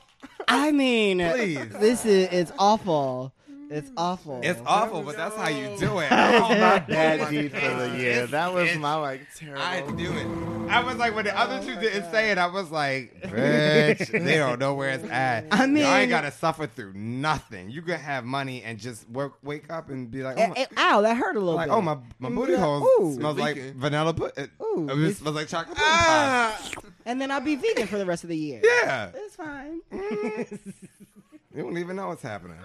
[0.49, 1.69] I mean, Please.
[1.79, 3.33] this is it's awful.
[3.73, 4.41] It's awful.
[4.43, 6.11] It's awful, but that's how you do it.
[6.11, 8.27] That was my Oh, bad deed for the year.
[8.27, 9.63] That was it's- my like terrible.
[9.63, 10.27] I do it.
[10.71, 14.37] I was like, when the other two didn't say it, I was like, bitch, they
[14.37, 15.47] don't know where it's at.
[15.53, 17.69] I Y'all ain't gotta suffer through nothing.
[17.71, 20.55] You can have money and just work, wake up and be like, oh Eh, my,
[20.57, 21.75] eh, ow, that hurt a little like, bit.
[21.75, 23.15] oh my, my And booty be hole ooh.
[23.15, 24.15] smells like vanilla.
[24.15, 26.55] Put, it, Ooh, it it's- smells like chocolate pudding pie.
[27.05, 28.61] And then I'll be vegan for the rest of the year.
[28.63, 29.81] Yeah, It's fine.
[29.91, 32.57] you don't even know what's happening.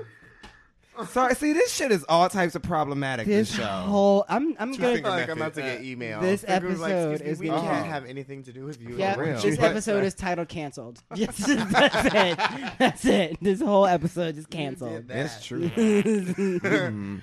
[1.10, 3.28] Sorry, see, this shit is all types of problematic.
[3.28, 3.66] This, this show.
[3.66, 6.22] whole I'm I'm I gonna feel like I'm about to get email.
[6.22, 8.96] This Figure's like, episode "Excuse is we gonna- can't have anything to do with you.
[8.98, 9.16] yeah.
[9.16, 9.40] real.
[9.40, 12.38] This But- episode is titled "Canceled." Yes, that's it.
[12.80, 13.38] That's it.
[13.42, 15.08] This whole episode is canceled.
[15.08, 15.70] That's true.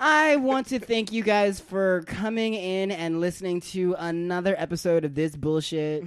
[0.00, 5.14] I want to thank you guys for coming in and listening to another episode of
[5.16, 6.04] this bullshit.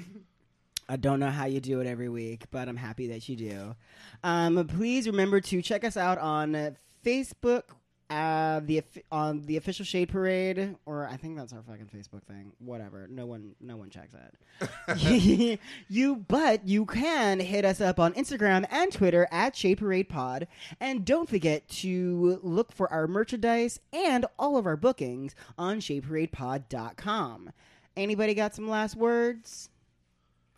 [0.87, 3.75] I don't know how you do it every week, but I'm happy that you do.
[4.23, 6.75] Um, please remember to check us out on
[7.05, 7.63] Facebook,
[8.11, 12.51] uh, the on the official Shade Parade, or I think that's our fucking Facebook thing.
[12.59, 13.07] Whatever.
[13.09, 14.99] No one, no one checks that.
[15.87, 20.47] you, but you can hit us up on Instagram and Twitter at Shade Parade Pod,
[20.79, 27.51] and don't forget to look for our merchandise and all of our bookings on ShadeParadePod.com.
[27.95, 29.69] Anybody got some last words?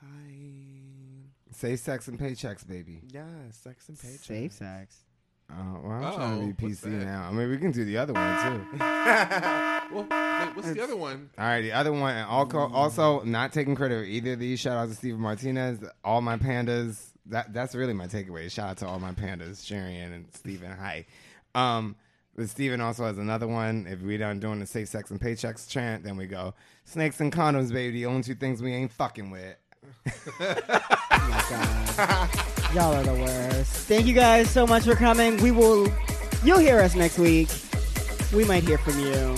[0.02, 0.08] Bye.
[1.52, 3.02] Say sex and paychecks, baby.
[3.12, 4.26] Yeah, sex and paychecks.
[4.26, 5.04] Safe sex.
[5.54, 7.28] Uh, well, I'm Oh, trying to be PC now.
[7.30, 8.66] I mean, we can do the other one too.
[8.80, 11.30] well, wait, what's the other one?
[11.38, 14.60] All right, the other one, and also, also not taking credit for either of these.
[14.60, 17.10] Shout out to Steven Martinez, all my pandas.
[17.28, 18.52] That that's really my takeaway.
[18.52, 20.72] Shout out to all my pandas, Sharian and Steven.
[20.72, 21.06] Hi.
[21.56, 21.96] Um,
[22.36, 23.86] but Steven also has another one.
[23.88, 27.32] If we done doing the safe sex and paychecks chant, then we go snakes and
[27.32, 28.00] condoms, baby.
[28.00, 29.56] The only two things we ain't fucking with.
[32.74, 33.72] Y'all are the worst.
[33.88, 35.42] Thank you guys so much for coming.
[35.42, 35.88] We will,
[36.44, 37.50] you'll hear us next week.
[38.34, 39.36] We might hear from you.